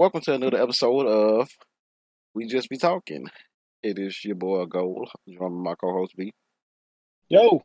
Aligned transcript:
Welcome 0.00 0.22
to 0.22 0.32
another 0.32 0.62
episode 0.62 1.06
of 1.06 1.50
We 2.32 2.46
Just 2.46 2.70
Be 2.70 2.78
Talking. 2.78 3.26
It 3.82 3.98
is 3.98 4.24
your 4.24 4.34
boy 4.34 4.64
Gold, 4.64 5.10
joined 5.28 5.62
by 5.62 5.72
my 5.72 5.74
co-host 5.74 6.16
B. 6.16 6.32
Yo, 7.28 7.60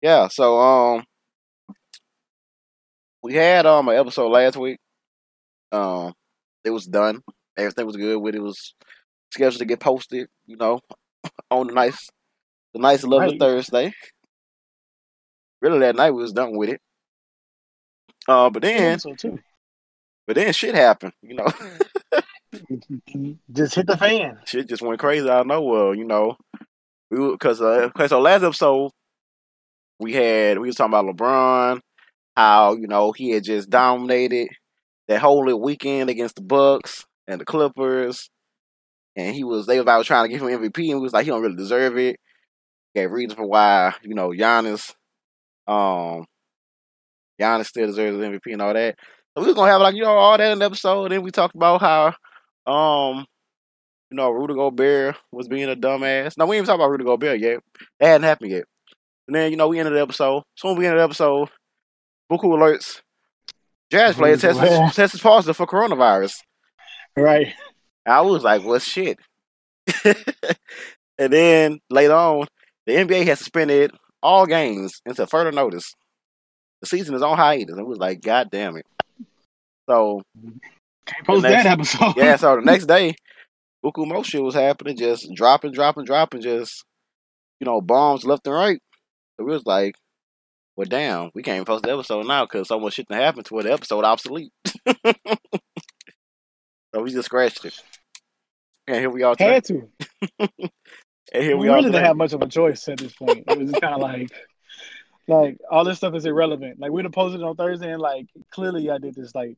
Yeah, 0.00 0.26
so 0.26 0.58
um, 0.58 1.04
we 3.22 3.34
had 3.34 3.64
um 3.64 3.86
an 3.90 3.96
episode 3.96 4.30
last 4.30 4.56
week. 4.56 4.78
Um, 5.70 6.14
it 6.64 6.70
was 6.70 6.86
done. 6.86 7.22
Everything 7.56 7.86
was 7.86 7.96
good 7.96 8.18
with 8.18 8.34
it. 8.34 8.38
It 8.38 8.42
was 8.42 8.74
scheduled 9.30 9.60
to 9.60 9.64
get 9.64 9.78
posted. 9.78 10.26
You 10.46 10.56
know, 10.56 10.80
on 11.52 11.68
the 11.68 11.74
nice, 11.74 12.08
the 12.74 12.80
nice 12.80 13.04
lovely. 13.04 13.38
Thursday. 13.38 13.94
Really, 15.60 15.78
that 15.78 15.94
night 15.94 16.10
we 16.10 16.22
was 16.22 16.32
done 16.32 16.56
with 16.56 16.70
it. 16.70 16.80
Uh, 18.26 18.50
but 18.50 18.62
then, 18.62 18.98
so 18.98 19.14
too. 19.14 19.38
But 20.32 20.40
then 20.40 20.52
shit 20.54 20.74
happened. 20.74 21.12
You 21.22 21.34
know. 21.34 21.46
Just 23.52 23.74
hit 23.74 23.86
the 23.86 23.96
fan. 23.98 24.38
shit 24.44 24.68
just 24.68 24.82
went 24.82 25.00
crazy 25.00 25.28
out 25.28 25.42
of 25.42 25.46
nowhere. 25.46 25.94
You 25.94 26.04
know, 26.04 26.36
we 27.10 27.30
because 27.32 27.60
uh, 27.60 27.90
okay, 27.94 28.08
so 28.08 28.20
last 28.20 28.42
episode 28.42 28.92
we 29.98 30.12
had 30.12 30.58
we 30.58 30.68
was 30.68 30.76
talking 30.76 30.92
about 30.92 31.16
LeBron, 31.16 31.80
how 32.36 32.74
you 32.74 32.86
know 32.86 33.12
he 33.12 33.30
had 33.30 33.44
just 33.44 33.70
dominated 33.70 34.48
that 35.08 35.20
whole 35.20 35.44
weekend 35.58 36.10
against 36.10 36.36
the 36.36 36.42
Bucks 36.42 37.06
and 37.26 37.40
the 37.40 37.46
Clippers, 37.46 38.28
and 39.16 39.34
he 39.34 39.44
was 39.44 39.66
they 39.66 39.76
was 39.76 39.82
about 39.82 40.04
trying 40.04 40.24
to 40.24 40.28
give 40.28 40.42
him 40.42 40.48
MVP, 40.48 40.90
and 40.90 40.98
we 40.98 41.04
was 41.04 41.12
like 41.12 41.24
he 41.24 41.30
don't 41.30 41.42
really 41.42 41.56
deserve 41.56 41.96
it. 41.98 42.16
Gave 42.94 43.10
reasons 43.10 43.34
for 43.34 43.46
why 43.46 43.94
you 44.02 44.14
know 44.14 44.28
Giannis, 44.28 44.94
um, 45.66 46.26
Giannis 47.40 47.66
still 47.66 47.86
deserves 47.86 48.18
MVP 48.18 48.52
and 48.52 48.62
all 48.62 48.74
that. 48.74 48.96
We 49.36 49.44
was 49.46 49.54
gonna 49.54 49.70
have 49.70 49.80
like 49.80 49.94
you 49.94 50.02
know 50.02 50.10
all 50.10 50.36
that 50.36 50.52
in 50.52 50.58
the 50.58 50.64
episode. 50.64 51.10
Then 51.10 51.22
we 51.22 51.30
talked 51.30 51.54
about 51.54 51.80
how 51.80 52.14
um 52.66 53.26
you 54.10 54.16
know, 54.16 54.30
Rudy 54.30 54.52
Gobert 54.52 55.16
was 55.32 55.48
being 55.48 55.70
a 55.70 55.74
dumbass. 55.74 56.36
No, 56.36 56.44
we 56.44 56.56
ain't 56.56 56.64
even 56.64 56.66
talking 56.66 56.82
about 56.82 56.90
Rudy 56.90 57.04
Gobert 57.04 57.40
yet. 57.40 57.60
That 57.98 58.06
hadn't 58.08 58.24
happened 58.24 58.50
yet. 58.50 58.64
And 59.26 59.34
then, 59.34 59.50
you 59.50 59.56
know, 59.56 59.68
we 59.68 59.78
ended 59.78 59.94
the 59.94 60.02
episode. 60.02 60.42
Soon 60.54 60.76
we 60.76 60.84
ended 60.84 61.00
the 61.00 61.04
episode, 61.04 61.48
Buku 62.30 62.44
alerts. 62.44 63.00
Jazz 63.90 64.16
player 64.16 64.36
tested, 64.36 64.68
Yeah. 64.70 64.90
tested 64.90 65.22
positive 65.22 65.56
for 65.56 65.66
coronavirus. 65.66 66.34
Right. 67.16 67.54
I 68.04 68.20
was 68.20 68.42
like, 68.44 68.62
well, 68.64 68.78
shit. 68.80 69.18
and 70.04 71.32
then 71.32 71.78
later 71.88 72.14
on, 72.14 72.46
the 72.86 72.94
NBA 72.96 73.24
has 73.26 73.38
suspended 73.38 73.92
all 74.22 74.44
games 74.44 75.00
until 75.06 75.24
further 75.26 75.52
notice. 75.52 75.90
The 76.82 76.86
season 76.86 77.14
is 77.14 77.22
on 77.22 77.38
hiatus. 77.38 77.76
We 77.76 77.82
was 77.84 77.98
like, 77.98 78.20
God 78.20 78.50
damn 78.50 78.76
it. 78.76 78.84
So, 79.88 80.22
Can't 81.06 81.26
post 81.26 81.42
next- 81.42 81.64
that 81.64 81.72
episode. 81.72 82.14
yeah, 82.16 82.36
so 82.36 82.56
the 82.56 82.62
next 82.62 82.86
day, 82.96 83.14
Buku 83.84 84.06
Mo 84.06 84.22
shit 84.22 84.42
was 84.42 84.54
happening, 84.54 84.96
just 84.96 85.28
dropping, 85.34 85.72
dropping, 85.72 86.04
dropping, 86.04 86.40
just 86.42 86.84
you 87.60 87.64
know, 87.66 87.80
bombs 87.80 88.24
left 88.24 88.46
and 88.46 88.54
right. 88.56 88.80
So 89.38 89.44
we 89.44 89.52
was 89.52 89.64
like, 89.66 89.94
well, 90.76 90.86
damn, 90.88 91.30
we 91.34 91.42
can't 91.42 91.56
even 91.56 91.64
post 91.64 91.84
the 91.84 91.92
episode 91.92 92.26
now 92.26 92.44
because 92.44 92.68
so 92.68 92.78
much 92.80 92.94
shit 92.94 93.06
done 93.08 93.18
happened 93.20 93.46
to 93.46 93.54
where 93.54 93.62
the 93.64 93.72
episode 93.72 94.04
obsolete. 94.04 94.50
so 95.06 97.02
we 97.02 97.10
just 97.12 97.26
scratched 97.26 97.64
it. 97.64 97.74
And 98.86 98.96
here 98.98 99.10
we 99.10 99.22
are 99.22 99.34
today. 99.36 99.54
Had 99.54 99.64
to. 99.66 99.88
And 101.34 101.42
here 101.44 101.56
we 101.56 101.62
we, 101.62 101.68
are 101.68 101.76
really 101.76 101.90
didn't 101.92 102.04
have 102.04 102.16
much 102.16 102.34
of 102.34 102.42
a 102.42 102.46
choice 102.46 102.86
at 102.88 102.98
this 102.98 103.14
point. 103.14 103.44
It 103.48 103.58
was 103.58 103.70
kind 103.80 103.94
of 103.94 104.00
like, 104.00 104.28
like 105.28 105.56
all 105.70 105.82
this 105.82 105.96
stuff 105.96 106.14
is 106.14 106.26
irrelevant. 106.26 106.78
Like 106.78 106.90
we'd 106.90 107.06
have 107.06 107.12
posted 107.12 107.40
it 107.40 107.44
on 107.44 107.56
Thursday, 107.56 107.90
and 107.90 108.02
like 108.02 108.26
clearly 108.50 108.90
I 108.90 108.98
did 108.98 109.14
this 109.14 109.34
like 109.34 109.56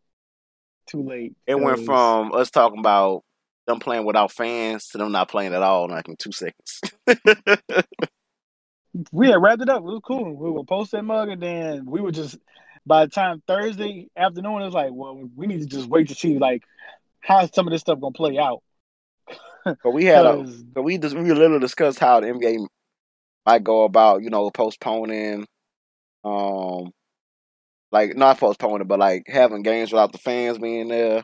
too 0.86 1.02
late. 1.02 1.34
It 1.46 1.58
went 1.58 1.84
from 1.84 2.32
us 2.32 2.50
talking 2.50 2.78
about 2.78 3.22
them 3.66 3.80
playing 3.80 4.04
without 4.04 4.32
fans 4.32 4.88
to 4.88 4.98
them 4.98 5.12
not 5.12 5.28
playing 5.28 5.54
at 5.54 5.62
all 5.62 5.86
in 5.86 5.90
like 5.90 6.08
in 6.08 6.16
two 6.16 6.32
seconds. 6.32 6.80
we 9.12 9.28
had 9.28 9.40
wrapped 9.40 9.62
it 9.62 9.68
up. 9.68 9.78
It 9.78 9.84
was 9.84 10.00
cool. 10.04 10.34
We 10.34 10.50
would 10.50 10.66
post 10.66 10.92
that 10.92 11.02
mug, 11.02 11.28
and 11.28 11.42
then 11.42 11.86
we 11.86 12.00
would 12.00 12.14
just. 12.14 12.38
By 12.86 13.06
the 13.06 13.10
time 13.10 13.42
Thursday 13.46 14.10
afternoon, 14.14 14.60
it 14.60 14.66
was 14.66 14.74
like, 14.74 14.90
well, 14.92 15.18
we 15.34 15.46
need 15.46 15.60
to 15.62 15.66
just 15.66 15.88
wait 15.88 16.08
to 16.08 16.14
see 16.14 16.38
like 16.38 16.64
how 17.20 17.46
some 17.46 17.66
of 17.66 17.72
this 17.72 17.80
stuff 17.80 17.98
gonna 17.98 18.12
play 18.12 18.36
out. 18.36 18.62
but 19.64 19.90
we 19.92 20.04
had 20.04 20.26
a 20.26 20.46
So 20.74 20.82
we 20.82 20.98
just 20.98 21.16
we 21.16 21.32
literally 21.32 21.60
discussed 21.60 21.98
how 21.98 22.20
the 22.20 22.26
NBA 22.26 22.66
might 23.46 23.64
go 23.64 23.84
about, 23.84 24.22
you 24.22 24.28
know, 24.28 24.50
postponing, 24.50 25.46
um, 26.24 26.92
like 27.94 28.16
not 28.16 28.38
postponing, 28.38 28.82
it, 28.82 28.88
but 28.88 28.98
like 28.98 29.24
having 29.28 29.62
games 29.62 29.92
without 29.92 30.12
the 30.12 30.18
fans 30.18 30.58
being 30.58 30.88
there, 30.88 31.22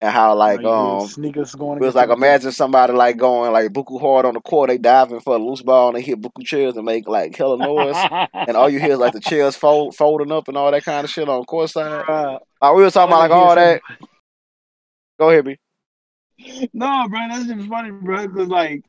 and 0.00 0.12
how 0.12 0.34
like 0.34 0.58
you 0.58 0.64
know, 0.64 0.70
you 0.70 0.90
hear 0.90 1.00
um, 1.00 1.08
sneakers 1.08 1.54
going. 1.54 1.78
it 1.78 1.86
was 1.86 1.94
like 1.94 2.10
imagine 2.10 2.50
somebody 2.50 2.92
like 2.92 3.16
going 3.16 3.52
like 3.52 3.72
buku 3.72 4.00
hard 4.00 4.26
on 4.26 4.34
the 4.34 4.40
court, 4.40 4.68
they 4.68 4.78
diving 4.78 5.20
for 5.20 5.36
a 5.36 5.38
loose 5.38 5.62
ball 5.62 5.88
and 5.88 5.96
they 5.96 6.02
hit 6.02 6.20
buku 6.20 6.44
chairs 6.44 6.76
and 6.76 6.84
make 6.84 7.06
like 7.08 7.36
hella 7.36 7.56
noise, 7.56 7.96
and 8.34 8.56
all 8.56 8.68
you 8.68 8.80
hear 8.80 8.92
is 8.92 8.98
like 8.98 9.12
the 9.12 9.20
chairs 9.20 9.54
fold 9.54 9.94
folding 9.94 10.32
up 10.32 10.48
and 10.48 10.56
all 10.56 10.70
that 10.72 10.84
kind 10.84 11.04
of 11.04 11.10
shit 11.10 11.28
on 11.28 11.44
court 11.44 11.70
side. 11.70 12.04
Uh, 12.08 12.38
Like 12.60 12.74
we 12.74 12.82
were 12.82 12.90
talking 12.90 13.12
about 13.12 13.20
like 13.20 13.30
all 13.30 13.54
that. 13.54 13.80
Go 15.20 15.30
ahead, 15.30 15.44
B. 15.44 15.56
No, 16.72 17.06
bro, 17.08 17.20
that's 17.30 17.46
just 17.46 17.68
funny, 17.68 17.90
bro. 17.90 18.26
Because 18.26 18.48
like, 18.48 18.84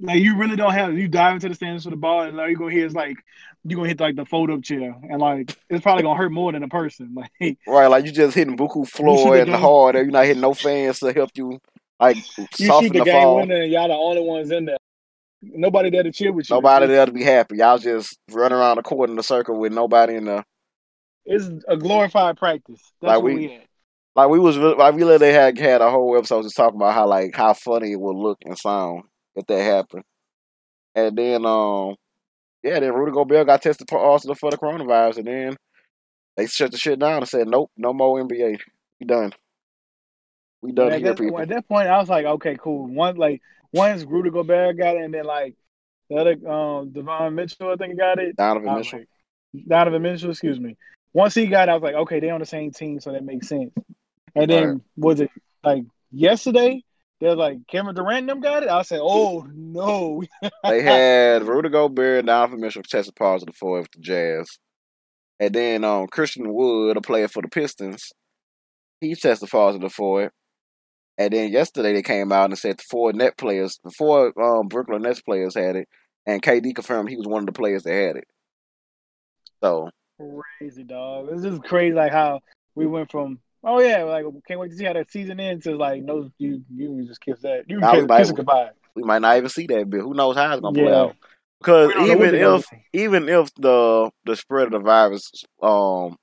like 0.00 0.20
you 0.20 0.36
really 0.36 0.56
don't 0.56 0.72
have 0.72 0.96
you 0.96 1.08
dive 1.08 1.34
into 1.34 1.48
the 1.48 1.54
stands 1.54 1.84
for 1.84 1.90
the 1.90 1.96
ball, 1.96 2.22
and 2.22 2.38
all 2.38 2.48
you 2.48 2.56
gonna 2.56 2.70
hear 2.72 2.86
is 2.86 2.94
like 2.94 3.16
you 3.64 3.76
gonna 3.76 3.88
hit 3.88 4.00
like 4.00 4.16
the 4.16 4.24
fold 4.24 4.50
up 4.50 4.62
chair, 4.62 4.94
and 5.10 5.20
like 5.20 5.56
it's 5.68 5.82
probably 5.82 6.02
gonna 6.02 6.16
hurt 6.18 6.32
more 6.32 6.52
than 6.52 6.62
a 6.62 6.68
person. 6.68 7.14
Like, 7.40 7.58
Right, 7.66 7.86
like 7.86 8.04
you 8.04 8.12
just 8.12 8.34
hitting 8.36 8.56
buku 8.56 8.86
floor 8.88 9.34
the 9.36 9.42
and 9.42 9.50
game. 9.50 9.60
hard, 9.60 9.96
and 9.96 10.04
you're 10.06 10.12
not 10.12 10.24
hitting 10.26 10.40
no 10.40 10.54
fans 10.54 11.00
to 11.00 11.12
help 11.12 11.30
you 11.34 11.58
like 12.00 12.16
you 12.38 12.46
see 12.54 12.66
soften 12.66 12.92
the 12.92 12.98
the 13.00 13.04
game 13.04 13.20
fall. 13.22 13.36
winner, 13.36 13.62
and 13.62 13.72
y'all 13.72 13.88
the 13.88 13.94
only 13.94 14.22
ones 14.22 14.50
in 14.50 14.66
there. 14.66 14.76
Nobody 15.42 15.90
there 15.90 16.02
to 16.02 16.10
cheer 16.12 16.32
with 16.32 16.48
you. 16.50 16.56
Nobody 16.56 16.86
there 16.86 17.06
to 17.06 17.12
be 17.12 17.22
happy. 17.22 17.58
Y'all 17.58 17.78
just 17.78 18.18
run 18.30 18.52
around 18.52 18.76
the 18.76 18.82
court 18.82 19.08
in 19.10 19.18
a 19.18 19.22
circle 19.22 19.58
with 19.58 19.72
nobody 19.72 20.14
in 20.16 20.24
there. 20.24 20.44
it's 21.24 21.48
a 21.68 21.76
glorified 21.76 22.36
practice. 22.36 22.80
That's 23.00 23.08
Like 23.08 23.22
what 23.22 23.24
we- 23.24 23.34
we 23.36 23.48
had. 23.52 23.62
Like 24.16 24.30
we 24.30 24.38
was 24.40 24.56
like 24.56 24.94
we 24.94 25.04
literally 25.04 25.32
had 25.32 25.56
had 25.58 25.80
a 25.80 25.90
whole 25.92 26.16
episode 26.16 26.42
just 26.42 26.56
talking 26.56 26.74
about 26.76 26.92
how 26.94 27.06
like 27.06 27.36
how 27.36 27.52
funny 27.54 27.92
it 27.92 28.00
would 28.00 28.16
look 28.16 28.38
and 28.44 28.58
sound 28.58 29.04
if 29.38 29.46
that 29.46 29.62
happened. 29.62 30.04
And 30.94 31.16
then 31.16 31.46
um 31.46 31.94
yeah, 32.62 32.80
then 32.80 32.92
Rudy 32.92 33.12
Gobert 33.12 33.46
got 33.46 33.62
tested 33.62 33.86
positive 33.86 34.38
for 34.38 34.50
the 34.50 34.58
coronavirus, 34.58 35.18
and 35.18 35.26
then 35.26 35.56
they 36.36 36.46
shut 36.46 36.72
the 36.72 36.78
shit 36.78 36.98
down 36.98 37.18
and 37.18 37.28
said, 37.28 37.46
"Nope, 37.46 37.70
no 37.76 37.92
more 37.92 38.20
NBA. 38.20 38.58
We 39.00 39.06
done. 39.06 39.32
We 40.60 40.72
done 40.72 40.90
here, 40.90 41.00
that, 41.00 41.18
people." 41.18 41.38
at 41.38 41.48
that 41.48 41.68
point, 41.68 41.88
I 41.88 41.98
was 41.98 42.08
like, 42.08 42.26
okay, 42.26 42.56
cool. 42.60 42.86
One 42.88 43.16
like 43.16 43.40
once 43.72 44.02
Rudy 44.04 44.30
Gobert 44.30 44.76
got 44.76 44.96
it, 44.96 45.02
and 45.02 45.14
then 45.14 45.24
like 45.24 45.54
the 46.10 46.16
other 46.16 46.50
um 46.50 46.90
Devon 46.90 47.34
Mitchell, 47.34 47.70
I 47.70 47.76
think 47.76 47.96
got 47.96 48.18
it. 48.18 48.36
Donovan 48.36 48.74
Mitchell. 48.74 48.98
like- 49.00 49.08
Donovan 49.66 50.02
Mitchell, 50.02 50.30
excuse 50.30 50.58
me. 50.60 50.76
Once 51.14 51.34
he 51.34 51.46
got, 51.46 51.68
it, 51.68 51.72
I 51.72 51.74
was 51.74 51.82
like, 51.82 51.94
okay, 51.94 52.20
they're 52.20 52.34
on 52.34 52.40
the 52.40 52.46
same 52.46 52.70
team, 52.70 53.00
so 53.00 53.12
that 53.12 53.24
makes 53.24 53.48
sense. 53.48 53.72
And 54.34 54.50
then 54.50 54.68
Right. 54.68 54.80
was 54.96 55.20
it 55.20 55.30
like 55.64 55.84
yesterday? 56.10 56.82
They 57.20 57.26
was 57.26 57.36
like 57.36 57.66
Kevin 57.66 57.94
Durant 57.94 58.26
them 58.28 58.40
got 58.40 58.62
it. 58.62 58.68
I 58.68 58.82
said, 58.82 59.00
oh 59.02 59.46
no, 59.52 60.22
they 60.64 60.82
had 60.82 61.42
Rudy 61.42 61.68
Gobert 61.68 62.20
and 62.20 62.26
Donovan 62.28 62.60
Mitchell 62.60 62.82
tested 62.82 63.16
positive 63.16 63.56
for 63.56 63.78
it 63.78 63.82
with 63.82 63.90
the 63.92 64.00
Jazz. 64.00 64.58
And 65.40 65.54
then 65.54 65.84
um, 65.84 66.06
Christian 66.08 66.52
Wood, 66.52 66.96
a 66.96 67.00
player 67.00 67.28
for 67.28 67.42
the 67.42 67.48
Pistons, 67.48 68.12
he 69.00 69.14
tested 69.14 69.48
positive 69.50 69.92
for 69.92 70.24
it. 70.24 70.32
And 71.16 71.32
then 71.32 71.50
yesterday 71.50 71.92
they 71.92 72.02
came 72.02 72.30
out 72.30 72.50
and 72.50 72.58
said 72.58 72.78
the 72.78 72.84
four 72.88 73.12
net 73.12 73.36
players, 73.36 73.78
the 73.82 73.90
four 73.90 74.32
um, 74.40 74.68
Brooklyn 74.68 75.02
Nets 75.02 75.20
players 75.20 75.56
had 75.56 75.74
it, 75.74 75.88
and 76.26 76.40
KD 76.40 76.74
confirmed 76.74 77.08
he 77.08 77.16
was 77.16 77.26
one 77.26 77.42
of 77.42 77.46
the 77.46 77.52
players 77.52 77.82
that 77.82 77.92
had 77.92 78.16
it. 78.16 78.28
So 79.60 79.90
crazy 80.58 80.84
dog. 80.84 81.28
This 81.30 81.44
is 81.44 81.58
crazy. 81.58 81.94
Like 81.94 82.12
how 82.12 82.40
we 82.76 82.86
went 82.86 83.10
from 83.10 83.40
oh 83.64 83.80
yeah, 83.80 84.02
like 84.04 84.24
can't 84.46 84.60
wait 84.60 84.70
to 84.70 84.76
see 84.76 84.84
how 84.84 84.92
that 84.92 85.10
season 85.10 85.40
ends. 85.40 85.64
To 85.64 85.76
like 85.76 86.02
no, 86.02 86.30
you 86.38 86.62
you 86.74 87.04
just 87.06 87.20
kiss 87.20 87.40
that. 87.42 87.64
You 87.68 87.80
Nah, 87.80 87.90
can 87.90 87.96
we 87.96 88.02
kiss, 88.02 88.08
might- 88.08 88.18
kiss 88.20 88.32
goodbye. 88.32 88.70
we 88.94 89.02
might 89.02 89.22
not 89.22 89.36
even 89.36 89.48
see 89.48 89.66
that 89.66 89.88
bit. 89.90 90.00
Who 90.00 90.14
knows 90.14 90.36
how 90.36 90.52
it's 90.52 90.60
gonna 90.60 90.74
play 90.74 90.92
Yeah. 90.92 91.02
out? 91.02 91.16
Because 91.60 91.88
We 91.88 91.94
don't 91.94 92.08
know 92.08 92.14
what 92.18 92.26
even 92.34 92.34
if 92.56 92.66
even 92.92 93.28
if 93.28 93.54
the 93.54 94.10
the 94.24 94.36
spread 94.36 94.66
of 94.66 94.72
the 94.72 94.78
virus 94.80 95.30
um 95.62 96.16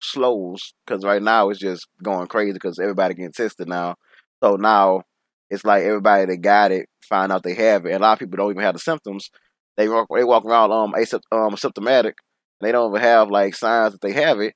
slows, 0.00 0.74
because 0.86 1.04
right 1.04 1.22
now 1.22 1.48
it's 1.50 1.60
just 1.60 1.86
going 2.02 2.26
crazy 2.26 2.52
because 2.52 2.78
everybody 2.78 3.14
getting 3.14 3.32
tested 3.32 3.68
now. 3.68 3.94
So 4.42 4.56
now 4.56 5.02
it's 5.50 5.64
like 5.64 5.82
everybody 5.84 6.26
that 6.26 6.36
got 6.38 6.72
it 6.72 6.86
find 7.08 7.32
out 7.32 7.42
they 7.42 7.54
have 7.54 7.86
it, 7.86 7.92
and 7.92 8.02
a 8.02 8.06
lot 8.06 8.12
of 8.14 8.18
people 8.18 8.36
don't 8.36 8.50
even 8.50 8.62
have 8.62 8.74
the 8.74 8.80
symptoms. 8.80 9.30
They 9.76 9.88
walk 9.88 10.08
they 10.14 10.24
walk 10.24 10.44
around 10.44 10.72
um 10.72 10.92
asympt- 10.92 11.22
um 11.32 11.56
symptomatic. 11.56 12.16
They 12.60 12.72
don't 12.72 12.90
even 12.90 13.02
have 13.02 13.30
like 13.30 13.54
signs 13.54 13.92
that 13.92 14.00
they 14.00 14.12
have 14.12 14.40
it, 14.40 14.54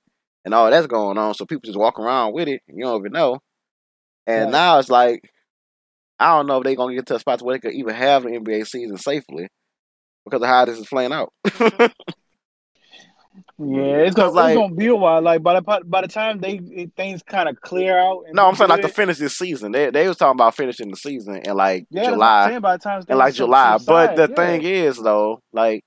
and 0.49 0.55
all 0.55 0.71
that's 0.71 0.87
going 0.87 1.19
on. 1.19 1.35
So 1.35 1.45
people 1.45 1.67
just 1.67 1.79
walk 1.79 1.99
around 2.01 2.33
with 2.33 2.49
it, 2.49 2.63
and 2.67 2.79
you 2.79 2.85
don't 2.85 3.01
even 3.03 3.13
know. 3.13 3.39
And 4.27 4.45
Right. 4.47 4.53
now 4.53 4.79
it's 4.79 4.89
like 4.89 5.21
I 6.19 6.37
don't 6.37 6.47
know 6.47 6.57
if 6.59 6.65
they're 6.65 6.75
gonna 6.75 6.95
get 6.95 7.05
to 7.09 7.17
a 7.17 7.19
spot 7.21 7.43
where 7.43 7.55
they 7.55 7.61
could 7.61 7.75
even 7.75 7.95
have 7.95 8.23
the 8.23 8.31
NBA 8.31 8.67
season 8.67 8.97
safely 8.97 9.49
because 10.25 10.41
of 10.41 10.49
how 10.49 10.65
this 10.65 10.79
is 10.79 10.87
playing 10.89 11.13
out. 11.13 11.33
Yeah, 13.61 13.99
it's 13.99 14.15
gonna, 14.15 14.31
like- 14.31 14.51
it's 14.53 14.59
gonna 14.59 14.75
be 14.75 14.87
a 14.87 14.95
while. 14.97 15.21
Like 15.21 15.43
by 15.43 15.55
the 15.61 15.81
by 15.85 16.01
the 16.01 16.09
time 16.09 16.39
they 16.39 16.89
things 16.97 17.23
kind 17.25 17.49
of 17.49 17.61
clear 17.61 17.99
out. 17.99 18.23
and 18.27 18.35
No, 18.35 18.47
I'm 18.49 18.55
saying 18.55 18.71
like 18.71 18.83
to 18.83 18.89
finish 18.89 19.19
this 19.19 19.37
season. 19.37 19.73
They 19.73 19.91
they 19.91 20.07
was 20.09 20.17
talking 20.17 20.37
about 20.37 20.55
finishing 20.55 20.91
the 20.91 20.97
season 20.97 21.37
in 21.45 21.57
like 21.57 21.85
yeah, 21.91 22.03
that's 22.03 22.15
July. 22.15 22.59
by 22.61 22.77
the 22.77 22.83
time 22.83 23.03
in 23.09 23.19
like 23.19 23.35
July. 23.35 23.79
But 23.85 24.15
the 24.17 24.27
subside, 24.29 24.37
thing 24.37 24.63
is, 24.63 24.97
though, 24.99 25.41
like 25.53 25.83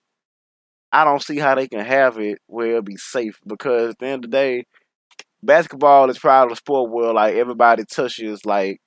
I 0.91 1.03
don't 1.05 1.21
see 1.21 1.38
how 1.38 1.55
they 1.55 1.67
can 1.67 1.85
have 1.85 2.17
it 2.19 2.39
where 2.47 2.69
it'll 2.69 2.81
be 2.81 2.97
safe 2.97 3.39
because 3.47 3.91
at 3.91 3.99
the 3.99 4.07
end 4.07 4.25
of 4.25 4.31
the 4.31 4.38
day, 4.38 4.65
basketball 5.43 6.09
is 6.09 6.19
probably 6.19 6.53
a 6.53 6.55
sport 6.57 6.91
where 6.91 7.13
like 7.13 7.35
everybody 7.35 7.83
touches 7.85 8.45
like 8.45 8.79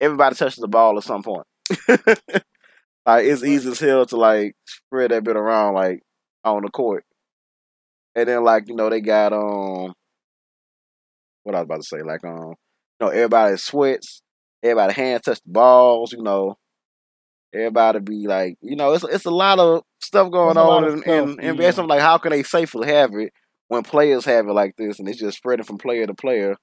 everybody 0.00 0.34
touches 0.36 0.56
the 0.60 0.68
ball 0.68 0.96
at 0.98 1.04
some 1.04 1.22
point. 1.22 1.46
like 1.88 3.24
it's 3.26 3.44
easy 3.44 3.70
as 3.70 3.80
hell 3.80 4.06
to 4.06 4.16
like 4.16 4.54
spread 4.66 5.10
that 5.10 5.24
bit 5.24 5.36
around 5.36 5.74
like 5.74 6.00
on 6.44 6.62
the 6.62 6.70
court. 6.70 7.04
And 8.14 8.28
then 8.28 8.44
like, 8.44 8.64
you 8.68 8.74
know, 8.76 8.90
they 8.90 9.00
got 9.00 9.32
um 9.32 9.94
what 11.44 11.54
I 11.54 11.60
was 11.60 11.64
about 11.64 11.76
to 11.76 11.82
say, 11.82 12.02
like 12.02 12.24
um 12.24 12.54
you 13.00 13.06
know, 13.06 13.08
everybody 13.08 13.56
sweats, 13.56 14.22
everybody 14.62 14.92
hand 14.92 15.22
touch 15.24 15.40
the 15.44 15.50
balls, 15.52 16.12
you 16.12 16.22
know. 16.22 16.56
Everybody 17.54 18.00
be 18.00 18.26
like, 18.26 18.56
you 18.60 18.76
know, 18.76 18.92
it's 18.92 19.04
it's 19.04 19.26
a 19.26 19.30
lot 19.30 19.58
of 19.58 19.82
stuff 20.00 20.30
going 20.32 20.56
on 20.56 20.84
in, 20.84 20.98
stuff, 21.02 21.28
in, 21.38 21.40
in 21.40 21.56
yeah. 21.56 21.70
Like, 21.82 22.00
how 22.00 22.18
can 22.18 22.30
they 22.30 22.42
safely 22.42 22.88
have 22.88 23.10
it 23.14 23.32
when 23.68 23.82
players 23.82 24.24
have 24.24 24.46
it 24.48 24.52
like 24.52 24.74
this, 24.76 24.98
and 24.98 25.08
it's 25.08 25.18
just 25.18 25.36
spreading 25.38 25.64
from 25.64 25.78
player 25.78 26.06
to 26.06 26.14
player 26.14 26.56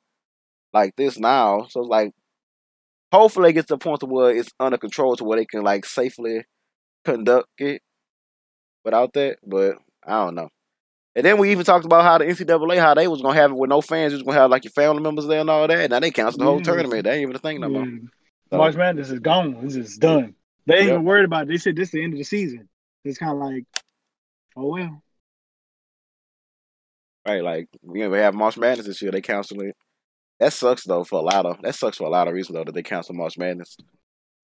like 0.73 0.95
this 0.95 1.19
now? 1.19 1.67
So 1.69 1.81
it's 1.81 1.89
like, 1.89 2.11
hopefully, 3.11 3.51
it 3.51 3.53
gets 3.53 3.67
to 3.67 3.75
the 3.75 3.77
point 3.77 3.99
to 3.99 4.07
where 4.07 4.35
it's 4.35 4.49
under 4.59 4.77
control, 4.77 5.15
to 5.15 5.23
where 5.23 5.37
they 5.37 5.45
can 5.45 5.61
like 5.63 5.85
safely 5.85 6.43
conduct 7.05 7.49
it 7.59 7.81
without 8.83 9.13
that. 9.13 9.37
But 9.45 9.75
I 10.05 10.25
don't 10.25 10.35
know. 10.35 10.49
And 11.15 11.25
then 11.25 11.37
we 11.37 11.51
even 11.51 11.65
talked 11.65 11.85
about 11.85 12.03
how 12.03 12.17
the 12.17 12.25
NCAA, 12.25 12.79
how 12.79 12.93
they 12.93 13.07
was 13.07 13.21
gonna 13.21 13.35
have 13.35 13.51
it 13.51 13.57
with 13.57 13.69
no 13.69 13.81
fans, 13.81 14.13
you 14.13 14.17
was 14.17 14.23
gonna 14.23 14.39
have 14.39 14.49
like 14.49 14.63
your 14.63 14.71
family 14.71 15.01
members 15.03 15.27
there 15.27 15.41
and 15.41 15.49
all 15.49 15.67
that. 15.67 15.89
Now 15.89 15.99
they 15.99 16.11
canceled 16.11 16.41
the 16.41 16.45
whole 16.45 16.57
Yeah. 16.57 16.63
tournament. 16.63 17.03
That 17.03 17.13
ain't 17.13 17.23
even 17.23 17.35
a 17.35 17.39
thing 17.39 17.59
no 17.59 17.69
more. 17.69 17.87
So- 18.49 18.57
March 18.57 18.75
Madness 18.75 19.09
is 19.11 19.19
gone. 19.19 19.59
It's 19.63 19.75
just 19.75 19.99
done. 19.99 20.35
They 20.69 20.75
ain't 20.75 20.85
Yep. 20.85 20.93
even 20.93 21.03
worried 21.05 21.25
about 21.25 21.43
it. 21.43 21.49
They 21.49 21.57
said 21.57 21.75
this 21.75 21.89
is 21.89 21.91
the 21.93 22.03
end 22.03 22.13
of 22.13 22.19
the 22.19 22.23
season. 22.23 22.69
It's 23.03 23.17
kind 23.17 23.31
of 23.31 23.39
like, 23.39 23.65
oh 24.55 24.67
well. 24.67 25.03
Right, 27.27 27.43
like 27.43 27.67
we 27.83 28.07
we 28.07 28.17
have 28.19 28.33
March 28.33 28.57
Madness 28.57 28.87
this 28.87 29.01
year. 29.01 29.11
They 29.11 29.21
canceled 29.21 29.61
it. 29.63 29.75
That 30.39 30.53
sucks 30.53 30.83
though 30.85 31.03
for 31.03 31.19
a 31.19 31.23
lot 31.23 31.45
of 31.45 31.61
that 31.61 31.75
sucks 31.75 31.97
for 31.97 32.05
a 32.05 32.09
lot 32.09 32.27
of 32.27 32.33
reasons 32.33 32.55
though 32.55 32.63
that 32.63 32.73
they 32.73 32.83
canceled 32.83 33.17
March 33.17 33.37
Madness. 33.37 33.75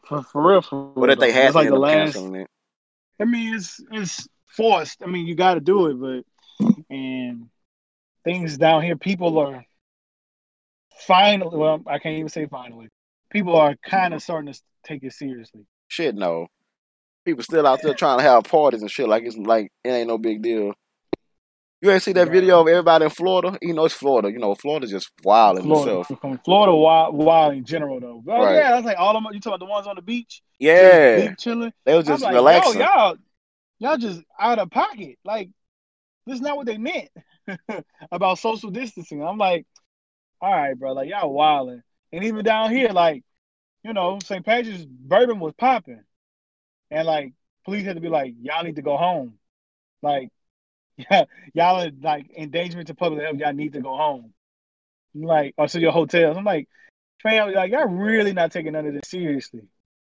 For, 0.06 0.24
for 0.24 0.48
real, 0.48 0.62
for 0.62 0.84
real. 0.84 0.94
But 0.96 1.10
if 1.12 1.20
they 1.20 1.32
had 1.32 1.48
It's 1.48 1.56
like 1.56 1.70
the 1.70 1.76
last. 1.76 2.14
canceling 2.14 2.36
it, 2.42 2.48
I 3.20 3.26
mean, 3.26 3.56
it's 3.56 3.80
it's 3.92 4.28
forced. 4.48 5.02
I 5.04 5.08
mean, 5.08 5.26
you 5.26 5.36
got 5.36 5.56
to 5.56 5.60
do 5.62 5.88
it, 5.88 5.94
but 6.60 6.76
and 6.90 7.50
things 8.24 8.58
down 8.58 8.84
here, 8.84 8.96
people 8.96 9.38
are 9.40 9.66
finally. 11.08 11.58
Well, 11.58 11.82
I 11.88 12.00
can't 12.00 12.18
even 12.18 12.30
say 12.30 12.46
finally. 12.46 12.90
People 13.32 13.56
are 13.56 13.76
kind 13.84 14.14
of 14.14 14.22
starting 14.22 14.52
to 14.54 14.60
take 14.84 15.04
it 15.04 15.14
seriously. 15.14 15.66
Shit 15.88 16.16
no. 16.16 16.48
People 17.26 17.44
still 17.44 17.66
out 17.66 17.82
there 17.82 17.94
trying 17.94 18.20
to 18.20 18.24
have 18.24 18.44
parties 18.44 18.82
and 18.82 18.92
shit 18.92 19.08
like 19.08 19.24
it's 19.24 19.36
like 19.38 19.72
it 19.84 19.90
ain't 19.90 20.08
no 20.08 20.18
big 20.18 20.42
deal. 20.42 20.74
You 21.82 21.92
ain't 21.92 22.02
see 22.02 22.14
that 22.14 22.30
video 22.32 22.62
of 22.62 22.68
everybody 22.68 23.06
in 23.06 23.12
Florida? 23.12 23.58
You 23.62 23.74
know 23.74 23.86
it's 23.86 23.94
Florida. 23.94 24.32
You 24.32 24.40
know 24.40 24.56
Florida's 24.56 24.90
just 24.92 25.12
wild 25.24 25.58
in 25.58 25.64
Florida, 25.66 26.00
itself. 26.00 26.42
Florida, 26.44 26.74
wild, 26.76 27.16
wild 27.16 27.54
in 27.54 27.66
general 27.66 28.00
though. 28.00 28.24
Oh 28.28 28.44
Right. 28.44 28.56
yeah, 28.56 28.72
that's 28.72 28.86
like 28.86 28.98
all 28.98 29.16
of 29.16 29.24
them. 29.24 29.34
You 29.34 29.40
talking 29.40 29.56
about 29.56 29.66
the 29.66 29.70
ones 29.70 29.88
on 29.88 29.96
the 29.96 30.02
beach? 30.02 30.42
Yeah, 30.58 31.28
just 31.28 31.40
chilling. 31.40 31.74
they 31.84 31.96
was 31.96 32.06
just 32.06 32.24
like, 32.24 32.34
relaxing. 32.34 32.80
yo, 32.80 32.88
y'all, 32.88 33.16
y'all 33.80 33.98
just 33.98 34.22
out 34.40 34.58
of 34.58 34.72
pocket. 34.72 35.18
Like, 35.26 35.50
this 36.26 36.36
is 36.36 36.42
not 36.42 36.56
what 36.58 36.66
they 36.66 36.78
meant 36.78 37.10
about 38.12 38.40
social 38.40 38.72
distancing. 38.72 39.22
I'm 39.22 39.38
like, 39.38 39.66
all 40.42 40.52
right, 40.52 40.78
bro, 40.78 40.94
like 40.94 41.10
y'all 41.10 41.32
wilding. 41.32 41.82
And 42.12 42.24
even 42.24 42.46
down 42.46 42.72
here, 42.72 42.90
like, 42.90 43.24
you 43.86 43.94
know, 43.94 44.18
St. 44.24 44.44
Patrick's 44.44 44.84
bourbon 44.84 45.40
was 45.40 45.54
popping, 45.58 46.04
and 46.90 47.06
like, 47.08 47.34
police 47.66 47.86
had 47.86 47.96
to 47.96 48.02
be 48.02 48.10
like, 48.10 48.34
y'all 48.42 48.64
need 48.64 48.78
to 48.78 48.82
go 48.82 48.98
home. 48.98 49.36
Like, 50.02 50.30
yeah, 50.98 51.26
y'all 51.54 51.82
are 51.82 51.92
like 52.02 52.28
endangerment 52.36 52.88
to 52.88 52.96
public 52.96 53.22
health. 53.24 53.38
Y'all 53.38 53.54
need 53.54 53.74
to 53.74 53.82
go 53.82 53.96
home. 53.96 54.34
I'm 55.14 55.22
like, 55.22 55.54
or 55.58 55.68
to 55.68 55.80
your 55.80 55.92
hotels. 55.92 56.36
I'm 56.36 56.44
like, 56.44 56.68
fam, 57.22 57.54
like 57.54 57.72
y'all 57.72 57.88
really 57.88 58.34
not 58.34 58.52
taking 58.52 58.74
none 58.74 58.88
of 58.88 58.94
this 58.94 59.04
seriously, 59.08 59.62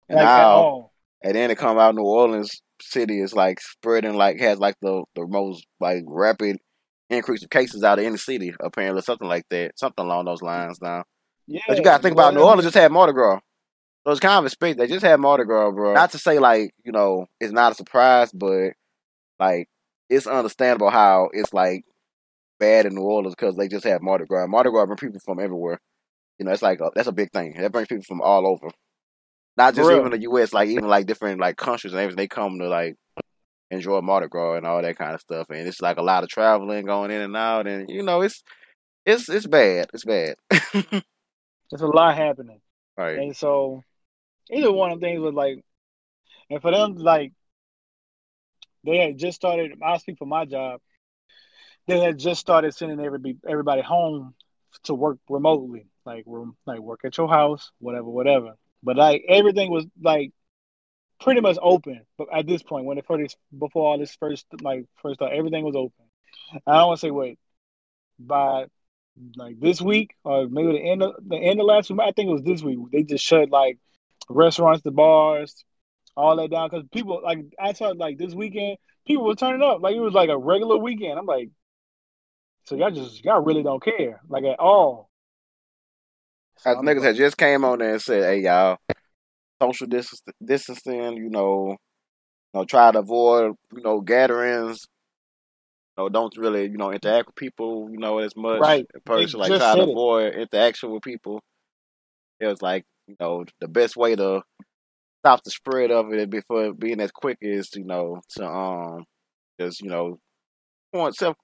like 0.09 0.19
at 0.19 0.23
Now- 0.23 0.49
all. 0.51 0.93
And 1.23 1.35
then 1.35 1.49
it 1.49 1.57
come 1.57 1.79
out 1.79 1.95
New 1.95 2.03
Orleans 2.03 2.61
City 2.79 3.19
is 3.19 3.33
like 3.33 3.59
spreading 3.59 4.13
like 4.15 4.39
has 4.39 4.59
like 4.59 4.75
the 4.83 5.03
the 5.15 5.25
most 5.25 5.65
like 5.79 6.03
rapid 6.05 6.57
increase 7.09 7.43
of 7.43 7.49
cases 7.49 7.83
out 7.83 7.97
of 7.97 8.05
any 8.05 8.17
city 8.17 8.53
apparently 8.59 9.01
something 9.01 9.27
like 9.27 9.43
that 9.49 9.79
something 9.79 10.05
along 10.05 10.25
those 10.25 10.43
lines 10.43 10.79
now. 10.79 11.03
Yeah, 11.47 11.61
But 11.67 11.77
you 11.77 11.83
gotta 11.83 12.03
think 12.03 12.13
about 12.13 12.35
New 12.35 12.41
Orleans 12.41 12.65
just 12.65 12.75
had 12.75 12.91
Mardi 12.91 13.13
Gras. 13.13 13.39
So 14.07 14.11
it's 14.11 14.21
kind 14.21 14.39
of 14.39 14.45
expected. 14.45 14.77
They 14.77 14.87
just 14.87 15.05
had 15.05 15.19
Mardi 15.19 15.43
Gras, 15.43 15.71
bro. 15.71 15.93
Not 15.93 16.11
to 16.11 16.17
say 16.17 16.39
like, 16.39 16.71
you 16.85 16.93
know, 16.93 17.25
it's 17.41 17.51
not 17.51 17.73
a 17.73 17.75
surprise, 17.75 18.31
but 18.31 18.69
like 19.37 19.67
it's 20.09 20.27
understandable 20.27 20.89
how 20.89 21.27
it's 21.33 21.53
like 21.53 21.83
bad 22.57 22.85
in 22.85 22.95
New 22.95 23.01
Orleans 23.01 23.35
because 23.35 23.57
they 23.57 23.67
just 23.67 23.83
had 23.83 24.01
Mardi 24.01 24.23
Gras. 24.23 24.47
Mardi 24.47 24.69
Gras 24.69 24.85
bring 24.85 24.95
people 24.95 25.19
from 25.19 25.41
everywhere. 25.41 25.81
You 26.39 26.45
know, 26.45 26.53
it's 26.53 26.61
like 26.61 26.79
a, 26.79 26.89
that's 26.95 27.09
a 27.09 27.11
big 27.11 27.33
thing. 27.33 27.55
That 27.57 27.73
brings 27.73 27.89
people 27.89 28.05
from 28.05 28.21
all 28.21 28.47
over. 28.47 28.69
Not 29.57 29.75
just 29.75 29.91
even 29.91 30.11
the 30.11 30.21
US, 30.21 30.53
like 30.53 30.69
even 30.69 30.87
like 30.87 31.05
different 31.05 31.41
like 31.41 31.57
countries 31.57 31.91
and 31.91 31.99
everything. 31.99 32.15
They 32.15 32.27
come 32.29 32.59
to 32.59 32.69
like 32.69 32.95
enjoy 33.71 33.99
Mardi 33.99 34.29
Gras 34.29 34.55
and 34.55 34.65
all 34.65 34.81
that 34.81 34.97
kind 34.97 35.15
of 35.15 35.19
stuff. 35.19 35.47
And 35.49 35.67
it's 35.67 35.81
like 35.81 35.97
a 35.97 36.01
lot 36.01 36.23
of 36.23 36.29
traveling 36.29 36.85
going 36.85 37.11
in 37.11 37.19
and 37.19 37.35
out 37.35 37.67
and 37.67 37.89
you 37.89 38.03
know, 38.03 38.21
it's 38.21 38.41
it's 39.05 39.27
it's 39.27 39.47
bad. 39.47 39.89
It's 39.93 40.05
bad. 40.05 40.37
There's 40.49 41.81
a 41.81 41.87
lot 41.87 42.15
happening. 42.15 42.61
right. 42.97 43.17
And 43.17 43.35
so 43.35 43.83
either 44.51 44.71
one 44.71 44.91
of 44.91 44.99
things 44.99 45.19
was 45.19 45.33
like 45.33 45.63
and 46.49 46.61
for 46.61 46.71
them 46.71 46.95
like 46.95 47.33
they 48.83 48.97
had 48.97 49.17
just 49.17 49.35
started 49.35 49.73
I'll 49.83 49.99
speak 49.99 50.17
for 50.17 50.25
my 50.25 50.45
job. 50.45 50.81
They 51.87 51.99
had 51.99 52.17
just 52.17 52.41
started 52.41 52.73
sending 52.73 52.99
everybody 52.99 53.37
everybody 53.47 53.81
home 53.81 54.33
to 54.83 54.93
work 54.93 55.17
remotely. 55.29 55.87
Like 56.05 56.23
room 56.25 56.55
like 56.65 56.79
work 56.79 57.01
at 57.03 57.17
your 57.17 57.27
house, 57.27 57.71
whatever, 57.79 58.09
whatever. 58.09 58.53
But 58.83 58.95
like 58.97 59.25
everything 59.27 59.71
was 59.71 59.85
like 60.01 60.31
pretty 61.19 61.41
much 61.41 61.57
open. 61.61 62.01
But 62.17 62.27
at 62.33 62.47
this 62.47 62.63
point, 62.63 62.85
when 62.85 62.97
it 62.97 63.05
first 63.05 63.37
before 63.57 63.87
all 63.87 63.97
this 63.97 64.15
first 64.15 64.45
like 64.61 64.85
first 65.01 65.15
started, 65.15 65.37
everything 65.37 65.65
was 65.65 65.75
open. 65.75 66.05
I 66.65 66.77
don't 66.77 66.87
want 66.87 66.99
to 66.99 67.07
say 67.07 67.11
wait 67.11 67.39
by 68.19 68.67
like 69.35 69.59
this 69.59 69.81
week 69.81 70.15
or 70.23 70.47
maybe 70.47 70.73
the 70.73 70.79
end 70.91 71.03
of 71.03 71.15
the 71.25 71.37
end 71.37 71.59
of 71.59 71.65
last 71.65 71.89
week. 71.89 71.99
I 72.01 72.11
think 72.11 72.29
it 72.29 72.33
was 72.33 72.43
this 72.43 72.63
week. 72.63 72.79
They 72.91 73.03
just 73.03 73.25
shut 73.25 73.49
like 73.49 73.79
restaurants, 74.29 74.83
the 74.83 74.91
bars, 74.91 75.63
all 76.15 76.35
that 76.35 76.49
down 76.49 76.69
because 76.69 76.85
people 76.91 77.21
like 77.23 77.39
I 77.59 77.73
saw 77.73 77.89
like 77.89 78.17
this 78.17 78.33
weekend 78.33 78.77
people 79.05 79.23
were 79.23 79.35
turning 79.35 79.61
up 79.61 79.81
like 79.81 79.95
it 79.95 79.99
was 79.99 80.13
like 80.13 80.29
a 80.29 80.37
regular 80.37 80.77
weekend. 80.77 81.17
I'm 81.19 81.25
like, 81.25 81.49
so 82.65 82.75
y'all 82.75 82.91
just 82.91 83.23
y'all 83.23 83.41
really 83.41 83.63
don't 83.63 83.83
care 83.83 84.19
like 84.27 84.43
at 84.43 84.59
all. 84.59 85.09
So 86.57 86.71
As 86.71 86.77
I'm 86.77 86.85
niggas 86.85 86.97
like, 86.97 87.03
had 87.05 87.15
just 87.15 87.37
came 87.37 87.63
on 87.63 87.79
there 87.79 87.93
and 87.93 88.01
said, 88.01 88.23
"Hey 88.23 88.41
y'all, 88.41 88.77
social 89.61 89.87
distance, 89.87 90.21
distancing, 90.43 91.17
you 91.17 91.29
know, 91.29 91.77
you 92.53 92.59
know, 92.59 92.65
try 92.65 92.91
to 92.91 92.99
avoid, 92.99 93.53
you 93.73 93.81
know, 93.81 94.01
gatherings. 94.01 94.87
You 95.97 96.03
know, 96.03 96.09
don't 96.09 96.35
really, 96.37 96.63
you 96.63 96.77
know, 96.77 96.91
interact 96.91 97.27
with 97.27 97.35
people, 97.35 97.89
you 97.91 97.97
know, 97.97 98.19
as 98.19 98.35
much. 98.35 98.59
Right. 98.59 98.85
In 98.93 99.01
person, 99.01 99.39
like 99.39 99.49
try 99.49 99.75
to 99.75 99.81
it. 99.83 99.89
avoid 99.89 100.35
interaction 100.35 100.91
with 100.91 101.03
people. 101.03 101.41
It 102.39 102.47
was 102.47 102.61
like, 102.61 102.85
you 103.07 103.15
know, 103.19 103.45
the 103.59 103.67
best 103.67 103.95
way 103.95 104.15
to 104.15 104.41
stop 105.21 105.43
the 105.43 105.51
spread 105.51 105.91
of 105.91 106.13
it 106.13 106.29
before 106.29 106.73
being 106.73 106.99
as 106.99 107.11
quick 107.11 107.37
is, 107.41 107.69
you 107.75 107.83
know, 107.83 108.21
to 108.29 108.47
um, 108.47 109.05
just 109.59 109.81
you 109.81 109.89
know, 109.89 110.19
self 111.11 111.35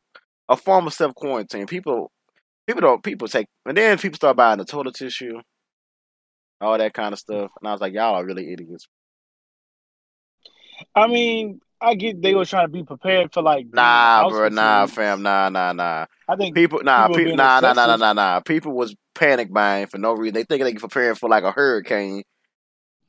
a 0.49 0.57
form 0.57 0.87
of 0.87 0.93
self 0.93 1.15
quarantine. 1.15 1.67
People, 1.67 2.11
people 2.67 2.81
don't 2.81 3.03
people 3.03 3.27
take, 3.27 3.47
and 3.65 3.77
then 3.77 3.97
people 3.97 4.15
start 4.15 4.37
buying 4.37 4.59
the 4.59 4.65
toilet 4.65 4.95
tissue, 4.95 5.39
all 6.61 6.77
that 6.77 6.93
kind 6.93 7.13
of 7.13 7.19
stuff. 7.19 7.51
And 7.59 7.67
I 7.67 7.71
was 7.71 7.81
like, 7.81 7.93
y'all 7.93 8.15
are 8.15 8.25
really 8.25 8.51
idiots. 8.51 8.87
I 10.95 11.07
mean, 11.07 11.61
I 11.83 11.95
get 11.95 12.21
they 12.21 12.33
were 12.33 12.45
trying 12.45 12.65
to 12.65 12.71
be 12.71 12.83
prepared 12.83 13.33
for 13.33 13.41
like 13.43 13.69
being 13.69 13.69
in 13.69 13.71
the 13.71 13.77
Nah, 13.77 14.29
bro, 14.29 14.49
nah, 14.49 14.85
fam, 14.87 15.21
nah, 15.21 15.49
nah, 15.49 15.73
nah. 15.73 16.05
I 16.27 16.35
think 16.35 16.55
People, 16.55 16.81
nah, 16.83 17.07
People 17.07 17.17
people, 17.17 17.37
nah, 17.37 17.59
nah, 17.59 17.73
nah, 17.73 17.85
nah, 17.85 17.95
nah, 17.97 18.13
nah. 18.13 18.39
People 18.39 18.71
was 18.73 18.95
panic 19.15 19.51
buying 19.51 19.87
for 19.87 19.97
no 19.97 20.13
reason. 20.13 20.33
They 20.33 20.43
think 20.43 20.63
they 20.63 20.73
preparing 20.73 21.15
for 21.15 21.29
like 21.29 21.43
a 21.43 21.51
hurricane 21.51 22.23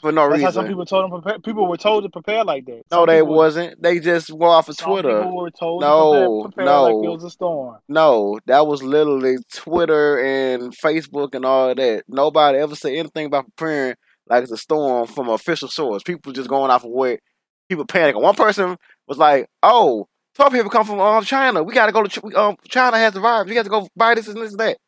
for 0.00 0.12
no 0.12 0.28
that's 0.28 0.42
how 0.42 0.48
reason. 0.48 0.52
some 0.52 0.66
people 0.66 0.84
told 0.84 1.04
them 1.04 1.22
prepare. 1.22 1.38
People 1.40 1.66
were 1.66 1.76
told 1.76 2.04
to 2.04 2.10
prepare 2.10 2.44
like 2.44 2.66
that. 2.66 2.82
no, 2.90 3.06
they 3.06 3.22
wasn't. 3.22 3.82
They 3.82 4.00
just 4.00 4.30
go 4.30 4.44
off 4.44 4.68
of 4.68 4.76
Some 4.76 4.90
Twitter. 4.90 5.20
people 5.20 5.36
were 5.36 5.50
told 5.50 5.80
No, 5.82 6.40
to 6.40 6.42
prepare, 6.42 6.50
prepare 6.50 6.80
like 6.80 6.96
it 7.02 7.08
was 7.08 7.24
a 7.24 7.30
storm. 7.30 7.78
No, 7.88 8.38
that 8.46 8.66
was 8.66 8.82
literally 8.82 9.36
Twitter 9.52 10.18
and 10.18 10.76
Facebook 10.76 11.34
and 11.34 11.44
all 11.44 11.70
of 11.70 11.76
that. 11.76 12.04
Nobody 12.08 12.58
ever 12.58 12.74
said 12.74 12.92
anything 12.94 13.26
about 13.26 13.46
preparing 13.56 13.94
like 14.28 14.42
it's 14.42 14.52
a 14.52 14.56
storm 14.56 15.06
from 15.06 15.28
an 15.28 15.34
official 15.34 15.68
source. 15.68 16.02
People 16.02 16.32
just 16.32 16.48
going 16.48 16.70
off 16.70 16.84
of 16.84 16.90
what 16.90 17.20
people 17.68 17.86
panicking. 17.86 18.20
One 18.20 18.34
person 18.34 18.76
was 19.06 19.18
like, 19.18 19.48
"Oh, 19.62 20.06
toilet 20.34 20.52
paper 20.52 20.68
come 20.68 20.86
from 20.86 21.00
um, 21.00 21.24
China. 21.24 21.62
We 21.62 21.74
got 21.74 21.86
to 21.86 21.92
go 21.92 22.04
to 22.04 22.36
um, 22.36 22.56
China 22.68 22.96
has 22.96 23.14
the 23.14 23.20
virus. 23.20 23.48
We 23.48 23.54
got 23.54 23.64
to 23.64 23.70
go 23.70 23.88
buy 23.96 24.14
this 24.14 24.28
and 24.28 24.40
this 24.40 24.52
and 24.52 24.60
that. 24.60 24.78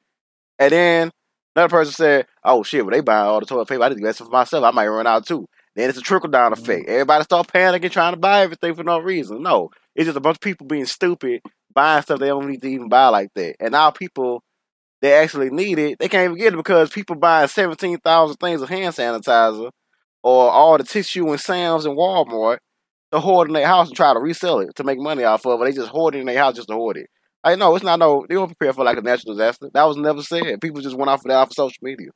And 0.59 0.73
then 0.73 1.11
another 1.55 1.71
person 1.71 1.93
said, 1.93 2.27
"Oh 2.45 2.63
shit, 2.63 2.85
well 2.85 2.95
they 2.95 3.01
buy 3.01 3.19
all 3.19 3.41
the 3.41 3.47
toilet 3.47 3.69
paper. 3.69 3.83
I 3.83 3.89
need 3.89 3.97
to 3.97 4.01
get 4.01 4.17
some 4.17 4.29
for 4.29 4.33
myself. 4.33 4.65
I 4.65 4.71
might 4.71 4.89
run 4.89 5.07
out 5.07 5.27
too." 5.27 5.47
Then 5.75 5.91
it's 5.91 5.99
a 5.99 6.03
trickle 6.03 6.31
down 6.31 6.55
effect. 6.55 6.89
Everybody 6.89 7.25
start 7.25 7.49
panicking, 7.49 7.91
trying 7.91 8.15
to 8.15 8.19
buy 8.19 8.41
everything 8.41 8.75
for 8.75 8.83
no 8.83 8.99
reason. 8.99 9.43
No, 9.43 9.71
it's 9.95 10.07
just 10.07 10.17
a 10.17 10.21
bunch 10.21 10.37
of 10.37 10.41
people 10.41 10.67
being 10.67 10.87
stupid, 10.87 11.43
buying 11.75 12.03
stuff 12.03 12.19
they 12.19 12.29
don't 12.29 12.49
need 12.49 12.63
to 12.63 12.69
even 12.69 12.89
buy 12.89 13.09
like 13.09 13.29
that. 13.35 13.57
And 13.61 13.73
now 13.73 13.91
people 13.91 14.43
they 15.03 15.13
actually 15.13 15.51
need 15.51 15.79
it, 15.79 15.99
they 15.99 16.09
can't 16.09 16.25
even 16.25 16.39
get 16.39 16.55
it 16.55 16.57
because 16.57 16.89
people 16.91 17.17
buying 17.17 17.49
seventeen 17.49 17.99
thousand 17.99 18.37
things 18.39 18.63
of 18.63 18.71
hand 18.71 18.95
sanitizer 18.95 19.71
or 20.23 20.51
all 20.51 20.79
the 20.79 20.85
tissue 20.85 21.29
and 21.31 21.41
Sam's 21.41 21.85
and 21.85 21.97
Walmart 21.97 22.59
to 23.13 23.21
hoard 23.21 23.49
in 23.49 23.55
their 23.55 23.67
house 23.67 23.89
and 23.89 23.97
try 23.97 24.13
to 24.13 24.21
resell 24.21 24.61
it 24.61 24.75
to 24.77 24.85
make 24.85 24.99
money 24.99 25.25
off 25.25 25.47
of 25.47 25.61
it. 25.61 25.65
They 25.65 25.73
just 25.73 25.91
hoard 25.91 26.15
it 26.15 26.21
in 26.21 26.27
their 26.27 26.39
house 26.39 26.57
just 26.57 26.69
to 26.69 26.75
hoard 26.75 26.97
it. 26.97 27.09
I 27.45 27.55
know 27.55 27.75
it's 27.77 27.85
not 27.85 27.99
no. 27.99 28.27
They 28.29 28.35
don't 28.35 28.49
prepare 28.49 28.73
for 28.73 28.85
like 28.85 28.99
a 28.99 29.03
natural 29.03 29.35
disaster. 29.35 29.71
That 29.73 29.85
was 29.85 29.97
never 29.97 30.23
said. 30.23 30.61
People 30.61 30.81
just 30.81 30.97
went 30.97 31.11
off 31.11 31.21
of 31.21 31.29
that 31.29 31.37
off 31.37 31.51
of 31.51 31.55
social 31.55 31.79
media. 31.81 32.09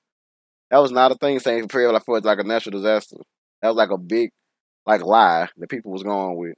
That 0.71 0.79
was 0.79 0.91
not 0.91 1.13
a 1.13 1.15
thing 1.15 1.39
saying 1.39 1.69
prepare 1.69 1.93
like 1.93 2.05
for 2.05 2.21
like 2.21 2.39
a 2.39 2.45
natural 2.45 2.73
disaster. 2.73 3.17
That 3.63 3.69
was 3.69 3.77
like 3.77 3.91
a 3.91 3.99
big 3.99 4.31
like 4.87 5.03
lie 5.03 5.49
that 5.57 5.69
people 5.69 5.93
was 5.93 6.03
going 6.03 6.37
with. 6.37 6.55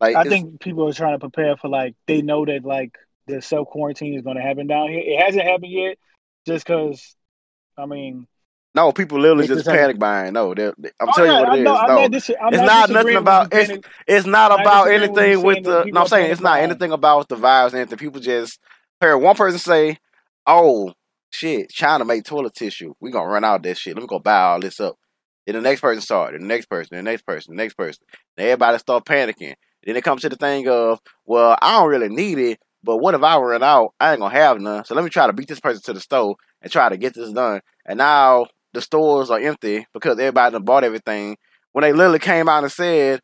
Like 0.00 0.14
I 0.14 0.24
think 0.24 0.60
people 0.60 0.88
are 0.88 0.92
trying 0.92 1.14
to 1.14 1.18
prepare 1.18 1.56
for 1.56 1.68
like 1.68 1.96
they 2.06 2.22
know 2.22 2.44
that 2.44 2.64
like 2.64 2.96
the 3.26 3.42
self 3.42 3.68
quarantine 3.68 4.14
is 4.14 4.22
going 4.22 4.36
to 4.36 4.42
happen 4.42 4.66
down 4.66 4.88
here. 4.88 5.02
It 5.04 5.20
hasn't 5.20 5.44
happened 5.44 5.72
yet, 5.72 5.98
just 6.46 6.66
because. 6.66 7.14
I 7.78 7.84
mean, 7.84 8.26
no, 8.76 8.92
people 8.92 9.18
literally 9.18 9.48
just 9.48 9.66
panic 9.66 9.98
buying. 9.98 10.34
No, 10.34 10.52
they're, 10.52 10.74
they, 10.76 10.90
I'm 11.00 11.08
oh, 11.08 11.12
telling 11.12 11.30
yeah, 11.30 11.38
you 11.38 11.46
what 11.64 11.98
it 11.98 12.14
is. 12.14 12.28
No, 12.28 12.48
it's 12.48 12.56
not, 12.58 12.66
not 12.66 12.90
nothing 12.90 13.16
about 13.16 13.48
it's. 13.50 13.88
It's 14.06 14.26
not 14.26 14.60
about 14.60 14.90
anything 14.90 15.42
with 15.42 15.64
the. 15.64 15.86
No, 15.86 16.02
I'm 16.02 16.06
saying 16.06 16.30
it's 16.30 16.42
not 16.42 16.56
buying. 16.56 16.64
anything 16.64 16.92
about 16.92 17.26
the 17.30 17.36
virus. 17.36 17.72
And 17.72 17.80
anything. 17.80 17.96
People 17.96 18.20
just 18.20 18.60
heard 19.00 19.16
one 19.16 19.34
person 19.34 19.58
say, 19.58 19.96
"Oh 20.46 20.92
shit, 21.30 21.70
China 21.70 22.04
made 22.04 22.26
toilet 22.26 22.52
tissue. 22.52 22.92
We 23.00 23.10
gonna 23.10 23.30
run 23.30 23.44
out 23.44 23.56
of 23.56 23.62
this 23.62 23.78
shit. 23.78 23.96
Let 23.96 24.02
me 24.02 24.08
go 24.08 24.18
buy 24.18 24.42
all 24.42 24.60
this 24.60 24.78
up." 24.78 24.96
Then 25.46 25.54
the 25.54 25.62
next 25.62 25.80
person 25.80 26.02
started. 26.02 26.42
The 26.42 26.44
next 26.44 26.66
person. 26.66 26.98
The 26.98 27.02
next 27.02 27.22
person. 27.22 27.56
The 27.56 27.62
next 27.62 27.74
person. 27.74 28.04
And 28.36 28.46
everybody 28.46 28.78
start 28.78 29.06
panicking. 29.06 29.54
Then 29.84 29.96
it 29.96 30.04
comes 30.04 30.20
to 30.22 30.28
the 30.28 30.36
thing 30.36 30.68
of, 30.68 31.00
well, 31.24 31.56
I 31.62 31.78
don't 31.78 31.88
really 31.88 32.08
need 32.08 32.38
it, 32.38 32.58
but 32.82 32.96
what 32.96 33.14
if 33.14 33.22
I 33.22 33.38
run 33.38 33.62
out? 33.62 33.94
I 34.00 34.10
ain't 34.10 34.20
gonna 34.20 34.34
have 34.34 34.60
none. 34.60 34.84
So 34.84 34.94
let 34.96 35.04
me 35.04 35.10
try 35.10 35.28
to 35.28 35.32
beat 35.32 35.48
this 35.48 35.60
person 35.60 35.80
to 35.84 35.92
the 35.92 36.00
store 36.00 36.34
and 36.60 36.72
try 36.72 36.88
to 36.88 36.96
get 36.96 37.14
this 37.14 37.32
done. 37.32 37.60
And 37.86 37.98
now 37.98 38.48
the 38.76 38.82
stores 38.82 39.30
are 39.30 39.40
empty 39.40 39.86
because 39.92 40.18
everybody 40.18 40.52
done 40.52 40.64
bought 40.64 40.84
everything. 40.84 41.36
When 41.72 41.82
they 41.82 41.92
literally 41.92 42.18
came 42.18 42.48
out 42.48 42.62
and 42.62 42.70
said, 42.70 43.20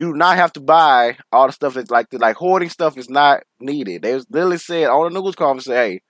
you 0.00 0.12
do 0.12 0.18
not 0.18 0.36
have 0.36 0.52
to 0.54 0.60
buy 0.60 1.16
all 1.30 1.46
the 1.46 1.52
stuff 1.52 1.74
that's 1.74 1.90
like 1.90 2.10
the, 2.10 2.18
like 2.18 2.36
hoarding 2.36 2.68
stuff 2.68 2.98
is 2.98 3.08
not 3.08 3.42
needed. 3.60 4.02
They 4.02 4.14
literally 4.14 4.58
said 4.58 4.88
on 4.88 5.12
the 5.12 5.20
news 5.20 5.34
conference, 5.34 5.64
say, 5.64 5.74
hey, 5.74 6.00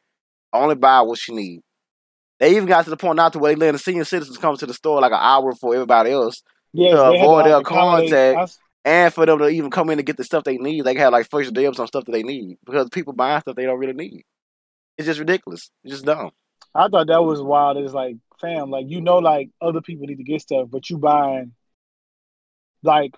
only 0.52 0.74
buy 0.76 1.02
what 1.02 1.18
you 1.28 1.34
need. 1.34 1.60
They 2.38 2.52
even 2.56 2.66
got 2.66 2.84
to 2.84 2.90
the 2.90 2.96
point 2.96 3.16
now 3.16 3.28
to 3.28 3.38
where 3.38 3.52
they 3.52 3.58
letting 3.58 3.74
the 3.74 3.78
senior 3.78 4.04
citizens 4.04 4.38
come 4.38 4.56
to 4.56 4.66
the 4.66 4.74
store 4.74 5.00
like 5.00 5.12
an 5.12 5.18
hour 5.20 5.52
before 5.52 5.74
everybody 5.74 6.10
else 6.10 6.42
yes, 6.72 6.92
to 6.92 7.02
avoid 7.02 7.46
their 7.46 7.62
contact 7.62 8.58
and 8.84 9.12
for 9.12 9.26
them 9.26 9.38
to 9.38 9.48
even 9.48 9.70
come 9.70 9.90
in 9.90 9.98
and 9.98 10.06
get 10.06 10.16
the 10.16 10.24
stuff 10.24 10.44
they 10.44 10.58
need. 10.58 10.84
They 10.84 10.94
have 10.94 11.12
like 11.12 11.30
first 11.30 11.54
dibs 11.54 11.78
on 11.78 11.86
stuff 11.86 12.04
that 12.04 12.12
they 12.12 12.22
need 12.22 12.58
because 12.64 12.88
people 12.90 13.12
buying 13.14 13.40
stuff 13.40 13.56
they 13.56 13.64
don't 13.64 13.78
really 13.78 13.94
need. 13.94 14.22
It's 14.98 15.06
just 15.06 15.18
ridiculous. 15.18 15.70
It's 15.82 15.94
just 15.94 16.04
dumb. 16.04 16.30
I 16.74 16.88
thought 16.88 17.06
that 17.06 17.22
was 17.22 17.40
wild. 17.40 17.78
It's 17.78 17.94
like, 17.94 18.16
fam, 18.40 18.70
like 18.70 18.86
you 18.88 19.00
know, 19.00 19.18
like 19.18 19.50
other 19.60 19.80
people 19.80 20.06
need 20.06 20.16
to 20.16 20.24
get 20.24 20.42
stuff, 20.42 20.68
but 20.70 20.88
you 20.90 20.98
buying, 20.98 21.52
like, 22.82 23.14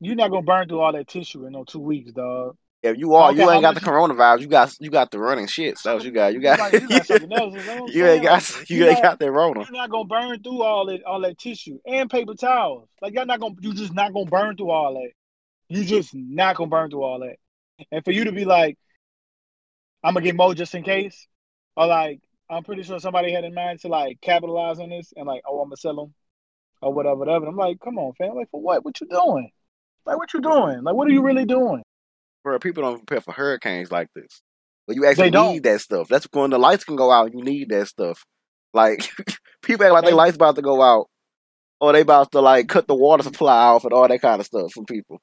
you're 0.00 0.16
not 0.16 0.30
gonna 0.30 0.42
burn 0.42 0.68
through 0.68 0.80
all 0.80 0.92
that 0.92 1.08
tissue 1.08 1.46
in 1.46 1.52
no 1.52 1.64
two 1.64 1.80
weeks, 1.80 2.12
dog. 2.12 2.56
If 2.80 2.96
you 2.96 3.14
are, 3.14 3.30
okay, 3.30 3.42
you 3.42 3.50
ain't 3.50 3.62
got 3.62 3.74
the 3.74 3.80
coronavirus. 3.80 4.40
You 4.40 4.46
got 4.46 4.76
you 4.78 4.90
got 4.90 5.10
the 5.10 5.18
running 5.18 5.48
shit. 5.48 5.78
So 5.78 6.00
you 6.00 6.12
got 6.12 6.32
you 6.32 6.40
got 6.40 6.72
you, 6.72 6.88
got 6.88 7.12
you 7.92 8.06
ain't 8.06 8.22
got 8.22 8.70
you 8.70 8.86
ain't 8.86 9.02
got 9.02 9.18
that 9.18 9.32
Rona. 9.32 9.60
You're 9.60 9.72
not 9.72 9.90
gonna 9.90 10.04
burn 10.04 10.42
through 10.42 10.62
all 10.62 10.86
that 10.86 11.02
all 11.02 11.20
that 11.22 11.38
tissue 11.38 11.80
and 11.84 12.08
paper 12.08 12.34
towels. 12.34 12.88
Like 13.02 13.14
y'all 13.14 13.26
not 13.26 13.40
gonna 13.40 13.56
you 13.60 13.74
just 13.74 13.92
not 13.92 14.12
gonna 14.12 14.30
burn 14.30 14.56
through 14.56 14.70
all 14.70 14.94
that. 14.94 15.10
You 15.68 15.84
just 15.84 16.14
not 16.14 16.54
gonna 16.54 16.70
burn 16.70 16.90
through 16.90 17.02
all 17.02 17.18
that. 17.20 17.36
And 17.90 18.04
for 18.04 18.12
you 18.12 18.24
to 18.24 18.32
be 18.32 18.44
like, 18.44 18.78
I'm 20.04 20.14
gonna 20.14 20.24
get 20.24 20.36
more 20.36 20.54
just 20.54 20.74
in 20.76 20.84
case, 20.84 21.26
or 21.76 21.86
like 21.88 22.20
I'm 22.50 22.64
pretty 22.64 22.82
sure 22.82 22.98
somebody 22.98 23.32
had 23.32 23.44
in 23.44 23.54
mind 23.54 23.80
to 23.80 23.88
like 23.88 24.20
capitalize 24.20 24.78
on 24.78 24.90
this 24.90 25.12
and 25.16 25.26
like, 25.26 25.42
oh, 25.46 25.60
I'm 25.60 25.68
gonna 25.68 25.76
sell 25.76 25.96
them 25.96 26.14
or 26.82 26.92
whatever, 26.92 27.16
whatever. 27.16 27.46
And 27.46 27.48
I'm 27.48 27.56
like, 27.56 27.80
come 27.80 27.98
on, 27.98 28.12
fam. 28.14 28.34
Like 28.34 28.50
for 28.50 28.60
what? 28.60 28.84
What 28.84 29.00
you 29.00 29.06
doing? 29.08 29.50
Like 30.06 30.16
what 30.16 30.32
you 30.32 30.40
doing? 30.40 30.82
Like 30.82 30.94
what 30.94 31.08
are 31.08 31.12
you 31.12 31.22
really 31.22 31.44
doing? 31.44 31.82
bro, 32.48 32.58
people 32.58 32.82
don't 32.82 33.06
prepare 33.06 33.20
for 33.20 33.32
hurricanes 33.32 33.92
like 33.92 34.08
this. 34.14 34.40
But 34.86 34.96
you 34.96 35.04
actually 35.06 35.30
need 35.30 35.64
that 35.64 35.80
stuff. 35.80 36.08
That's 36.08 36.26
when 36.32 36.50
the 36.50 36.58
lights 36.58 36.84
can 36.84 36.96
go 36.96 37.10
out. 37.10 37.34
You 37.34 37.42
need 37.42 37.68
that 37.68 37.88
stuff. 37.88 38.24
Like 38.72 39.10
people 39.62 39.84
act 39.84 39.92
like 39.92 40.04
they, 40.04 40.10
their 40.10 40.16
lights 40.16 40.36
about 40.36 40.56
to 40.56 40.62
go 40.62 40.80
out, 40.80 41.08
or 41.80 41.92
they 41.92 42.00
about 42.00 42.32
to 42.32 42.40
like 42.40 42.68
cut 42.68 42.86
the 42.86 42.94
water 42.94 43.22
supply 43.22 43.66
off 43.66 43.84
and 43.84 43.92
all 43.92 44.08
that 44.08 44.22
kind 44.22 44.40
of 44.40 44.46
stuff 44.46 44.72
from 44.72 44.86
people. 44.86 45.20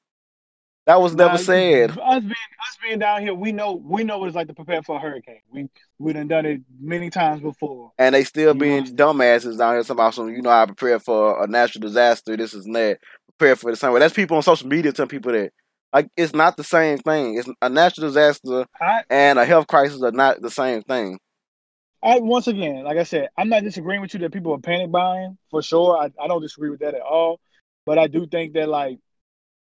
That 0.86 1.00
was 1.00 1.16
never 1.16 1.36
said. 1.36 1.90
Us 1.90 2.20
being 2.20 2.30
us 2.30 2.78
being 2.80 2.98
down 3.00 3.20
here, 3.20 3.34
we 3.34 3.50
know 3.50 3.72
we 3.72 4.04
know 4.04 4.18
what 4.18 4.26
it's 4.26 4.36
like 4.36 4.46
to 4.46 4.54
prepare 4.54 4.82
for 4.82 4.96
a 4.96 5.00
hurricane. 5.00 5.40
We 5.50 5.68
we 5.98 6.12
done 6.12 6.28
done 6.28 6.46
it 6.46 6.60
many 6.80 7.10
times 7.10 7.40
before. 7.40 7.92
And 7.98 8.14
they 8.14 8.22
still 8.22 8.54
being 8.54 8.84
dumbasses 8.84 9.58
down 9.58 9.74
here 9.74 9.82
somehow. 9.82 10.10
some 10.10 10.28
you 10.28 10.42
know 10.42 10.50
I 10.50 10.64
prepare 10.66 11.00
for 11.00 11.42
a 11.42 11.48
natural 11.48 11.82
disaster, 11.82 12.36
this 12.36 12.54
is 12.54 12.64
that. 12.66 12.98
Prepare 13.36 13.56
for 13.56 13.70
the 13.70 13.76
same 13.76 13.92
way. 13.92 14.00
That's 14.00 14.14
people 14.14 14.36
on 14.36 14.42
social 14.44 14.68
media 14.68 14.92
telling 14.92 15.08
people 15.08 15.32
that 15.32 15.50
like 15.92 16.08
it's 16.16 16.34
not 16.34 16.56
the 16.56 16.64
same 16.64 16.98
thing. 16.98 17.36
It's 17.36 17.48
a 17.60 17.68
natural 17.68 18.06
disaster 18.06 18.66
I, 18.80 19.02
and 19.10 19.38
a 19.40 19.44
health 19.44 19.66
crisis 19.66 20.02
are 20.02 20.12
not 20.12 20.40
the 20.40 20.50
same 20.50 20.82
thing. 20.82 21.18
I 22.02 22.20
once 22.20 22.46
again, 22.46 22.84
like 22.84 22.96
I 22.96 23.02
said, 23.02 23.28
I'm 23.36 23.48
not 23.48 23.64
disagreeing 23.64 24.02
with 24.02 24.14
you 24.14 24.20
that 24.20 24.32
people 24.32 24.52
are 24.52 24.58
panic 24.58 24.92
buying 24.92 25.36
for 25.50 25.62
sure. 25.62 25.98
I, 25.98 26.12
I 26.22 26.28
don't 26.28 26.42
disagree 26.42 26.70
with 26.70 26.80
that 26.80 26.94
at 26.94 27.00
all. 27.00 27.40
But 27.84 27.98
I 27.98 28.06
do 28.06 28.26
think 28.26 28.54
that 28.54 28.68
like 28.68 28.98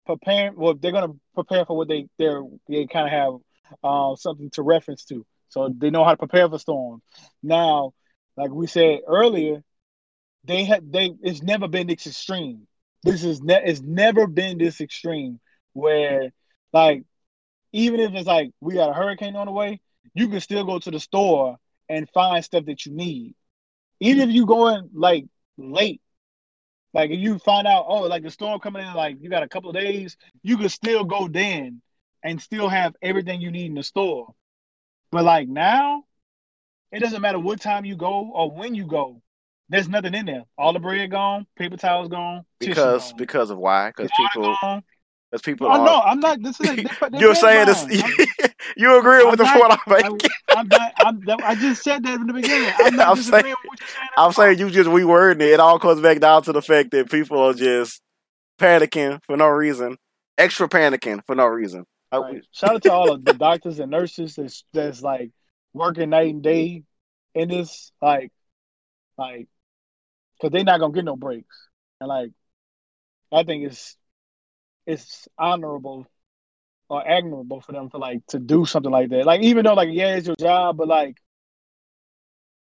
preparing 0.06 0.56
well, 0.56 0.74
they're 0.74 0.92
gonna 0.92 1.14
prepare 1.34 1.64
for 1.64 1.76
what 1.76 1.88
they 1.88 2.06
they're 2.18 2.42
they 2.68 2.86
kind 2.86 3.06
of 3.06 3.12
have 3.12 3.78
uh, 3.84 4.16
something 4.16 4.50
to 4.50 4.62
reference 4.62 5.04
to. 5.06 5.24
So 5.48 5.72
they 5.76 5.90
know 5.90 6.04
how 6.04 6.12
to 6.12 6.16
prepare 6.16 6.48
for 6.48 6.58
storms. 6.58 7.02
Now, 7.42 7.92
like 8.36 8.50
we 8.50 8.66
said 8.66 9.00
earlier, 9.06 9.62
they 10.44 10.64
have 10.64 10.90
they 10.90 11.12
it's 11.22 11.42
never 11.42 11.68
been 11.68 11.86
this 11.86 12.06
extreme. 12.06 12.66
This 13.02 13.24
is 13.24 13.40
ne- 13.42 13.62
it's 13.64 13.80
never 13.80 14.26
been 14.26 14.58
this 14.58 14.80
extreme 14.80 15.40
where 15.72 16.30
like 16.72 17.04
even 17.72 18.00
if 18.00 18.12
it's 18.14 18.26
like 18.26 18.50
we 18.60 18.74
got 18.74 18.90
a 18.90 18.94
hurricane 18.94 19.36
on 19.36 19.46
the 19.46 19.52
way, 19.52 19.80
you 20.14 20.28
can 20.28 20.40
still 20.40 20.64
go 20.64 20.78
to 20.78 20.90
the 20.90 21.00
store 21.00 21.56
and 21.88 22.08
find 22.10 22.44
stuff 22.44 22.64
that 22.66 22.86
you 22.86 22.92
need. 22.92 23.34
Even 24.00 24.28
if 24.28 24.34
you 24.34 24.46
going 24.46 24.90
like 24.94 25.26
late, 25.56 26.00
like 26.92 27.10
if 27.10 27.20
you 27.20 27.38
find 27.38 27.66
out, 27.66 27.84
oh, 27.88 28.02
like 28.02 28.22
the 28.22 28.30
storm 28.30 28.60
coming 28.60 28.86
in, 28.86 28.92
like 28.94 29.16
you 29.20 29.30
got 29.30 29.42
a 29.42 29.48
couple 29.48 29.70
of 29.70 29.76
days, 29.76 30.16
you 30.42 30.56
can 30.56 30.68
still 30.68 31.04
go 31.04 31.28
then 31.28 31.80
and 32.22 32.40
still 32.40 32.68
have 32.68 32.94
everything 33.02 33.40
you 33.40 33.50
need 33.50 33.66
in 33.66 33.74
the 33.74 33.82
store. 33.82 34.34
But 35.10 35.24
like 35.24 35.48
now, 35.48 36.04
it 36.92 37.00
doesn't 37.00 37.22
matter 37.22 37.38
what 37.38 37.60
time 37.60 37.84
you 37.84 37.96
go 37.96 38.30
or 38.34 38.50
when 38.50 38.74
you 38.74 38.86
go. 38.86 39.22
There's 39.68 39.88
nothing 39.88 40.14
in 40.14 40.26
there. 40.26 40.42
All 40.58 40.72
the 40.72 40.80
bread 40.80 41.10
gone, 41.12 41.46
paper 41.56 41.76
towels 41.76 42.08
gone. 42.08 42.44
Because 42.58 43.10
gone. 43.10 43.18
because 43.18 43.50
of 43.50 43.58
why? 43.58 43.90
Because 43.90 44.10
people 44.16 44.56
gone, 44.60 44.82
as 45.32 45.42
people 45.42 45.66
oh, 45.66 45.70
are. 45.70 45.84
No, 45.84 46.00
I'm 46.00 46.20
not. 46.20 46.42
This 46.42 46.60
is. 46.60 46.84
You're 47.12 47.34
saying 47.34 47.66
this. 47.66 47.84
you 48.76 48.98
agree 48.98 49.24
with 49.24 49.38
the 49.38 49.44
point 49.44 49.72
I'm 49.72 49.78
making. 49.86 50.30
I'm 50.48 50.68
not, 50.68 50.92
I'm, 50.98 51.42
i 51.44 51.54
just 51.54 51.82
said 51.82 52.02
that 52.04 52.20
in 52.20 52.26
the 52.26 52.32
beginning. 52.32 52.72
I'm 52.78 52.96
not 52.96 53.08
I'm 53.08 53.22
saying, 53.22 53.54
I'm 54.16 54.32
saying 54.32 54.58
you 54.58 54.70
just 54.70 54.90
rewording 54.90 55.42
it. 55.42 55.52
It 55.52 55.60
all 55.60 55.78
comes 55.78 56.00
back 56.00 56.20
down 56.20 56.42
to 56.44 56.52
the 56.52 56.62
fact 56.62 56.90
that 56.92 57.10
people 57.10 57.38
are 57.38 57.54
just 57.54 58.00
panicking 58.58 59.20
for 59.24 59.36
no 59.36 59.48
reason, 59.48 59.96
extra 60.36 60.68
panicking 60.68 61.20
for 61.26 61.34
no 61.34 61.46
reason. 61.46 61.84
Right. 62.12 62.42
Shout 62.50 62.74
out 62.74 62.82
to 62.82 62.92
all 62.92 63.12
of 63.12 63.24
the 63.24 63.34
doctors 63.34 63.78
and 63.78 63.90
nurses 63.90 64.34
that's 64.34 64.64
that's 64.72 65.00
like 65.00 65.30
working 65.72 66.10
night 66.10 66.34
and 66.34 66.42
day 66.42 66.82
in 67.34 67.48
this, 67.48 67.92
like, 68.02 68.32
like, 69.16 69.46
because 70.36 70.52
they're 70.52 70.64
not 70.64 70.80
gonna 70.80 70.92
get 70.92 71.04
no 71.04 71.14
breaks, 71.14 71.68
and 72.00 72.08
like, 72.08 72.30
I 73.32 73.44
think 73.44 73.66
it's 73.66 73.96
it's 74.90 75.28
honorable 75.38 76.06
or 76.88 77.06
admirable 77.06 77.60
for 77.60 77.72
them 77.72 77.88
to 77.90 77.98
like 77.98 78.26
to 78.28 78.38
do 78.38 78.66
something 78.66 78.90
like 78.90 79.10
that. 79.10 79.24
Like 79.24 79.42
even 79.42 79.64
though 79.64 79.74
like 79.74 79.90
yeah, 79.92 80.16
it's 80.16 80.26
your 80.26 80.36
job, 80.36 80.76
but 80.76 80.88
like 80.88 81.16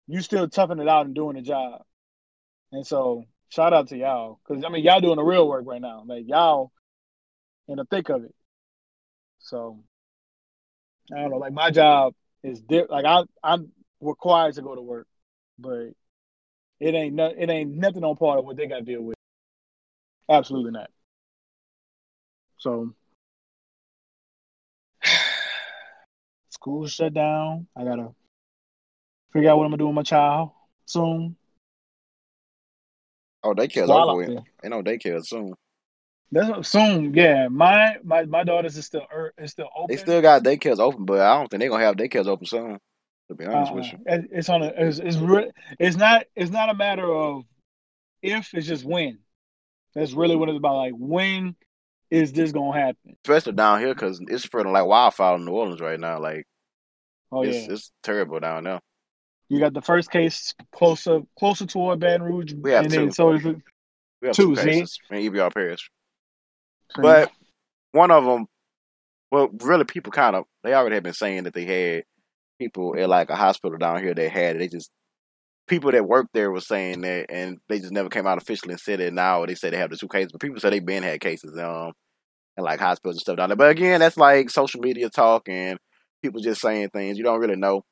you 0.07 0.21
still 0.21 0.47
toughing 0.47 0.79
it 0.79 0.87
out 0.87 1.05
and 1.05 1.15
doing 1.15 1.35
the 1.35 1.41
job. 1.41 1.81
And 2.71 2.85
so 2.85 3.25
shout 3.49 3.73
out 3.73 3.87
to 3.89 3.97
y'all 3.97 4.39
because 4.47 4.63
I 4.63 4.69
mean 4.69 4.83
y'all 4.83 5.01
doing 5.01 5.17
the 5.17 5.23
real 5.23 5.47
work 5.47 5.65
right 5.65 5.81
now. 5.81 6.03
Like 6.05 6.25
y'all 6.27 6.71
in 7.67 7.77
the 7.77 7.85
thick 7.85 8.09
of 8.09 8.23
it. 8.23 8.35
So 9.39 9.83
I 11.11 11.21
don't 11.21 11.31
know. 11.31 11.37
Like 11.37 11.53
my 11.53 11.71
job 11.71 12.13
is 12.43 12.61
di- 12.61 12.85
like 12.89 13.05
I 13.05 13.23
I'm 13.43 13.71
required 14.01 14.55
to 14.55 14.61
go 14.61 14.75
to 14.75 14.81
work, 14.81 15.07
but 15.57 15.89
it 16.79 16.95
ain't 16.95 17.15
no, 17.15 17.27
it 17.27 17.49
ain't 17.49 17.75
nothing 17.75 18.03
on 18.03 18.15
part 18.15 18.39
of 18.39 18.45
what 18.45 18.57
they 18.57 18.67
got 18.67 18.77
to 18.77 18.81
deal 18.83 19.01
with. 19.01 19.17
Absolutely 20.29 20.71
not. 20.71 20.89
So 22.59 22.93
School 26.49 26.87
shut 26.87 27.13
down. 27.13 27.67
I 27.75 27.83
gotta 27.85 28.09
figure 29.33 29.49
out 29.49 29.57
what 29.57 29.63
I'm 29.65 29.71
gonna 29.71 29.77
do 29.77 29.87
with 29.87 29.95
my 29.95 30.03
child 30.03 30.51
soon. 30.85 31.35
Oh, 33.43 33.53
daycare's 33.53 33.89
While 33.89 34.01
over 34.01 34.11
out 34.11 34.17
with. 34.17 34.27
there. 34.27 34.43
Ain't 34.63 34.71
no 34.71 34.83
daycare 34.83 35.25
soon. 35.25 35.53
That's 36.31 36.69
soon. 36.69 37.13
Yeah, 37.13 37.47
my 37.47 37.97
my 38.03 38.25
my 38.25 38.43
daughter's 38.43 38.77
is 38.77 38.85
still 38.85 39.07
er, 39.11 39.33
is 39.37 39.51
still 39.51 39.69
open. 39.75 39.95
They 39.95 40.01
still 40.01 40.21
got 40.21 40.43
daycares 40.43 40.79
open, 40.79 41.05
but 41.05 41.21
I 41.21 41.35
don't 41.37 41.47
think 41.49 41.61
they're 41.61 41.69
gonna 41.69 41.85
have 41.85 41.95
daycares 41.95 42.27
open 42.27 42.45
soon. 42.45 42.77
To 43.29 43.35
be 43.35 43.45
honest 43.45 43.71
Uh, 43.71 43.75
with 43.75 43.91
you. 43.93 43.99
it's 44.05 44.49
on 44.49 44.63
a 44.63 44.73
it's 44.75 44.99
it's, 44.99 45.17
re- 45.17 45.51
it's 45.79 45.95
not 45.95 46.25
it's 46.35 46.51
not 46.51 46.69
a 46.69 46.73
matter 46.73 47.09
of 47.09 47.45
if 48.21 48.53
it's 48.53 48.67
just 48.67 48.83
when. 48.83 49.19
That's 49.95 50.13
really 50.13 50.35
what 50.35 50.49
it's 50.49 50.57
about. 50.57 50.75
Like 50.75 50.93
when 50.95 51.55
is 52.11 52.31
this 52.33 52.51
gonna 52.51 52.77
happen? 52.77 53.15
Especially 53.25 53.53
down 53.53 53.79
here 53.79 53.93
because 53.93 54.19
it's 54.27 54.43
spreading 54.43 54.71
like 54.71 54.85
wildfire 54.85 55.35
in 55.35 55.45
New 55.45 55.51
Orleans 55.51 55.81
right 55.81 55.99
now. 55.99 56.19
Like 56.19 56.45
Oh 57.31 57.43
it's 57.43 57.67
yeah, 57.67 57.73
it's 57.73 57.91
terrible 58.03 58.39
down 58.39 58.63
there. 58.63 58.79
you 59.49 59.59
got 59.59 59.73
the 59.73 59.81
first 59.81 60.09
case 60.11 60.53
closer 60.71 61.21
closer 61.37 61.65
toward 61.65 61.99
Baton 61.99 62.23
Rouge, 62.23 62.53
We 62.53 62.71
have 62.71 62.85
and 62.85 62.93
then 62.93 63.07
two. 63.07 63.11
so 63.13 63.31
is 63.33 63.45
it. 63.45 63.55
We 64.21 64.27
have 64.29 64.35
two 64.35 64.55
Two, 64.55 64.61
cases 64.61 64.99
in 65.09 65.17
EBR 65.17 65.53
Parish. 65.53 65.89
But 66.95 67.31
one 67.91 68.11
of 68.11 68.25
them, 68.25 68.47
well, 69.31 69.49
really, 69.61 69.85
people 69.85 70.11
kind 70.11 70.35
of 70.35 70.45
they 70.63 70.73
already 70.73 70.95
have 70.95 71.03
been 71.03 71.13
saying 71.13 71.43
that 71.43 71.53
they 71.53 71.65
had 71.65 72.03
people 72.57 72.95
at 72.97 73.07
like 73.07 73.29
a 73.29 73.35
hospital 73.35 73.77
down 73.77 74.01
here 74.03 74.13
They 74.13 74.27
had 74.29 74.55
it. 74.55 74.59
They 74.59 74.67
just 74.67 74.89
people 75.69 75.91
that 75.91 76.07
worked 76.07 76.33
there 76.33 76.51
were 76.51 76.59
saying 76.61 77.01
that, 77.01 77.27
and 77.29 77.59
they 77.69 77.79
just 77.79 77.93
never 77.93 78.09
came 78.09 78.27
out 78.27 78.37
officially 78.41 78.73
and 78.73 78.81
said 78.81 78.99
it. 78.99 79.13
Now 79.13 79.45
they 79.45 79.55
say 79.55 79.69
they 79.69 79.77
have 79.77 79.91
the 79.91 79.97
two 79.97 80.07
cases, 80.09 80.31
but 80.31 80.41
people 80.41 80.59
say 80.59 80.69
they've 80.71 80.85
been 80.85 81.03
had 81.03 81.21
cases 81.21 81.57
um 81.57 81.93
in 82.57 82.63
like 82.63 82.79
hospitals 82.79 83.15
and 83.15 83.21
stuff 83.21 83.37
down 83.37 83.49
there. 83.49 83.55
But 83.55 83.71
again, 83.71 83.99
that's 83.99 84.17
like 84.17 84.49
social 84.49 84.81
media 84.81 85.09
talk 85.09 85.47
and 85.47 85.79
people 86.21 86.41
just 86.41 86.59
saying 86.61 86.89
things 86.89 87.17
you 87.17 87.23
don't 87.23 87.39
really 87.39 87.55
know. 87.55 87.83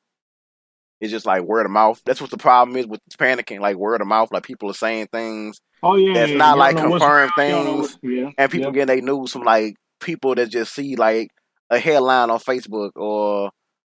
It's 1.00 1.12
just 1.12 1.26
like 1.26 1.42
word 1.42 1.64
of 1.64 1.70
mouth. 1.72 2.02
That's 2.04 2.20
what 2.20 2.30
the 2.30 2.38
problem 2.38 2.76
is 2.76 2.86
with 2.86 3.00
panicking, 3.18 3.60
like 3.60 3.76
word 3.76 4.00
of 4.00 4.08
mouth. 4.08 4.30
Like 4.32 4.42
people 4.42 4.68
are 4.70 4.74
saying 4.74 5.08
things 5.12 5.60
oh 5.82 5.94
yeah, 5.94 6.12
that's 6.12 6.32
yeah, 6.32 6.36
not 6.36 6.54
you 6.54 6.58
like 6.58 6.76
don't 6.76 6.84
know 6.84 6.90
what's- 6.90 7.02
confirmed 7.04 7.32
you 7.38 7.42
don't 7.44 7.64
know 7.64 7.82
things 7.86 7.98
yeah, 8.02 8.30
and 8.36 8.50
people 8.50 8.66
yeah. 8.68 8.72
getting 8.72 9.04
their 9.04 9.14
news 9.14 9.32
from 9.32 9.42
like 9.42 9.76
people 10.00 10.34
that 10.34 10.50
just 10.50 10.74
see 10.74 10.96
like 10.96 11.30
a 11.70 11.78
headline 11.78 12.30
on 12.30 12.38
Facebook 12.38 12.90
or 12.96 13.50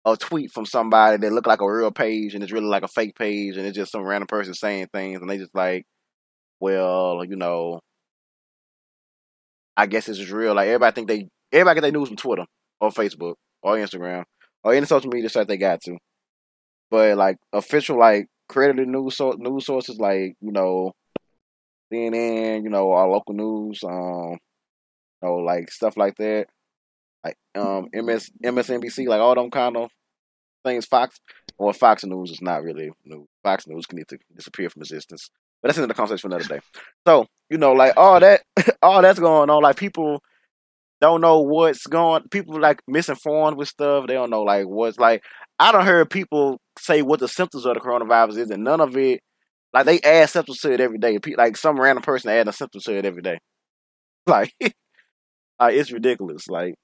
a 0.04 0.16
tweet 0.16 0.50
from 0.52 0.64
somebody 0.64 1.18
that 1.18 1.32
look 1.32 1.46
like 1.46 1.60
a 1.60 1.70
real 1.70 1.90
page 1.90 2.34
and 2.34 2.42
it's 2.42 2.52
really 2.52 2.66
like 2.66 2.82
a 2.82 2.88
fake 2.88 3.14
page 3.16 3.56
and 3.56 3.66
it's 3.66 3.76
just 3.76 3.92
some 3.92 4.02
random 4.02 4.26
person 4.26 4.54
saying 4.54 4.86
things 4.92 5.20
and 5.20 5.28
they 5.28 5.38
just 5.38 5.54
like, 5.54 5.84
well, 6.58 7.22
you 7.28 7.36
know, 7.36 7.80
I 9.76 9.86
guess 9.86 10.06
this 10.06 10.18
is 10.18 10.30
real. 10.32 10.54
Like 10.54 10.68
everybody 10.68 10.94
think 10.94 11.08
they 11.08 11.28
everybody 11.52 11.76
get 11.76 11.80
their 11.82 11.92
news 11.92 12.08
from 12.08 12.16
Twitter 12.16 12.44
or 12.80 12.90
Facebook 12.90 13.34
or 13.62 13.76
Instagram 13.76 14.24
or 14.64 14.74
any 14.74 14.86
social 14.86 15.10
media 15.10 15.28
site 15.28 15.48
they 15.48 15.56
got 15.56 15.80
to. 15.82 15.96
But 16.90 17.16
like 17.16 17.36
official 17.52 17.98
like 17.98 18.26
credited 18.48 18.88
news 18.88 19.16
so- 19.16 19.36
news 19.38 19.66
sources 19.66 19.98
like, 19.98 20.34
you 20.40 20.52
know, 20.52 20.92
CNN, 21.92 22.64
you 22.64 22.70
know, 22.70 22.92
our 22.92 23.08
local 23.08 23.34
news, 23.34 23.80
um, 23.84 24.32
you 24.32 24.38
know, 25.22 25.36
like 25.36 25.70
stuff 25.70 25.96
like 25.96 26.16
that, 26.16 26.46
like 27.24 27.36
um, 27.54 27.88
MS 27.92 28.30
MSNBC, 28.44 29.06
like 29.06 29.20
all 29.20 29.34
them 29.34 29.50
kind 29.50 29.76
of 29.76 29.90
things. 30.64 30.86
Fox 30.86 31.20
or 31.58 31.72
Fox 31.72 32.04
News 32.04 32.30
is 32.30 32.42
not 32.42 32.62
really 32.62 32.90
news. 33.04 33.26
Fox 33.42 33.66
News 33.66 33.86
can 33.86 33.98
need 33.98 34.08
to 34.08 34.18
disappear 34.34 34.70
from 34.70 34.82
existence. 34.82 35.30
But 35.62 35.68
that's 35.68 35.78
another 35.78 35.94
conversation 35.94 36.30
for 36.30 36.34
another 36.34 36.54
day. 36.56 36.60
So 37.06 37.26
you 37.50 37.58
know, 37.58 37.72
like 37.72 37.94
all 37.96 38.20
that, 38.20 38.42
all 38.82 39.02
that's 39.02 39.18
going 39.18 39.50
on. 39.50 39.62
Like 39.62 39.76
people 39.76 40.22
don't 41.00 41.20
know 41.20 41.40
what's 41.40 41.86
going. 41.86 42.28
People 42.30 42.60
like 42.60 42.82
misinformed 42.86 43.56
with 43.56 43.68
stuff. 43.68 44.06
They 44.06 44.14
don't 44.14 44.30
know 44.30 44.42
like 44.42 44.66
what's 44.66 44.98
like. 44.98 45.22
I 45.58 45.72
don't 45.72 45.84
heard 45.84 46.08
people 46.08 46.58
say 46.78 47.02
what 47.02 47.20
the 47.20 47.28
symptoms 47.28 47.66
of 47.66 47.74
the 47.74 47.80
coronavirus 47.80 48.38
is, 48.38 48.50
and 48.50 48.64
none 48.64 48.80
of 48.80 48.96
it. 48.96 49.20
Like 49.72 49.86
they 49.86 50.00
add 50.00 50.30
symptoms 50.30 50.60
to 50.60 50.72
it 50.72 50.80
every 50.80 50.98
day. 50.98 51.18
Like 51.36 51.56
some 51.56 51.78
random 51.78 52.02
person 52.02 52.30
adding 52.30 52.48
a 52.48 52.52
symptom 52.52 52.80
to 52.84 52.96
it 52.96 53.04
every 53.04 53.22
day. 53.22 53.38
Like, 54.26 54.52
like 55.58 55.74
it's 55.74 55.90
ridiculous. 55.90 56.46
Like 56.46 56.74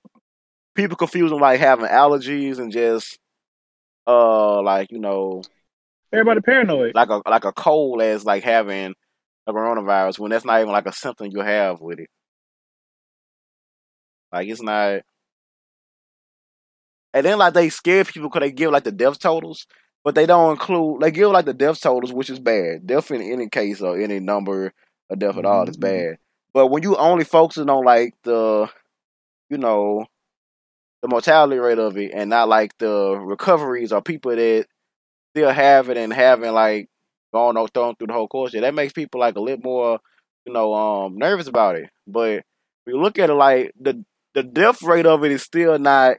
people 0.77 0.97
confusing 0.97 1.41
like 1.41 1.61
having 1.61 1.87
allergies 1.87 2.59
and 2.59 2.73
just 2.73 3.19
uh 4.07 4.63
like 4.63 4.91
you 4.93 4.99
know 5.01 5.43
Everybody 6.13 6.41
paranoid. 6.41 6.95
like 6.95 7.11
a 7.11 7.23
like 7.29 7.45
a 7.45 7.53
cold 7.53 8.03
as 8.03 8.25
like 8.25 8.45
having 8.45 8.95
a 9.47 9.53
coronavirus 9.53 10.19
when 10.19 10.31
that's 10.31 10.45
not 10.45 10.61
even 10.61 10.73
like 10.73 10.87
a 10.87 10.93
symptom 10.93 11.29
you 11.33 11.41
have 11.41 11.81
with 11.81 12.01
it. 12.01 12.09
Like 14.33 14.49
it's 14.49 14.63
not. 14.63 15.03
And 17.15 17.25
then 17.27 17.39
like 17.39 17.55
they 17.55 17.69
scare 17.71 18.05
people 18.05 18.29
because 18.29 18.41
they 18.47 18.53
give 18.53 18.71
like 18.71 18.85
the 18.85 18.93
death 18.93 19.19
totals, 19.19 19.67
but 20.05 20.15
they 20.15 20.27
don't 20.27 20.53
include. 20.53 21.01
They 21.01 21.11
give 21.11 21.31
like 21.31 21.47
the 21.47 21.55
death 21.55 21.81
totals, 21.81 22.13
which 22.13 22.31
is 22.31 22.39
bad. 22.41 22.87
Death 22.87 23.11
in 23.11 23.23
any 23.23 23.49
case 23.49 23.81
or 23.81 23.99
any 23.99 24.21
number 24.21 24.73
of 25.11 25.19
death 25.19 25.37
at 25.39 25.45
all 25.47 25.69
is 25.69 25.77
Mhm. 25.77 25.81
bad. 25.81 26.19
But 26.53 26.69
when 26.69 26.83
you 26.83 26.97
only 26.97 27.25
focusing 27.25 27.71
on 27.71 27.85
like 27.85 28.15
the, 28.23 28.69
you 29.51 29.59
know, 29.59 30.07
the 31.07 31.15
mortality 31.15 31.59
rate 31.59 31.79
of 31.79 31.97
it, 31.97 32.13
and 32.15 32.31
not 32.31 32.49
like 32.49 32.73
the 32.79 33.19
recoveries 33.19 33.93
or 33.93 34.03
people 34.03 34.35
that 34.35 34.67
still 35.35 35.51
have 35.53 35.89
it 35.91 35.97
and 35.97 36.13
having 36.13 36.53
like 36.53 36.89
gone 37.33 37.57
or 37.57 37.69
thrown 37.69 37.95
through 37.97 38.09
the 38.09 38.13
whole 38.13 38.29
course, 38.29 38.53
that 38.53 38.75
makes 38.75 38.93
people 38.93 39.21
like 39.21 39.37
a 39.37 39.41
little 39.41 39.63
more, 39.63 39.99
you 40.47 40.53
know, 40.53 40.75
um, 40.75 41.17
nervous 41.17 41.49
about 41.49 41.77
it. 41.77 41.91
But 42.07 42.45
you 42.87 43.01
look 43.01 43.19
at 43.19 43.31
it, 43.31 43.35
like 43.35 43.73
the 43.81 44.05
the 44.35 44.43
death 44.43 44.83
rate 44.83 45.07
of 45.07 45.25
it 45.25 45.33
is 45.33 45.43
still 45.43 45.79
not. 45.79 46.17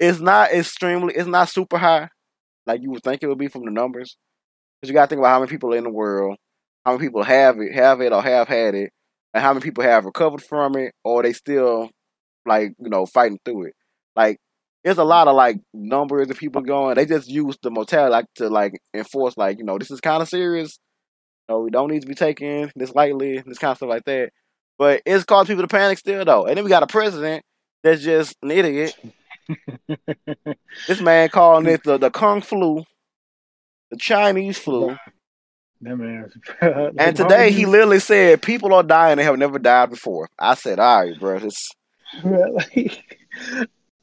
It's 0.00 0.20
not 0.20 0.52
extremely. 0.52 1.14
It's 1.14 1.28
not 1.28 1.48
super 1.48 1.78
high, 1.78 2.08
like 2.66 2.82
you 2.82 2.90
would 2.90 3.02
think 3.02 3.22
it 3.22 3.28
would 3.28 3.38
be 3.38 3.48
from 3.48 3.64
the 3.64 3.70
numbers. 3.70 4.16
Because 4.80 4.90
you 4.90 4.94
got 4.94 5.04
to 5.04 5.08
think 5.08 5.20
about 5.20 5.30
how 5.30 5.40
many 5.40 5.50
people 5.50 5.72
in 5.72 5.84
the 5.84 5.90
world, 5.90 6.36
how 6.84 6.92
many 6.92 7.06
people 7.06 7.22
have 7.22 7.60
it, 7.60 7.74
have 7.74 8.00
it, 8.00 8.12
or 8.12 8.22
have 8.22 8.48
had 8.48 8.74
it, 8.74 8.92
and 9.34 9.42
how 9.42 9.52
many 9.54 9.62
people 9.62 9.84
have 9.84 10.04
recovered 10.04 10.42
from 10.42 10.76
it, 10.76 10.94
or 11.04 11.22
they 11.22 11.32
still 11.32 11.90
like 12.46 12.74
you 12.78 12.90
know 12.90 13.06
fighting 13.06 13.38
through 13.44 13.64
it. 13.66 13.74
Like 14.16 14.38
there's 14.84 14.98
a 14.98 15.04
lot 15.04 15.28
of 15.28 15.34
like 15.34 15.58
numbers 15.72 16.30
of 16.30 16.38
people 16.38 16.62
going. 16.62 16.94
They 16.94 17.06
just 17.06 17.28
use 17.28 17.56
the 17.62 17.70
motel 17.70 18.10
like 18.10 18.26
to 18.36 18.48
like 18.48 18.80
enforce 18.92 19.36
like 19.36 19.58
you 19.58 19.64
know 19.64 19.78
this 19.78 19.90
is 19.90 20.00
kind 20.00 20.22
of 20.22 20.28
serious. 20.28 20.78
You 21.48 21.54
know, 21.54 21.60
we 21.60 21.70
don't 21.70 21.90
need 21.90 22.02
to 22.02 22.08
be 22.08 22.14
taking 22.14 22.70
this 22.76 22.94
lightly, 22.94 23.42
this 23.46 23.58
kind 23.58 23.72
of 23.72 23.76
stuff 23.78 23.88
like 23.88 24.04
that. 24.04 24.30
But 24.78 25.02
it's 25.06 25.24
caused 25.24 25.48
people 25.48 25.62
to 25.62 25.68
panic 25.68 25.98
still 25.98 26.24
though. 26.24 26.46
And 26.46 26.56
then 26.56 26.64
we 26.64 26.70
got 26.70 26.82
a 26.82 26.86
president 26.86 27.44
that's 27.82 28.02
just 28.02 28.36
an 28.42 28.50
idiot. 28.50 28.96
This 30.88 31.00
man 31.00 31.28
calling 31.28 31.66
it 31.66 31.82
the, 31.84 31.98
the 31.98 32.10
Kung 32.10 32.40
flu, 32.40 32.84
the 33.90 33.96
Chinese 33.98 34.58
flu. 34.58 34.96
That 35.80 35.96
man. 35.96 36.30
And 36.98 37.16
today 37.16 37.50
he 37.52 37.66
literally 37.66 38.00
said 38.00 38.40
people 38.40 38.72
are 38.72 38.82
dying 38.82 39.18
they 39.18 39.24
have 39.24 39.38
never 39.38 39.58
died 39.58 39.90
before. 39.90 40.28
I 40.38 40.54
said, 40.54 40.78
all 40.78 41.04
right, 41.04 41.20
bro. 41.20 41.36
It's 41.36 41.68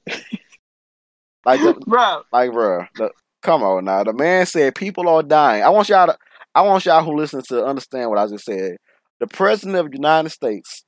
like, 1.46 1.62
the, 1.62 1.74
bro, 1.86 2.24
like 2.32 2.52
bro, 2.52 2.86
the, 2.96 3.12
come 3.42 3.64
on 3.64 3.86
now. 3.86 4.04
The 4.04 4.14
man 4.14 4.46
said 4.46 4.76
people 4.76 5.08
are 5.10 5.24
dying. 5.24 5.64
I 5.64 5.70
want 5.70 5.90
y'all 5.90 6.08
to 6.08 6.18
I 6.54 6.62
want 6.62 6.86
y'all 6.86 7.04
who 7.04 7.16
listen 7.16 7.42
to 7.48 7.66
understand 7.66 8.10
what 8.10 8.20
I 8.20 8.28
just 8.28 8.46
said. 8.46 8.76
The 9.20 9.28
president 9.28 9.78
of 9.78 9.90
the 9.90 9.98
United 9.98 10.32
States 10.32 10.84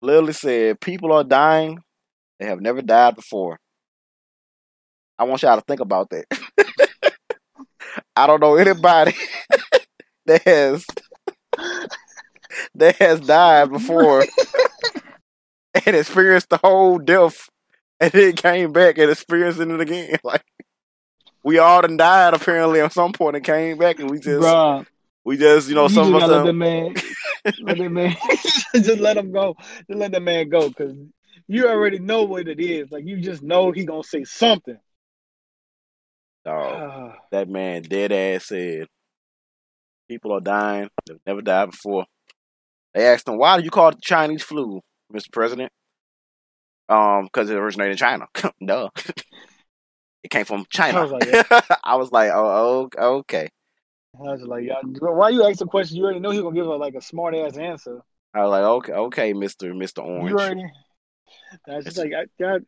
literally 0.00 0.32
said 0.32 0.80
people 0.80 1.12
are 1.12 1.24
dying. 1.24 1.80
They 2.38 2.46
have 2.46 2.60
never 2.60 2.80
died 2.82 3.16
before. 3.16 3.58
I 5.18 5.24
want 5.24 5.42
y'all 5.42 5.56
to 5.56 5.64
think 5.66 5.80
about 5.80 6.10
that. 6.10 6.24
I 8.16 8.26
don't 8.26 8.40
know 8.40 8.56
anybody 8.56 9.14
that 10.26 10.42
has 10.42 10.86
that 12.74 12.96
has 12.96 13.20
died 13.20 13.70
before 13.70 14.24
and 15.86 15.96
experienced 15.96 16.48
the 16.48 16.58
whole 16.58 16.98
death 16.98 17.48
and 18.02 18.12
then 18.12 18.32
came 18.32 18.72
back 18.72 18.98
and 18.98 19.10
experiencing 19.10 19.70
it 19.70 19.80
again. 19.80 20.16
Like 20.24 20.44
we 21.42 21.58
all 21.58 21.82
done 21.82 21.96
died 21.96 22.34
apparently 22.34 22.80
at 22.80 22.92
some 22.92 23.12
point 23.12 23.36
and 23.36 23.44
came 23.44 23.78
back 23.78 23.98
and 23.98 24.10
we 24.10 24.18
just 24.18 24.40
bro, 24.40 24.84
we 25.24 25.36
just 25.36 25.68
you 25.68 25.74
know 25.74 25.84
you 25.84 25.88
some 25.90 26.12
just 26.12 26.16
of 26.16 26.22
us 26.22 26.30
let 26.30 26.44
that 26.44 26.52
man, 26.52 26.94
let 27.62 27.78
that 27.78 27.90
man, 27.90 28.16
just 28.74 29.00
let 29.00 29.16
him 29.16 29.32
go. 29.32 29.54
Just 29.88 29.98
let 29.98 30.12
that 30.12 30.22
man 30.22 30.48
go, 30.48 30.70
cause 30.70 30.94
you 31.46 31.68
already 31.68 31.98
know 31.98 32.22
what 32.22 32.48
it 32.48 32.60
is. 32.60 32.90
Like 32.90 33.06
you 33.06 33.20
just 33.20 33.42
know 33.42 33.70
he 33.70 33.84
gonna 33.84 34.02
say 34.02 34.24
something. 34.24 34.78
Ah, 36.46 37.16
that 37.32 37.48
man 37.48 37.82
dead 37.82 38.12
ass 38.12 38.46
said 38.46 38.86
people 40.08 40.32
are 40.32 40.40
dying. 40.40 40.88
They've 41.06 41.20
never 41.26 41.42
died 41.42 41.70
before. 41.70 42.06
They 42.94 43.06
asked 43.06 43.28
him, 43.28 43.36
"Why 43.36 43.58
do 43.58 43.64
you 43.64 43.70
call 43.70 43.88
it 43.88 43.96
the 43.96 44.02
Chinese 44.02 44.42
flu, 44.42 44.80
Mr. 45.12 45.30
President?" 45.32 45.70
Um, 46.90 47.24
because 47.24 47.48
it 47.48 47.56
originated 47.56 47.92
in 47.92 47.96
China. 47.98 48.28
Duh. 48.64 48.90
it 50.24 50.30
came 50.30 50.44
from 50.44 50.66
China. 50.68 50.98
I 50.98 51.02
was 51.04 51.12
like, 51.12 51.46
I 51.84 51.96
was 51.96 52.12
like, 52.12 52.30
"Oh, 52.34 52.90
oh, 52.98 53.16
okay." 53.18 53.48
I 54.18 54.22
was 54.22 54.42
like, 54.42 54.68
why 54.82 55.28
you 55.28 55.48
ask 55.48 55.60
the 55.60 55.66
question? 55.66 55.96
You 55.96 56.04
already 56.04 56.18
know 56.20 56.30
he 56.30 56.42
gonna 56.42 56.54
give 56.54 56.66
a, 56.66 56.74
like 56.74 56.94
a 56.96 57.00
smart 57.00 57.34
ass 57.34 57.56
answer. 57.56 58.02
I 58.34 58.40
was 58.40 58.50
like, 58.50 58.62
"Okay, 58.62 58.92
okay, 58.92 59.32
Mister 59.32 59.72
Mister 59.72 60.02
Orange." 60.02 60.30
You 60.30 60.36
already. 60.36 60.64
That's 61.66 61.84
just 61.84 61.96
like 61.96 62.12
I, 62.12 62.26
God, 62.38 62.64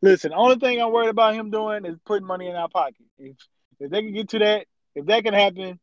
Listen, 0.00 0.32
only 0.32 0.56
thing 0.56 0.80
I'm 0.80 0.92
worried 0.92 1.08
about 1.08 1.34
him 1.34 1.50
doing 1.50 1.84
is 1.84 1.96
putting 2.04 2.26
money 2.26 2.48
in 2.48 2.54
our 2.54 2.68
pocket. 2.68 3.06
If 3.18 3.36
if 3.80 3.90
they 3.90 4.02
can 4.02 4.12
get 4.12 4.28
to 4.30 4.38
that, 4.40 4.66
if 4.94 5.06
that 5.06 5.24
can 5.24 5.34
happen, 5.34 5.80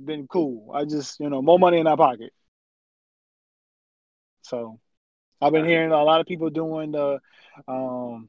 then 0.00 0.26
cool. 0.26 0.72
I 0.74 0.84
just 0.84 1.20
you 1.20 1.30
know 1.30 1.42
more 1.42 1.58
money 1.58 1.78
in 1.78 1.86
our 1.86 1.96
pocket. 1.96 2.32
So 4.42 4.80
I've 5.44 5.52
been 5.52 5.66
hearing 5.66 5.92
a 5.92 6.02
lot 6.02 6.20
of 6.20 6.26
people 6.26 6.48
doing 6.50 6.92
the 6.92 7.20
um 7.68 8.28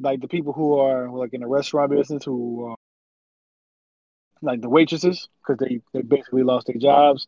like 0.00 0.20
the 0.20 0.28
people 0.28 0.52
who 0.52 0.78
are 0.78 1.08
like 1.10 1.32
in 1.32 1.40
the 1.40 1.46
restaurant 1.46 1.90
business 1.90 2.24
who 2.24 2.72
uh, 2.72 2.74
like 4.42 4.60
the 4.60 4.68
waitresses 4.68 5.28
because 5.46 5.58
they 5.58 5.80
they 5.92 6.02
basically 6.02 6.42
lost 6.42 6.66
their 6.66 6.76
jobs. 6.76 7.26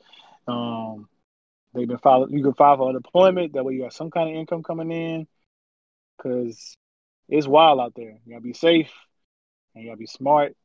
Um, 0.49 1.09
they've 1.75 1.89
been 1.89 1.99
filed. 1.99 2.33
You 2.33 2.43
can 2.43 2.55
file 2.55 2.79
for 2.79 2.89
unemployment. 2.89 3.53
That 3.53 3.65
way, 3.65 3.75
you 3.75 3.83
got 3.83 3.93
some 3.93 4.11
kind 4.11 4.29
of 4.29 4.37
income 4.37 4.63
coming 4.63 4.91
in. 4.91 5.27
Because 6.17 6.77
it's 7.29 7.47
wild 7.47 7.81
out 7.81 7.95
there. 7.95 8.19
You 8.27 8.33
gotta 8.33 8.43
be 8.43 8.55
safe 8.55 8.91
and 9.75 9.85
you 9.85 9.91
gotta 9.91 9.99
be 9.99 10.07
smart. 10.07 10.57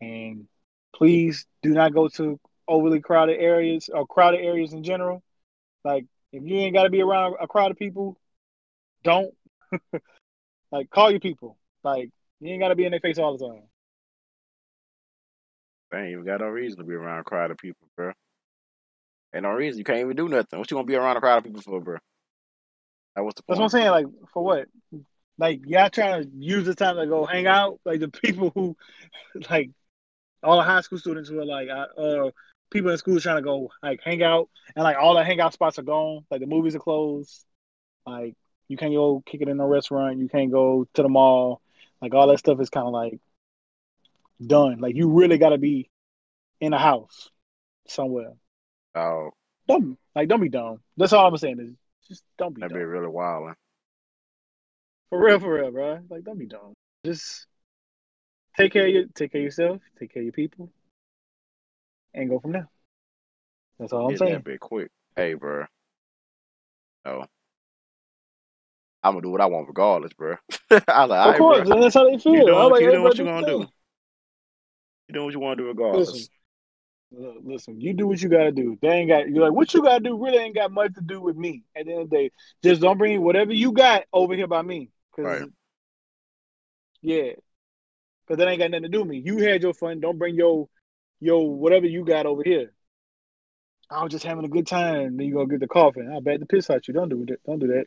And 0.00 0.46
please 0.94 1.44
do 1.62 1.70
not 1.70 1.92
go 1.92 2.08
to 2.08 2.38
overly 2.68 3.00
crowded 3.00 3.40
areas 3.40 3.90
or 3.92 4.06
crowded 4.06 4.40
areas 4.40 4.72
in 4.72 4.84
general. 4.84 5.22
Like 5.84 6.06
if 6.32 6.42
you 6.44 6.56
ain't 6.56 6.74
gotta 6.74 6.90
be 6.90 7.02
around 7.02 7.36
a 7.40 7.46
crowd 7.46 7.70
of 7.70 7.78
people, 7.78 8.18
don't. 9.02 9.34
like 10.72 10.90
call 10.90 11.10
your 11.10 11.20
people. 11.20 11.56
Like 11.82 12.10
you 12.40 12.52
ain't 12.52 12.60
gotta 12.60 12.76
be 12.76 12.84
in 12.84 12.90
their 12.90 13.00
face 13.00 13.18
all 13.18 13.36
the 13.36 13.46
time. 13.46 13.62
Ain't 15.92 16.12
even 16.12 16.24
got 16.24 16.40
no 16.40 16.46
reason 16.46 16.78
to 16.78 16.84
be 16.84 16.94
around 16.94 17.20
a 17.20 17.24
crowd 17.24 17.50
of 17.50 17.56
people, 17.56 17.88
bro. 17.96 18.12
Ain't 19.34 19.42
no 19.42 19.50
reason. 19.50 19.78
You 19.78 19.84
can't 19.84 19.98
even 19.98 20.16
do 20.16 20.28
nothing. 20.28 20.58
What 20.58 20.70
you 20.70 20.76
gonna 20.76 20.86
be 20.86 20.94
around 20.94 21.16
a 21.16 21.20
crowd 21.20 21.38
of 21.38 21.44
people 21.44 21.62
for, 21.62 21.80
bro? 21.80 21.98
Like, 23.16 23.24
what's 23.24 23.36
the 23.36 23.42
point. 23.42 23.58
That's 23.58 23.58
what 23.58 23.64
I'm 23.64 23.70
saying. 23.70 23.90
Like 23.90 24.06
for 24.32 24.44
what? 24.44 24.66
Like 25.38 25.62
y'all 25.66 25.90
trying 25.90 26.22
to 26.22 26.30
use 26.38 26.66
the 26.66 26.74
time 26.74 26.96
to 26.96 27.06
go 27.06 27.24
hang 27.24 27.46
out? 27.46 27.80
Like 27.84 28.00
the 28.00 28.08
people 28.08 28.52
who, 28.54 28.76
like, 29.50 29.70
all 30.42 30.56
the 30.56 30.62
high 30.62 30.80
school 30.80 30.98
students 30.98 31.28
who 31.28 31.40
are 31.40 31.44
like, 31.44 31.68
uh, 31.68 32.00
uh 32.00 32.30
people 32.70 32.90
in 32.90 32.98
school 32.98 33.20
trying 33.20 33.36
to 33.36 33.42
go 33.42 33.70
like 33.82 34.00
hang 34.04 34.22
out, 34.22 34.48
and 34.74 34.82
like 34.84 34.96
all 34.96 35.14
the 35.14 35.24
hangout 35.24 35.52
spots 35.52 35.78
are 35.78 35.82
gone. 35.82 36.24
Like 36.30 36.40
the 36.40 36.46
movies 36.46 36.74
are 36.76 36.80
closed. 36.80 37.44
Like 38.06 38.34
you 38.68 38.76
can't 38.76 38.94
go 38.94 39.22
kick 39.26 39.42
it 39.42 39.48
in 39.48 39.60
a 39.60 39.66
restaurant. 39.66 40.18
You 40.18 40.28
can't 40.28 40.50
go 40.52 40.86
to 40.94 41.02
the 41.02 41.08
mall. 41.08 41.60
Like 42.00 42.14
all 42.14 42.28
that 42.28 42.38
stuff 42.38 42.60
is 42.60 42.70
kind 42.70 42.86
of 42.86 42.92
like 42.92 43.20
done. 44.44 44.78
Like 44.80 44.96
you 44.96 45.10
really 45.10 45.38
got 45.38 45.50
to 45.50 45.58
be 45.58 45.90
in 46.60 46.72
a 46.72 46.78
house 46.78 47.30
somewhere. 47.88 48.32
Oh, 48.94 49.30
Don't 49.68 49.98
like 50.14 50.28
don't 50.28 50.40
be 50.40 50.48
dumb. 50.48 50.80
That's 50.96 51.12
all 51.12 51.26
I'm 51.26 51.36
saying 51.36 51.60
is 51.60 51.72
just 52.08 52.24
don't 52.38 52.54
be 52.54 52.60
that'd 52.60 52.70
dumb. 52.72 52.80
be 52.80 52.84
really 52.84 53.08
wild. 53.08 53.54
For 55.10 55.18
real, 55.22 55.40
for 55.40 55.54
real, 55.54 55.70
bro. 55.72 56.00
Like, 56.08 56.22
don't 56.24 56.38
be 56.38 56.46
dumb. 56.46 56.74
Just 57.04 57.46
take 58.56 58.72
care 58.72 58.86
of 58.86 58.92
your, 58.92 59.04
take 59.14 59.32
care 59.32 59.40
of 59.40 59.44
yourself, 59.44 59.80
take 59.98 60.12
care 60.12 60.22
of 60.22 60.24
your 60.26 60.32
people, 60.32 60.70
and 62.14 62.28
go 62.28 62.38
from 62.38 62.52
there. 62.52 62.68
That's 63.78 63.92
all 63.92 64.06
I'm 64.06 64.10
Get 64.10 64.18
saying. 64.20 64.32
that 64.34 64.44
bit 64.44 64.60
quick. 64.60 64.90
Hey, 65.16 65.34
bro. 65.34 65.64
No. 67.04 67.24
I'm 69.02 69.12
gonna 69.14 69.22
do 69.22 69.30
what 69.30 69.40
I 69.40 69.46
want 69.46 69.68
regardless, 69.68 70.12
bro. 70.12 70.36
I 70.88 71.04
like, 71.04 71.34
Of 71.34 71.38
course, 71.38 71.68
bro. 71.68 71.80
that's 71.80 71.94
how 71.94 72.08
they 72.10 72.18
feel. 72.18 72.34
You 72.34 72.54
I'm 72.54 72.70
like, 72.70 72.82
you 72.82 72.88
everybody 72.88 73.02
what 73.02 73.18
you 73.18 73.24
gonna 73.24 73.46
do. 73.46 73.68
You 75.08 75.14
know 75.14 75.24
what 75.24 75.32
you 75.32 75.40
want 75.40 75.58
to 75.58 75.64
do 75.64 75.68
regardless. 75.68 76.28
Listen, 77.12 77.40
listen. 77.42 77.80
You 77.80 77.94
do 77.94 78.06
what 78.06 78.20
you 78.20 78.28
gotta 78.28 78.52
do. 78.52 78.78
They 78.82 78.88
ain't 78.88 79.08
got. 79.08 79.28
You're 79.28 79.44
like, 79.44 79.52
what 79.54 79.72
you 79.72 79.82
gotta 79.82 80.00
do 80.04 80.22
really 80.22 80.38
ain't 80.38 80.54
got 80.54 80.70
much 80.70 80.94
to 80.94 81.00
do 81.00 81.20
with 81.20 81.36
me. 81.36 81.64
At 81.74 81.86
the 81.86 81.92
end 81.92 82.02
of 82.02 82.10
the 82.10 82.16
day, 82.16 82.30
just 82.62 82.82
don't 82.82 82.98
bring 82.98 83.20
whatever 83.22 83.52
you 83.52 83.72
got 83.72 84.04
over 84.12 84.34
here 84.34 84.46
by 84.46 84.62
me. 84.62 84.90
Cause 85.16 85.24
Right. 85.24 85.48
yeah, 87.00 87.32
cause 88.28 88.36
that 88.36 88.46
ain't 88.46 88.60
got 88.60 88.70
nothing 88.70 88.82
to 88.84 88.88
do 88.90 89.00
with 89.00 89.08
me. 89.08 89.22
You 89.24 89.38
had 89.38 89.62
your 89.62 89.74
fun. 89.74 90.00
Don't 90.00 90.18
bring 90.18 90.36
your 90.36 90.68
your 91.20 91.54
whatever 91.54 91.86
you 91.86 92.04
got 92.04 92.26
over 92.26 92.42
here. 92.44 92.72
I 93.90 94.02
was 94.02 94.12
just 94.12 94.24
having 94.24 94.44
a 94.44 94.48
good 94.48 94.66
time. 94.66 95.16
Then 95.16 95.26
you 95.26 95.34
gonna 95.34 95.48
get 95.48 95.60
the 95.60 95.68
coffin. 95.68 96.12
I 96.14 96.20
bet 96.20 96.40
the 96.40 96.46
piss 96.46 96.70
out 96.70 96.86
you. 96.88 96.94
Don't 96.94 97.08
do 97.08 97.26
that. 97.26 97.42
Don't 97.44 97.58
do 97.58 97.66
that. 97.68 97.86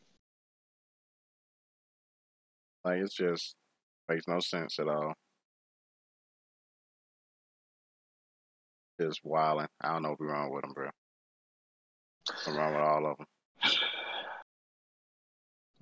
Like, 2.84 3.00
it's 3.00 3.14
just 3.16 3.56
makes 4.10 4.28
no 4.28 4.40
sense 4.42 4.78
at 4.80 4.88
all. 4.90 5.14
Just 9.00 9.22
wilding. 9.24 9.68
I 9.82 9.94
don't 9.94 10.04
know 10.04 10.10
what's 10.10 10.22
wrong 10.22 10.52
with 10.52 10.64
them, 10.64 10.74
bro. 10.74 10.90
What's 12.28 12.48
wrong 12.48 12.74
with 12.74 12.84
all 12.84 13.12
of 13.12 13.18
them? 13.18 13.28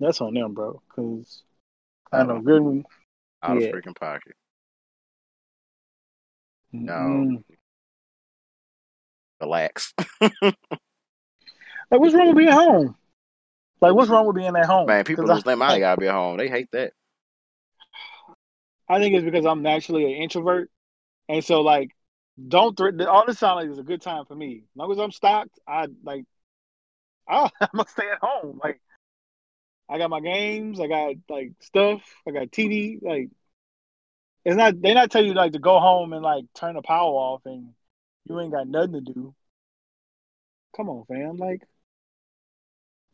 That's 0.00 0.20
on 0.20 0.34
them, 0.34 0.54
bro. 0.54 0.80
Cause 0.94 1.42
I 2.12 2.20
Out 2.20 2.28
know 2.28 2.36
of, 2.36 2.44
good. 2.44 2.84
out 3.42 3.60
Yeah. 3.60 3.68
of 3.68 3.74
freaking 3.74 3.98
pocket. 3.98 4.34
No. 6.72 6.92
Mm. 6.92 7.44
Relax. 9.40 9.92
Like, 11.92 12.00
what's 12.00 12.14
wrong 12.14 12.28
with 12.28 12.38
being 12.38 12.50
home? 12.50 12.96
Like, 13.82 13.92
what's 13.92 14.08
wrong 14.08 14.26
with 14.26 14.36
being 14.36 14.56
at 14.56 14.64
home? 14.64 14.86
Man, 14.86 15.04
people 15.04 15.26
lose 15.26 15.44
their 15.44 15.56
mind. 15.56 15.74
They 15.74 15.80
gotta 15.80 16.00
be 16.00 16.08
at 16.08 16.14
home. 16.14 16.38
They 16.38 16.48
hate 16.48 16.70
that. 16.72 16.94
I, 18.88 18.96
I 18.96 18.98
think 18.98 19.14
it's 19.14 19.26
because 19.26 19.44
I'm 19.44 19.60
naturally 19.60 20.04
an 20.04 20.22
introvert, 20.22 20.70
and 21.28 21.44
so 21.44 21.60
like, 21.60 21.90
don't 22.48 22.74
thre- 22.74 23.06
all 23.06 23.26
this 23.26 23.38
sound 23.38 23.56
like 23.56 23.68
it's 23.68 23.78
a 23.78 23.82
good 23.82 24.00
time 24.00 24.24
for 24.24 24.34
me. 24.34 24.64
As 24.64 24.76
long 24.76 24.90
as 24.90 24.98
I'm 24.98 25.12
stocked, 25.12 25.58
I 25.68 25.88
like, 26.02 26.24
I, 27.28 27.50
I'm 27.60 27.68
gonna 27.74 27.88
stay 27.90 28.08
at 28.10 28.20
home. 28.22 28.58
Like, 28.64 28.80
I 29.90 29.98
got 29.98 30.08
my 30.08 30.20
games, 30.20 30.80
I 30.80 30.86
got 30.86 31.16
like 31.28 31.52
stuff, 31.60 32.00
I 32.26 32.30
got 32.30 32.52
TV. 32.52 33.02
Like, 33.02 33.28
it's 34.44 34.56
not 34.56 34.80
they 34.80 34.94
not 34.94 35.10
tell 35.10 35.24
you 35.24 35.34
like 35.34 35.52
to 35.52 35.58
go 35.58 35.78
home 35.78 36.12
and 36.12 36.22
like 36.22 36.44
turn 36.54 36.74
the 36.74 36.82
power 36.82 37.12
off 37.12 37.42
and 37.46 37.68
you 38.28 38.40
ain't 38.40 38.52
got 38.52 38.68
nothing 38.68 38.92
to 38.92 39.00
do. 39.00 39.34
Come 40.76 40.88
on, 40.88 41.04
fam. 41.06 41.36
Like, 41.36 41.62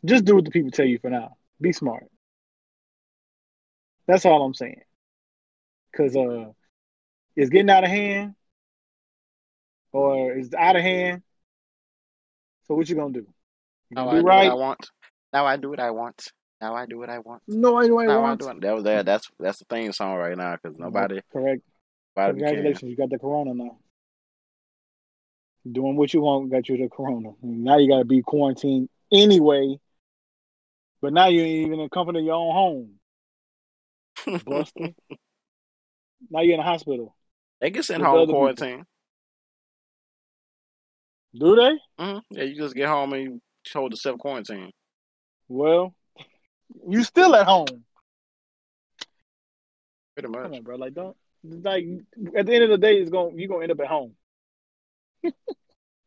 just 0.05 0.25
do 0.25 0.37
what 0.37 0.45
the 0.45 0.51
people 0.51 0.71
tell 0.71 0.87
you 0.87 0.99
for 0.99 1.11
now. 1.11 1.37
Be 1.61 1.73
smart. 1.73 2.05
That's 4.07 4.25
all 4.25 4.43
I'm 4.43 4.55
saying. 4.55 4.83
Cause 5.97 6.17
uh, 6.17 6.53
it's 7.35 7.51
getting 7.51 7.71
out 7.71 7.85
of 7.85 7.91
hand, 7.91 8.35
or 9.93 10.33
it's 10.33 10.55
out 10.55 10.77
of 10.77 10.83
hand. 10.83 11.23
So 12.67 12.75
what 12.75 12.89
you 12.89 12.95
gonna 12.95 13.13
do? 13.13 13.27
You 13.91 13.97
Now 13.97 14.05
gonna 14.05 14.19
I 14.19 14.21
do 14.21 14.23
do 14.23 14.27
what 14.27 14.47
I 14.47 14.55
want. 14.55 14.91
Now 15.33 15.47
I 15.47 15.57
do 15.57 15.71
what 15.71 15.81
I 15.81 15.91
want. 15.91 16.31
Now 16.61 16.75
I 16.75 16.87
do 16.87 16.99
what 16.99 17.09
I 17.09 17.19
want. 17.21 17.43
No, 17.47 17.77
I 17.77 17.87
do 17.87 17.95
what 17.95 18.05
I 18.05 18.07
Now 18.09 18.19
I 18.25 18.29
want. 18.31 18.41
do 18.41 18.49
it. 18.49 18.61
That 18.61 18.75
was 18.75 18.85
that. 18.85 19.07
That's 19.07 19.29
that's 19.39 19.59
the 19.59 19.65
theme 19.67 19.93
song 19.93 20.17
right 20.17 20.37
now 20.37 20.57
because 20.61 20.79
nobody, 20.79 21.21
Correct. 21.33 21.63
nobody 22.17 22.39
can. 22.41 22.49
Congratulations, 22.49 22.91
you 22.91 22.97
got 22.97 23.11
the 23.11 23.19
corona 23.19 23.55
now. 23.55 23.79
Doing 25.71 25.97
what 25.97 26.13
you 26.15 26.21
want 26.23 26.51
got 26.51 26.69
you 26.69 26.77
the 26.79 26.89
corona. 26.89 27.31
Now 27.43 27.77
you 27.79 27.89
got 27.89 27.99
to 27.99 28.05
be 28.05 28.23
quarantined 28.23 28.89
anyway. 29.13 29.79
But 31.01 31.13
now 31.13 31.29
you 31.29 31.43
ain't 31.43 31.67
even 31.67 31.75
in 31.75 31.85
the 31.85 31.89
comfort 31.91 32.17
of 32.17 32.25
your 32.25 32.35
own 32.35 32.53
home, 34.27 34.41
Buster. 34.45 34.89
now 36.31 36.41
you're 36.41 36.55
in 36.55 36.59
the 36.61 36.65
hospital. 36.65 37.15
they 37.61 37.71
get 37.71 37.85
sent 37.85 38.03
home 38.03 38.17
other 38.17 38.27
people. 38.27 38.37
quarantine. 38.37 38.85
Do 41.39 41.55
they? 41.55 42.03
hmm 42.03 42.19
Yeah, 42.31 42.45
you 42.45 42.57
just 42.57 42.75
get 42.75 42.89
home 42.89 43.13
and 43.13 43.23
you 43.23 43.41
hold 43.73 43.93
the 43.93 43.97
self 43.97 44.19
quarantine. 44.19 44.73
Well, 45.49 45.95
you 46.89 47.05
still 47.05 47.35
at 47.35 47.47
home. 47.47 47.67
Pretty 50.15 50.33
Come 50.33 50.43
much. 50.43 50.53
on, 50.53 50.63
bro. 50.63 50.77
Like 50.77 50.95
don't 50.95 51.17
like 51.45 51.87
at 52.37 52.47
the 52.47 52.55
end 52.55 52.65
of 52.65 52.71
the 52.71 52.79
day, 52.79 52.97
it's 52.97 53.11
going 53.11 53.39
you're 53.39 53.49
gonna 53.49 53.63
end 53.63 53.73
up 53.73 53.81
at 53.81 53.87
home. 53.87 54.15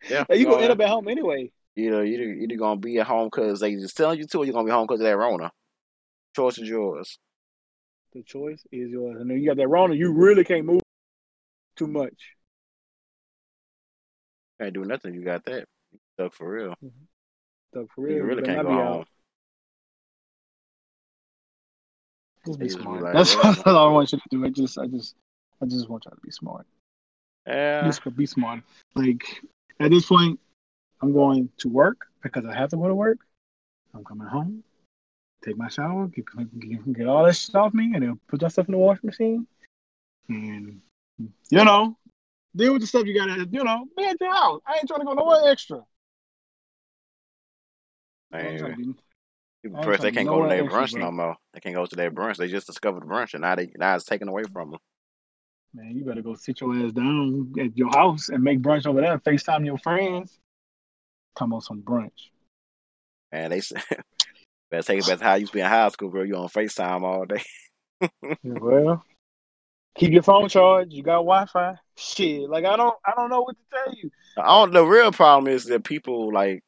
Yeah. 0.10 0.26
Like, 0.28 0.40
you 0.40 0.46
gonna 0.46 0.64
end 0.64 0.72
up 0.72 0.80
at 0.82 0.90
home 0.90 1.08
anyway. 1.08 1.52
Either 1.76 2.04
you 2.04 2.20
either 2.20 2.56
gonna 2.56 2.80
be 2.80 3.00
at 3.00 3.08
home 3.08 3.28
because 3.28 3.60
they 3.60 3.76
just 3.76 3.96
telling 3.96 4.20
you 4.20 4.28
to, 4.28 4.38
or 4.40 4.46
you're 4.46 4.54
gonna 4.54 4.66
be 4.66 4.72
home 4.72 4.88
because 4.88 5.00
of 5.00 5.06
that 5.06 5.18
Rona. 5.18 5.52
Choice 6.36 6.58
is 6.58 6.68
yours. 6.68 7.20
The 8.14 8.24
choice 8.24 8.64
is 8.72 8.90
yours. 8.90 9.22
And 9.22 9.30
then 9.30 9.38
you 9.38 9.48
got 9.48 9.58
that 9.58 9.68
Rona, 9.68 9.94
you 9.94 10.12
really 10.12 10.44
can't 10.44 10.66
move 10.66 10.82
too 11.78 11.88
much. 11.88 12.36
Can't 14.60 14.74
do 14.74 14.84
nothing. 14.84 15.14
You 15.14 15.24
got 15.24 15.46
that. 15.46 15.66
You 15.92 16.00
stuck 16.14 16.34
for 16.34 16.50
real. 16.52 16.72
Mm-hmm. 16.84 17.06
So 17.74 17.88
for 17.96 18.02
real, 18.02 18.18
you 18.18 18.24
really 18.24 18.44
can't 18.44 18.64
go 18.64 18.74
home. 18.74 18.80
out. 18.80 19.08
Just 22.46 22.60
be 22.60 22.66
just 22.66 22.78
be 22.78 22.84
smart. 22.84 23.04
like, 23.04 23.14
That's, 23.14 23.36
all 23.66 23.90
I 23.90 23.92
want 23.92 24.12
you 24.12 24.18
to 24.18 24.24
do. 24.30 24.46
I 24.46 24.50
just, 24.50 24.78
I 24.78 24.88
just, 24.88 25.16
I 25.62 25.66
just 25.66 25.90
want 25.90 26.06
y'all 26.06 26.16
to 26.16 26.22
be 26.22 26.32
smart. 26.32 26.66
Yeah. 27.48 27.86
Just 27.86 28.16
be 28.16 28.26
smart. 28.26 28.62
Like 28.96 29.24
at 29.80 29.92
this 29.92 30.06
point, 30.06 30.40
I'm 31.02 31.14
going 31.14 31.50
to 31.58 31.70
work 31.70 32.08
because 32.22 32.46
I 32.46 32.56
have 32.56 32.70
to 32.70 32.78
go 32.78 32.88
to 32.88 32.96
work. 32.96 33.20
I'm 33.94 34.04
coming 34.06 34.28
home, 34.28 34.64
take 35.44 35.58
my 35.58 35.68
shower, 35.68 36.08
get, 36.08 36.26
get, 36.94 37.08
all 37.08 37.26
that 37.26 37.36
shit 37.36 37.56
off 37.56 37.74
me, 37.74 37.92
and 37.94 38.04
then 38.04 38.20
put 38.28 38.40
that 38.40 38.52
stuff 38.52 38.68
in 38.68 38.74
the 38.74 38.78
washing 38.78 39.08
machine. 39.08 39.48
And 40.30 40.82
you 41.50 41.66
know, 41.66 41.98
deal 42.56 42.74
with 42.74 42.82
the 42.82 42.88
stuff 42.88 43.06
you 43.06 43.14
gotta, 43.14 43.48
you 43.52 43.64
know, 43.64 43.86
your 43.98 44.34
house. 44.34 44.62
I 44.66 44.78
ain't 44.78 44.88
trying 44.88 45.02
to 45.02 45.06
go 45.06 45.14
nowhere 45.14 45.52
extra. 45.52 45.84
I'm 48.34 48.96
trying 49.64 49.74
to 49.74 49.78
Man, 49.78 49.82
be, 49.84 49.92
People 49.92 49.92
I 49.92 49.94
ain't 49.94 50.00
brunch, 50.00 50.02
they 50.02 50.12
can't 50.12 50.28
go 50.28 50.44
to 50.44 50.50
their 50.50 50.64
brunch 50.66 51.00
no 51.00 51.12
more. 51.12 51.38
They 51.54 51.60
can't 51.60 51.76
go 51.76 51.86
to 51.86 51.96
their 51.96 52.12
brunch. 52.12 52.38
They 52.38 52.48
just 52.48 52.68
discovered 52.68 53.04
brunch, 53.04 53.34
and 53.34 53.42
now 53.42 53.56
they 53.56 53.72
now 53.76 53.96
it's 53.96 54.06
taken 54.06 54.28
away 54.28 54.44
from 54.52 54.72
them. 54.72 54.80
Man, 55.74 55.96
you 55.96 56.04
better 56.04 56.22
go 56.22 56.36
sit 56.36 56.60
your 56.62 56.76
ass 56.76 56.92
down 56.92 57.54
at 57.60 57.78
your 57.78 57.90
house 57.90 58.30
and 58.30 58.44
make 58.44 58.62
brunch 58.62 58.86
over 58.86 59.02
there. 59.02 59.20
FaceTime 59.20 59.66
your 59.66 59.78
friends. 59.78 60.40
Come 61.36 61.54
on 61.54 61.62
some 61.62 61.82
brunch. 61.82 62.30
And 63.32 63.54
they 63.54 63.62
said, 63.62 63.84
better 64.72 64.84
take 64.84 65.00
it 65.00 65.08
back 65.08 65.20
to 65.20 65.24
how 65.24 65.36
you 65.36 65.42
used 65.42 65.54
to 65.54 65.58
be 65.58 65.62
in 65.62 65.68
high 65.68 65.88
school, 65.90 66.10
bro. 66.10 66.24
You 66.24 66.36
on 66.36 66.50
Facetime 66.50 67.04
all 67.04 67.26
day. 67.26 67.44
Yeah, 68.44 68.54
well, 68.60 69.06
keep 69.96 70.12
your 70.12 70.24
phone 70.24 70.50
charged. 70.50 70.92
You 70.92 71.04
got 71.04 71.18
Wi-Fi. 71.18 71.76
Shit, 71.96 72.50
like 72.50 72.66
I 72.66 72.76
don't, 72.76 72.96
I 73.06 73.14
don't 73.16 73.30
know 73.30 73.42
what 73.42 73.56
to 73.56 73.64
tell 73.72 73.94
you. 73.96 74.10
I 74.38 74.48
don't, 74.48 74.74
the 74.74 74.84
real 74.84 75.12
problem 75.12 75.54
is 75.54 75.66
that 75.66 75.84
people 75.84 76.34
like 76.34 76.64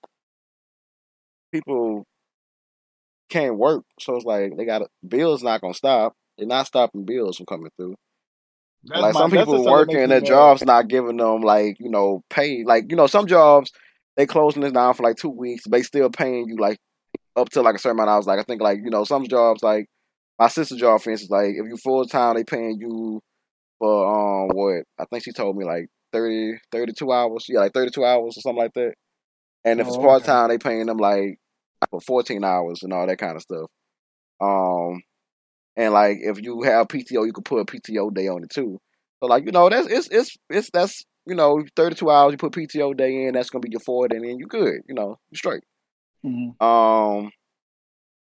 people 1.51 2.05
can't 3.33 3.57
work, 3.57 3.83
so 3.99 4.15
it's 4.15 4.25
like 4.25 4.57
they 4.57 4.65
got 4.65 4.83
bills 5.07 5.43
not 5.43 5.61
gonna 5.61 5.73
stop. 5.73 6.13
They're 6.37 6.47
not 6.47 6.67
stopping 6.67 7.05
bills 7.05 7.37
from 7.37 7.45
coming 7.47 7.71
through. 7.77 7.95
That's 8.83 9.01
like 9.01 9.13
my- 9.13 9.21
some 9.21 9.31
people 9.31 9.53
the 9.53 9.59
stuff 9.59 9.85
that 9.87 9.99
working 9.99 10.09
their 10.09 10.21
mad. 10.21 10.27
jobs 10.27 10.63
not 10.65 10.87
giving 10.87 11.17
them 11.17 11.41
like 11.41 11.77
you 11.79 11.89
know 11.89 12.21
pay. 12.29 12.63
Like 12.63 12.85
you 12.89 12.95
know 12.97 13.07
some 13.07 13.27
jobs 13.27 13.71
they 14.17 14.25
closing 14.25 14.61
this 14.61 14.71
down 14.73 14.93
for 14.93 15.03
like 15.03 15.17
two 15.17 15.29
weeks. 15.29 15.63
They 15.69 15.81
still 15.83 16.09
paying 16.09 16.47
you 16.47 16.57
like 16.57 16.77
up 17.35 17.49
to 17.51 17.61
like 17.61 17.75
a 17.75 17.79
certain 17.79 17.97
amount 17.97 18.09
I 18.11 18.17
was 18.17 18.27
Like 18.27 18.39
I 18.39 18.43
think 18.43 18.61
like 18.61 18.79
you 18.83 18.89
know 18.91 19.03
some 19.05 19.27
jobs 19.27 19.63
like 19.63 19.87
my 20.39 20.47
sister's 20.49 20.79
job 20.79 21.01
for 21.01 21.11
instance 21.11 21.31
like 21.31 21.51
if 21.51 21.65
you 21.67 21.77
full 21.77 22.05
time 22.05 22.35
they 22.35 22.43
paying 22.43 22.77
you 22.79 23.21
for 23.79 24.07
um 24.43 24.49
what 24.55 24.83
I 24.99 25.05
think 25.11 25.23
she 25.23 25.31
told 25.33 25.57
me 25.57 25.65
like 25.65 25.87
30, 26.13 26.57
32 26.71 27.11
hours. 27.11 27.45
Yeah, 27.49 27.59
like 27.61 27.73
thirty 27.73 27.91
two 27.91 28.05
hours 28.05 28.37
or 28.37 28.41
something 28.41 28.59
like 28.63 28.73
that. 28.75 28.93
And 29.65 29.79
if 29.81 29.87
Oh, 29.87 29.89
it's 29.89 29.97
part 29.97 30.23
time, 30.23 30.49
they 30.49 30.57
paying 30.57 30.87
them 30.87 30.97
like 30.97 31.37
for 31.89 32.01
fourteen 32.01 32.43
hours 32.43 32.83
and 32.83 32.93
all 32.93 33.07
that 33.07 33.17
kind 33.17 33.35
of 33.35 33.41
stuff. 33.41 33.69
Um, 34.41 35.01
and 35.75 35.93
like 35.93 36.17
if 36.21 36.41
you 36.41 36.63
have 36.63 36.87
PTO, 36.87 37.25
you 37.25 37.33
could 37.33 37.45
put 37.45 37.61
a 37.61 37.65
PTO 37.65 38.13
day 38.13 38.27
on 38.27 38.43
it 38.43 38.49
too. 38.51 38.79
So 39.21 39.27
like 39.27 39.45
you 39.45 39.51
know 39.51 39.69
that's 39.69 39.87
it's 39.87 40.07
it's 40.09 40.37
it's 40.49 40.69
that's 40.71 41.03
you 41.25 41.35
know 41.35 41.63
thirty 41.75 41.95
two 41.95 42.09
hours 42.09 42.31
you 42.31 42.37
put 42.37 42.53
PTO 42.53 42.95
day 42.95 43.25
in 43.25 43.33
that's 43.33 43.49
gonna 43.49 43.61
be 43.61 43.69
your 43.71 43.79
forward 43.79 44.13
and 44.13 44.23
then 44.23 44.37
you 44.39 44.47
good 44.47 44.81
you 44.87 44.95
know 44.95 45.17
you 45.31 45.37
straight. 45.37 45.63
Mhm. 46.25 46.61
Um, 46.61 47.31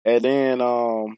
and 0.05 0.23
then 0.23 0.61
um, 0.61 1.15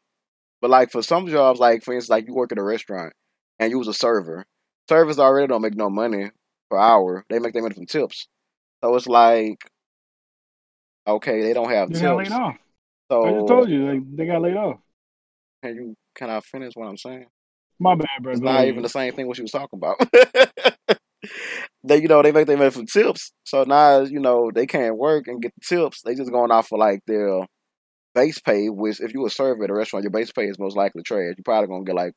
but 0.62 0.70
like 0.70 0.92
for 0.92 1.02
some 1.02 1.28
jobs, 1.28 1.60
like 1.60 1.84
for 1.84 1.94
instance, 1.94 2.10
like 2.10 2.28
you 2.28 2.36
work 2.36 2.52
at 2.52 2.58
a 2.60 2.64
restaurant 2.64 3.14
and 3.60 3.72
you 3.72 3.80
was 3.80 3.88
a 3.88 3.94
server. 3.94 4.46
Servers 4.90 5.20
already 5.20 5.48
don't 5.48 5.62
make 5.62 5.76
no 5.76 5.90
money 5.90 6.32
per 6.70 6.78
hour. 6.78 7.26
They 7.30 7.40
make 7.40 7.54
their 7.54 7.62
money 7.64 7.76
from 7.76 7.86
tips. 7.86 8.28
So 8.84 8.96
it's 8.96 9.08
like, 9.08 9.60
okay, 11.08 11.42
they 11.42 11.54
don't 11.54 11.70
have 11.70 11.92
They 11.92 12.02
got 12.02 12.18
laid 12.18 12.32
off. 12.32 12.56
So 13.12 13.26
I 13.26 13.32
just 13.32 13.48
told 13.48 13.70
you, 13.70 13.92
like 13.92 14.16
they 14.16 14.26
got 14.26 14.42
laid 14.42 14.56
off. 14.56 14.80
can 15.64 15.76
you 15.76 15.96
can 16.16 16.30
I 16.30 16.40
finish 16.42 16.74
what 16.76 16.88
I'm 16.88 16.98
saying? 16.98 17.26
My 17.80 17.96
bad, 17.96 18.08
bro. 18.22 18.32
It's 18.32 18.42
not 18.42 18.66
even 18.66 18.84
the 18.84 18.90
same 18.90 19.14
thing 19.14 19.28
what 19.28 19.38
she 19.38 19.42
was 19.42 19.52
talking 19.52 19.80
about. 19.80 19.98
they, 21.84 22.02
you 22.02 22.08
know, 22.08 22.22
they 22.22 22.32
make 22.32 22.48
they 22.48 22.56
make 22.56 22.74
from 22.74 22.86
tips. 22.86 23.32
So 23.44 23.64
now, 23.64 24.02
you 24.02 24.20
know, 24.20 24.52
they 24.54 24.68
can't 24.68 24.98
work 24.98 25.28
and 25.28 25.42
get 25.42 25.52
the 25.56 25.76
tips. 25.76 26.02
They 26.04 26.16
just 26.16 26.32
going 26.32 26.52
off 26.52 26.68
for 26.68 26.78
like 26.78 27.00
their 27.08 27.46
base 28.14 28.40
pay, 28.40 28.70
which 28.70 29.02
if 29.02 29.14
you 29.14 29.26
a 29.26 29.30
server 29.30 29.64
at 29.64 29.70
a 29.70 29.74
restaurant, 29.74 30.04
your 30.04 30.12
base 30.12 30.32
pay 30.32 30.46
is 30.46 30.60
most 30.60 30.78
likely 30.78 31.04
trash. 31.04 31.34
You're 31.38 31.44
probably 31.44 31.68
gonna 31.68 31.84
get 31.84 31.96
like 31.96 32.14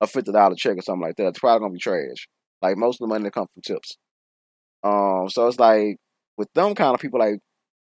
a 0.00 0.06
fifty 0.06 0.32
dollar 0.32 0.54
check 0.56 0.78
or 0.78 0.82
something 0.82 1.02
like 1.02 1.16
that. 1.16 1.28
It's 1.28 1.38
probably 1.38 1.60
gonna 1.60 1.74
be 1.74 1.78
trash. 1.78 2.28
Like 2.62 2.76
most 2.76 2.96
of 2.96 3.08
the 3.08 3.12
money 3.12 3.24
that 3.24 3.34
comes 3.34 3.48
from 3.52 3.62
tips. 3.62 3.96
Um, 4.82 5.28
so 5.28 5.46
it's 5.46 5.58
like 5.58 5.98
with 6.38 6.48
them 6.54 6.74
kind 6.74 6.94
of 6.94 7.00
people, 7.00 7.20
like 7.20 7.38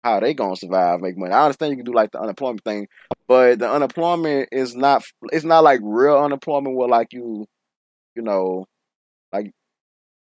how 0.04 0.20
they 0.20 0.34
gonna 0.34 0.56
survive, 0.56 1.02
make 1.02 1.18
money. 1.18 1.34
I 1.34 1.46
understand 1.46 1.72
you 1.72 1.78
can 1.78 1.86
do 1.86 1.94
like 1.94 2.12
the 2.12 2.22
unemployment 2.22 2.64
thing, 2.64 2.88
but 3.28 3.60
the 3.60 3.70
unemployment 3.72 4.50
is 4.52 4.76
not. 4.76 5.04
It's 5.32 5.46
not 5.46 5.64
like 5.64 5.80
real 5.84 6.18
unemployment 6.20 6.76
where 6.76 6.88
like 6.90 7.14
you, 7.14 7.46
you 8.16 8.22
know, 8.24 8.66
like 9.34 9.52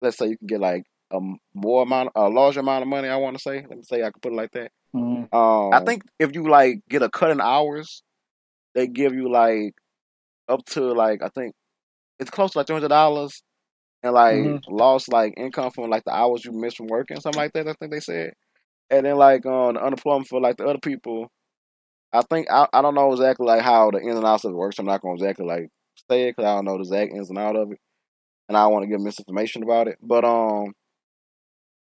let's 0.03 0.17
say 0.19 0.29
you 0.29 0.39
can 0.39 0.47
get 0.47 0.61
like 0.61 0.85
a 1.13 1.19
more 1.55 1.83
amount, 1.83 2.11
a 2.15 2.29
larger 2.29 2.61
amount 2.61 2.83
of 2.83 2.89
money. 2.89 3.09
I 3.09 3.17
want 3.17 3.37
to 3.37 3.43
say. 3.43 3.65
Let 3.69 3.77
me 3.79 3.83
say 3.85 4.03
I 4.03 4.11
could 4.11 4.23
put 4.23 4.33
it 4.33 4.37
like 4.37 4.53
that. 4.53 4.71
Mhm. 4.95 5.29
Um, 5.33 5.73
I 5.73 5.81
think 5.81 6.03
if 6.19 6.35
you 6.35 6.49
like 6.49 6.81
get 6.89 7.03
a 7.03 7.09
cut 7.11 7.31
in 7.31 7.41
hours, 7.41 8.03
they 8.75 8.87
give 8.87 9.15
you 9.15 9.31
like 9.31 9.75
up 10.49 10.65
to 10.67 10.93
like 10.93 11.23
I 11.23 11.29
think 11.29 11.55
it's 12.19 12.31
close 12.31 12.53
to 12.53 12.59
like 12.59 12.67
three 12.67 12.75
hundred 12.75 12.89
dollars, 12.89 13.43
and 14.03 14.15
like 14.15 14.37
Mhm. 14.37 14.63
lost 14.67 15.09
like 15.13 15.35
income 15.37 15.71
from 15.71 15.91
like 15.91 16.05
the 16.05 16.15
hours 16.15 16.45
you 16.45 16.53
missed 16.53 16.77
from 16.79 16.89
working, 16.89 17.21
something 17.21 17.39
like 17.39 17.53
that. 17.55 17.69
I 17.69 17.75
think 17.75 17.93
they 17.93 18.01
said, 18.01 18.33
and 18.93 19.07
then 19.07 19.17
like 19.17 19.47
on 19.47 19.75
the 19.77 19.85
unemployment 19.85 20.29
for 20.29 20.41
like 20.43 20.59
the 20.59 20.67
other 20.67 20.81
people, 20.81 21.31
I 22.13 22.23
think 22.23 22.49
I, 22.51 22.69
I 22.73 22.83
don't 22.83 22.95
know 22.95 23.13
exactly 23.13 23.47
like 23.47 23.63
how 23.63 23.91
the 23.91 24.01
ins 24.01 24.17
and 24.17 24.27
outs 24.27 24.45
of 24.45 24.53
it 24.53 24.57
works. 24.57 24.79
I'm 24.79 24.87
not 24.87 25.03
gonna 25.03 25.15
exactly 25.15 25.47
like 25.47 25.69
say 26.11 26.29
it 26.29 26.37
because 26.37 26.49
I 26.49 26.57
don't 26.57 26.67
know 26.67 26.75
the 26.77 26.81
exact 26.83 27.13
ins 27.15 27.31
and 27.31 27.39
out 27.39 27.57
of 27.57 27.73
it, 27.73 27.79
and 28.49 28.57
I 28.59 28.67
want 28.69 28.85
to 28.85 28.89
give 28.89 29.01
misinformation 29.01 29.63
about 29.63 29.89
it. 29.89 29.99
But 30.03 30.25
um, 30.25 30.75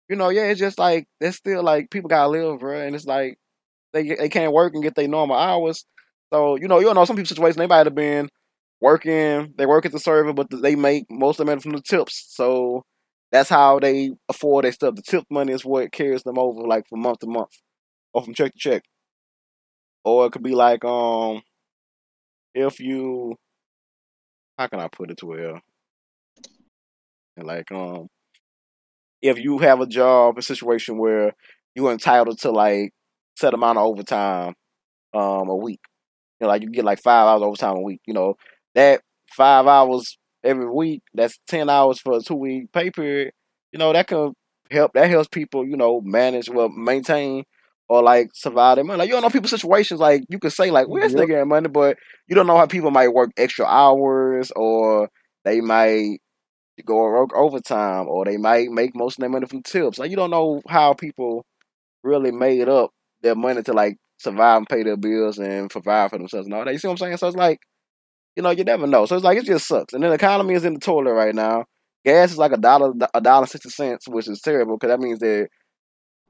you 0.08 0.16
know, 0.16 0.28
yeah, 0.28 0.44
it's 0.44 0.60
just 0.60 0.78
like 0.78 1.06
it's 1.20 1.36
still 1.36 1.62
like 1.62 1.90
people 1.90 2.08
gotta 2.08 2.28
live, 2.28 2.60
bro, 2.60 2.80
and 2.80 2.94
it's 2.94 3.06
like 3.06 3.38
they 3.92 4.04
they 4.16 4.28
can't 4.28 4.52
work 4.52 4.74
and 4.74 4.82
get 4.82 4.94
their 4.96 5.08
normal 5.08 5.36
hours. 5.36 5.86
So 6.32 6.56
you 6.56 6.68
know, 6.68 6.80
you 6.80 6.92
know 6.94 7.04
some 7.04 7.16
people's 7.16 7.30
situation. 7.30 7.58
They 7.58 7.66
might 7.68 7.86
have 7.86 7.94
been 7.94 8.28
working, 8.80 9.54
they 9.58 9.66
work 9.66 9.86
at 9.86 9.92
the 9.92 10.00
server, 10.00 10.32
but 10.32 10.48
they 10.50 10.76
make 10.76 11.06
most 11.10 11.40
of 11.40 11.46
them 11.46 11.60
from 11.60 11.72
the 11.72 11.82
tips. 11.82 12.26
So 12.30 12.84
that's 13.32 13.48
how 13.48 13.78
they 13.80 14.12
afford 14.28 14.64
their 14.64 14.72
stuff. 14.72 14.94
The 14.96 15.02
tip 15.02 15.24
money 15.30 15.52
is 15.52 15.64
what 15.64 15.92
carries 15.92 16.22
them 16.22 16.38
over, 16.38 16.60
like 16.62 16.88
from 16.88 17.00
month 17.00 17.20
to 17.20 17.26
month, 17.26 17.52
or 18.14 18.22
from 18.22 18.34
check 18.34 18.52
to 18.52 18.58
check. 18.58 18.82
Or 20.04 20.26
it 20.26 20.32
could 20.32 20.42
be 20.42 20.54
like, 20.54 20.84
um, 20.84 21.42
if 22.54 22.80
you, 22.80 23.36
how 24.58 24.66
can 24.66 24.80
I 24.80 24.88
put 24.88 25.10
it 25.10 25.18
to 25.18 25.26
well? 25.26 25.60
Like, 27.36 27.70
um, 27.72 28.08
if 29.22 29.38
you 29.38 29.58
have 29.58 29.80
a 29.80 29.86
job, 29.86 30.38
a 30.38 30.42
situation 30.42 30.98
where 30.98 31.32
you're 31.74 31.92
entitled 31.92 32.38
to 32.40 32.50
like 32.50 32.92
set 33.36 33.54
amount 33.54 33.78
of 33.78 33.84
overtime, 33.86 34.54
um, 35.14 35.48
a 35.48 35.56
week. 35.56 35.80
You 36.40 36.46
know, 36.46 36.48
like 36.48 36.62
you 36.62 36.70
get 36.70 36.84
like 36.84 37.00
five 37.02 37.26
hours 37.28 37.42
overtime 37.42 37.76
a 37.76 37.82
week. 37.82 38.00
You 38.06 38.14
know, 38.14 38.34
that 38.74 39.02
five 39.36 39.66
hours 39.66 40.18
every 40.46 40.70
week, 40.70 41.02
that's 41.14 41.38
ten 41.48 41.68
hours 41.70 42.00
for 42.00 42.14
a 42.16 42.20
two 42.20 42.34
week 42.36 42.72
pay 42.72 42.90
period. 42.90 43.32
You 43.72 43.78
know, 43.78 43.92
that 43.92 44.06
can 44.08 44.32
help 44.70 44.92
that 44.94 45.10
helps 45.10 45.28
people, 45.28 45.66
you 45.66 45.76
know, 45.76 46.00
manage 46.02 46.48
well 46.50 46.68
maintain 46.70 47.44
or 47.88 48.02
like 48.02 48.30
survive 48.34 48.76
their 48.76 48.84
money. 48.84 48.98
Like 48.98 49.08
you 49.08 49.14
don't 49.14 49.22
know 49.22 49.30
people's 49.30 49.50
situations, 49.50 50.00
like 50.00 50.24
you 50.28 50.38
could 50.38 50.52
say 50.52 50.70
like, 50.70 50.86
where's 50.88 51.14
Yep. 51.14 51.28
getting 51.28 51.48
money, 51.48 51.68
but 51.68 51.96
you 52.28 52.34
don't 52.34 52.46
know 52.46 52.56
how 52.56 52.66
people 52.66 52.90
might 52.90 53.08
work 53.12 53.30
extra 53.36 53.66
hours 53.66 54.52
or 54.56 55.08
they 55.44 55.60
might 55.60 56.18
go 56.84 56.96
work 56.96 57.30
overtime 57.34 58.06
or 58.08 58.24
they 58.24 58.36
might 58.36 58.70
make 58.70 58.94
most 58.94 59.18
of 59.18 59.20
their 59.20 59.30
money 59.30 59.46
from 59.46 59.62
tips. 59.62 59.98
Like 59.98 60.10
you 60.10 60.16
don't 60.16 60.30
know 60.30 60.62
how 60.68 60.94
people 60.94 61.44
really 62.02 62.32
made 62.32 62.68
up 62.68 62.90
their 63.22 63.34
money 63.34 63.62
to 63.62 63.72
like 63.72 63.96
survive 64.18 64.58
and 64.58 64.68
pay 64.68 64.82
their 64.82 64.96
bills 64.96 65.38
and 65.38 65.70
provide 65.70 66.10
for 66.10 66.18
themselves 66.18 66.46
and 66.46 66.54
all 66.54 66.64
that. 66.64 66.72
You 66.72 66.78
see 66.78 66.88
what 66.88 66.92
I'm 66.94 66.98
saying? 66.98 67.16
So 67.18 67.28
it's 67.28 67.36
like, 67.36 67.60
you 68.36 68.42
know, 68.42 68.50
you 68.50 68.64
never 68.64 68.86
know. 68.86 69.06
So 69.06 69.16
it's 69.16 69.24
like 69.24 69.38
it 69.38 69.46
just 69.46 69.66
sucks. 69.68 69.94
And 69.94 70.02
then 70.02 70.10
the 70.10 70.16
economy 70.16 70.54
is 70.54 70.64
in 70.64 70.74
the 70.74 70.80
toilet 70.80 71.14
right 71.14 71.34
now. 71.34 71.64
Gas 72.04 72.32
is 72.32 72.38
like 72.38 72.52
a 72.52 72.56
dollar, 72.58 72.92
a 73.14 73.20
dollar 73.20 73.46
sixty 73.46 73.70
cents, 73.70 74.08
which 74.08 74.28
is 74.28 74.40
terrible 74.40 74.76
because 74.76 74.90
that 74.90 75.00
means 75.00 75.20
that 75.20 75.48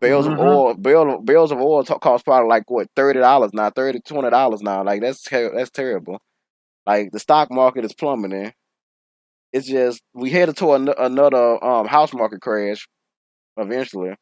bales 0.00 0.26
Mhm. 0.26 0.34
of 0.34 0.38
oil, 0.38 0.74
bale, 0.74 1.18
bales 1.20 1.52
of 1.52 1.60
oil 1.60 1.84
t- 1.84 1.94
cost 2.00 2.24
probably 2.24 2.48
like 2.48 2.70
what 2.70 2.88
thirty 2.96 3.20
dollars 3.20 3.52
now, 3.54 3.70
30 3.70 4.00
20 4.00 4.30
dollars 4.30 4.62
now. 4.62 4.84
Like 4.84 5.00
that's 5.02 5.22
ter- 5.22 5.54
that's 5.54 5.70
terrible. 5.70 6.20
Like 6.86 7.12
the 7.12 7.20
stock 7.20 7.50
market 7.50 7.84
is 7.84 7.94
plummeting. 7.94 8.52
It's 9.52 9.66
just 9.66 10.02
we 10.14 10.30
headed 10.30 10.56
to 10.58 10.72
an- 10.74 10.94
another 10.98 11.62
um 11.64 11.86
house 11.86 12.12
market 12.12 12.40
crash 12.40 12.86
eventually, 13.56 14.14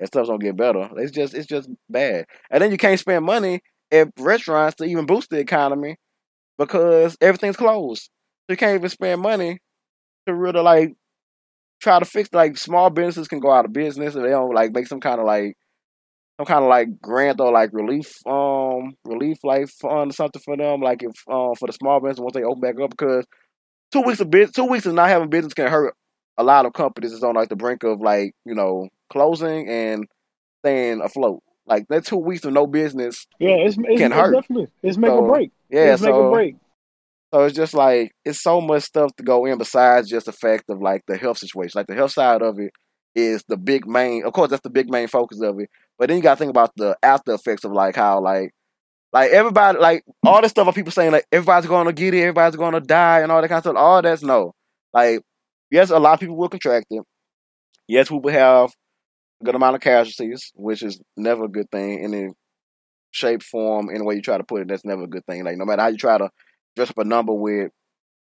and 0.00 0.08
stuff's 0.08 0.28
gonna 0.28 0.38
get 0.40 0.56
better. 0.56 0.90
It's 0.96 1.12
just 1.12 1.34
it's 1.34 1.46
just 1.46 1.70
bad, 1.88 2.26
and 2.50 2.62
then 2.62 2.70
you 2.72 2.78
can't 2.78 3.00
spend 3.00 3.24
money 3.24 3.60
at 3.92 4.08
restaurants 4.18 4.76
to 4.76 4.84
even 4.84 5.06
boost 5.06 5.30
the 5.30 5.38
economy 5.38 5.96
because 6.58 7.16
everything's 7.20 7.56
closed. 7.56 8.04
So 8.46 8.52
you 8.52 8.56
can't 8.56 8.76
even 8.76 8.88
spend 8.88 9.22
money 9.22 9.58
to 10.26 10.34
really 10.34 10.60
like 10.60 10.94
try 11.80 11.98
to 11.98 12.04
fix 12.04 12.30
like 12.32 12.56
small 12.58 12.90
businesses 12.90 13.28
can 13.28 13.40
go 13.40 13.52
out 13.52 13.64
of 13.64 13.72
business 13.72 14.14
if 14.14 14.22
they 14.22 14.30
don't 14.30 14.54
like 14.54 14.72
make 14.74 14.86
some 14.86 15.00
kind 15.00 15.20
of 15.20 15.26
like 15.26 15.56
some 16.38 16.46
kind 16.46 16.64
of 16.64 16.68
like 16.70 17.00
grant 17.00 17.40
or 17.40 17.52
like 17.52 17.70
relief 17.72 18.12
um 18.26 18.94
relief 19.04 19.38
like 19.44 19.68
fund 19.68 20.10
or 20.10 20.14
something 20.14 20.42
for 20.44 20.56
them 20.56 20.80
like 20.80 21.02
if 21.02 21.12
um 21.30 21.54
for 21.58 21.66
the 21.66 21.72
small 21.72 22.00
business 22.00 22.20
once 22.20 22.34
they 22.34 22.42
open 22.42 22.60
back 22.60 22.80
up 22.82 22.90
because 22.90 23.24
two 23.92 24.02
weeks 24.02 24.20
of 24.20 24.30
business 24.30 24.52
two 24.52 24.66
weeks 24.66 24.86
of 24.86 24.94
not 24.94 25.08
having 25.08 25.30
business 25.30 25.54
can 25.54 25.68
hurt 25.68 25.94
a 26.38 26.44
lot 26.44 26.66
of 26.66 26.72
companies 26.72 27.12
that's 27.12 27.24
on 27.24 27.34
like 27.36 27.48
the 27.50 27.56
brink 27.56 27.84
of 27.84 28.00
like 28.00 28.32
you 28.44 28.54
know 28.54 28.88
closing 29.10 29.68
and 29.68 30.06
staying 30.64 31.00
afloat 31.02 31.43
like 31.66 31.86
that 31.88 32.04
two 32.06 32.16
weeks 32.16 32.44
of 32.44 32.52
no 32.52 32.66
business 32.66 33.26
Yeah, 33.38 33.50
it's 33.56 33.76
it's, 33.78 33.98
Can 34.00 34.12
it's 34.12 34.20
hurt. 34.20 34.34
definitely 34.34 34.68
it's 34.82 34.96
make 34.98 35.10
So, 35.10 35.18
or 35.18 35.28
break. 35.32 35.50
yeah 35.70 35.92
it's 35.94 36.02
make 36.02 36.12
or 36.14 36.28
so 36.28 36.32
break. 36.32 36.56
so 37.32 37.44
it's 37.44 37.56
just 37.56 37.74
like 37.74 38.12
it's 38.24 38.42
so 38.42 38.60
much 38.60 38.82
stuff 38.84 39.14
to 39.16 39.22
go 39.24 39.44
in 39.46 39.58
besides 39.58 40.08
just 40.08 40.26
the 40.26 40.32
fact 40.32 40.64
of 40.68 40.80
like 40.82 41.02
the 41.08 41.16
health 41.16 41.38
situation. 41.38 41.72
Like 41.78 41.86
the 41.86 41.94
health 41.94 42.12
side 42.12 42.42
of 42.42 42.58
it 42.58 42.72
is 43.14 43.44
the 43.48 43.56
big 43.56 43.86
main. 43.86 44.24
Of 44.24 44.32
course, 44.32 44.50
that's 44.50 44.62
the 44.62 44.70
big 44.70 44.90
main 44.90 45.08
focus 45.08 45.40
of 45.40 45.58
it. 45.60 45.68
But 45.98 46.08
then 46.08 46.16
you 46.18 46.22
got 46.22 46.34
to 46.34 46.38
think 46.38 46.50
about 46.50 46.72
the 46.76 46.96
after 47.02 47.32
effects 47.34 47.64
of 47.64 47.72
like 47.72 47.96
how 47.96 48.20
like 48.20 48.50
like 49.12 49.30
everybody, 49.30 49.78
like 49.78 50.04
all 50.24 50.42
this 50.42 50.50
stuff 50.50 50.66
of 50.66 50.74
people 50.74 50.90
saying 50.92 51.12
like 51.12 51.24
everybody's 51.30 51.68
going 51.68 51.86
to 51.86 51.92
get 51.92 52.14
it, 52.14 52.20
everybody's 52.22 52.56
going 52.56 52.72
to 52.74 52.80
die, 52.80 53.20
and 53.20 53.30
all 53.30 53.40
that 53.40 53.48
kind 53.48 53.58
of 53.58 53.62
stuff. 53.64 53.76
All 53.76 54.02
that's 54.02 54.22
no. 54.22 54.52
Like 54.92 55.20
yes, 55.70 55.90
a 55.90 55.98
lot 55.98 56.14
of 56.14 56.20
people 56.20 56.36
will 56.36 56.48
contract 56.48 56.86
it. 56.90 57.02
Yes, 57.86 58.10
we 58.10 58.18
will 58.18 58.32
have 58.32 58.70
good 59.44 59.54
amount 59.54 59.76
of 59.76 59.82
casualties, 59.82 60.52
which 60.54 60.82
is 60.82 61.00
never 61.16 61.44
a 61.44 61.48
good 61.48 61.70
thing 61.70 62.02
in 62.02 62.14
any 62.14 62.28
shape, 63.12 63.42
form, 63.42 63.88
any 63.90 64.02
way 64.02 64.16
you 64.16 64.22
try 64.22 64.38
to 64.38 64.44
put 64.44 64.62
it. 64.62 64.68
That's 64.68 64.84
never 64.84 65.04
a 65.04 65.08
good 65.08 65.24
thing. 65.26 65.44
Like 65.44 65.56
no 65.56 65.64
matter 65.64 65.82
how 65.82 65.88
you 65.88 65.96
try 65.96 66.18
to 66.18 66.30
dress 66.74 66.90
up 66.90 66.98
a 66.98 67.04
number 67.04 67.32
with 67.32 67.70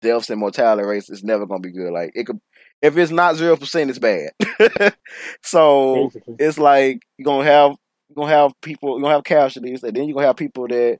deaths 0.00 0.30
and 0.30 0.40
mortality 0.40 0.86
rates, 0.86 1.08
it's 1.08 1.22
never 1.22 1.46
gonna 1.46 1.60
be 1.60 1.72
good. 1.72 1.92
Like 1.92 2.12
it 2.14 2.24
could, 2.26 2.40
if 2.80 2.96
it's 2.96 3.12
not 3.12 3.36
zero 3.36 3.56
percent, 3.56 3.90
it's 3.90 3.98
bad. 3.98 4.30
so 5.42 6.10
Basically. 6.12 6.36
it's 6.38 6.58
like 6.58 7.00
you're 7.16 7.24
gonna 7.24 7.44
have 7.44 7.76
you're 8.08 8.24
gonna 8.24 8.34
have 8.34 8.52
people 8.60 8.90
you're 8.90 9.02
gonna 9.02 9.14
have 9.14 9.24
casualties, 9.24 9.82
and 9.82 9.94
then 9.94 10.08
you're 10.08 10.14
gonna 10.14 10.26
have 10.26 10.36
people 10.36 10.66
that 10.68 10.98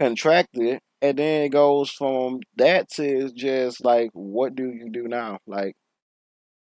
contract 0.00 0.48
it, 0.54 0.82
and 1.00 1.18
then 1.18 1.42
it 1.44 1.50
goes 1.50 1.90
from 1.90 2.40
that 2.56 2.90
to 2.90 3.30
just 3.32 3.84
like 3.84 4.10
what 4.12 4.54
do 4.54 4.64
you 4.64 4.90
do 4.90 5.06
now? 5.06 5.38
Like 5.46 5.74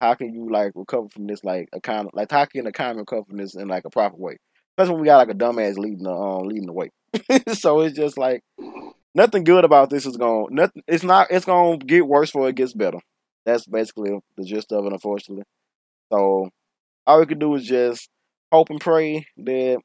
how 0.02 0.14
can 0.14 0.34
you 0.34 0.50
like 0.50 0.72
recover 0.76 1.10
from 1.10 1.28
this 1.28 1.44
like 1.44 1.70
a 1.74 1.82
kind 1.82 2.08
of 2.08 2.12
like 2.14 2.32
how 2.32 2.46
can 2.46 2.64
the 2.64 2.70
economy 2.70 3.00
recover 3.00 3.26
from 3.26 3.38
this 3.38 3.56
in 3.56 3.68
like 3.68 3.86
a 3.86 3.90
proper 3.90 4.16
way? 4.18 4.38
That's 4.78 4.90
when 4.90 5.00
we 5.00 5.06
got 5.06 5.18
like 5.18 5.36
a 5.36 5.38
dumbass 5.38 5.78
leading 5.78 6.04
the 6.04 6.12
um 6.12 6.48
leading 6.48 6.68
the 6.68 6.74
way. 6.74 6.90
so 7.54 7.82
it's 7.82 7.98
just 7.98 8.18
like 8.18 8.42
nothing 9.14 9.44
good 9.44 9.66
about 9.66 9.90
this 9.90 10.06
is 10.06 10.18
going 10.18 10.48
nothing 10.52 10.84
it's 10.88 11.04
not 11.04 11.28
it's 11.32 11.46
gonna 11.46 11.78
get 11.78 12.08
worse 12.08 12.32
before 12.32 12.50
it 12.50 12.56
gets 12.56 12.74
better. 12.74 13.00
That's 13.46 13.66
basically 13.66 14.20
the 14.38 14.46
gist 14.46 14.72
of 14.72 14.86
it, 14.86 14.94
unfortunately. 14.94 15.46
So 16.12 16.50
all 17.06 17.20
we 17.20 17.26
can 17.26 17.40
do 17.40 17.56
is 17.56 17.66
just 17.66 18.10
hope 18.52 18.70
and 18.70 18.80
pray 18.80 19.26
that 19.38 19.80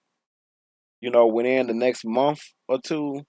you 1.00 1.10
know 1.10 1.26
within 1.26 1.66
the 1.66 1.74
next 1.74 2.04
month 2.04 2.40
or 2.68 2.78
two 2.80 3.22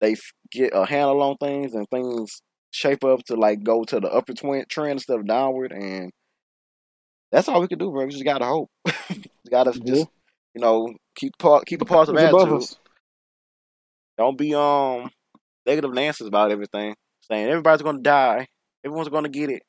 they 0.00 0.16
get 0.50 0.72
a 0.74 0.84
handle 0.86 1.22
on 1.22 1.36
things 1.36 1.74
and 1.74 1.88
things 1.88 2.40
shape 2.74 3.04
up 3.04 3.22
to 3.24 3.36
like 3.36 3.62
go 3.62 3.84
to 3.84 4.00
the 4.00 4.08
upper 4.08 4.34
twin 4.34 4.64
trend 4.68 4.92
instead 4.92 5.18
of 5.18 5.26
downward 5.26 5.72
and 5.72 6.10
that's 7.30 7.48
all 7.48 7.60
we 7.60 7.68
can 7.68 7.78
do, 7.78 7.90
bro. 7.90 8.04
We 8.04 8.10
just 8.12 8.24
gotta 8.24 8.44
hope. 8.44 8.70
gotta 9.50 9.72
Yeah. 9.72 9.94
just 9.94 10.08
you 10.54 10.60
know 10.60 10.94
keep 11.16 11.32
keep 11.66 11.82
a 11.82 11.84
positive 11.84 12.20
attitude. 12.20 12.68
Don't 14.18 14.38
be 14.38 14.54
um 14.54 15.10
negative 15.66 15.92
Nancy's 15.92 16.26
about 16.28 16.50
everything, 16.52 16.94
saying 17.22 17.48
everybody's 17.48 17.82
gonna 17.82 18.00
die, 18.00 18.46
everyone's 18.84 19.08
gonna 19.08 19.28
get 19.28 19.50
it. 19.50 19.62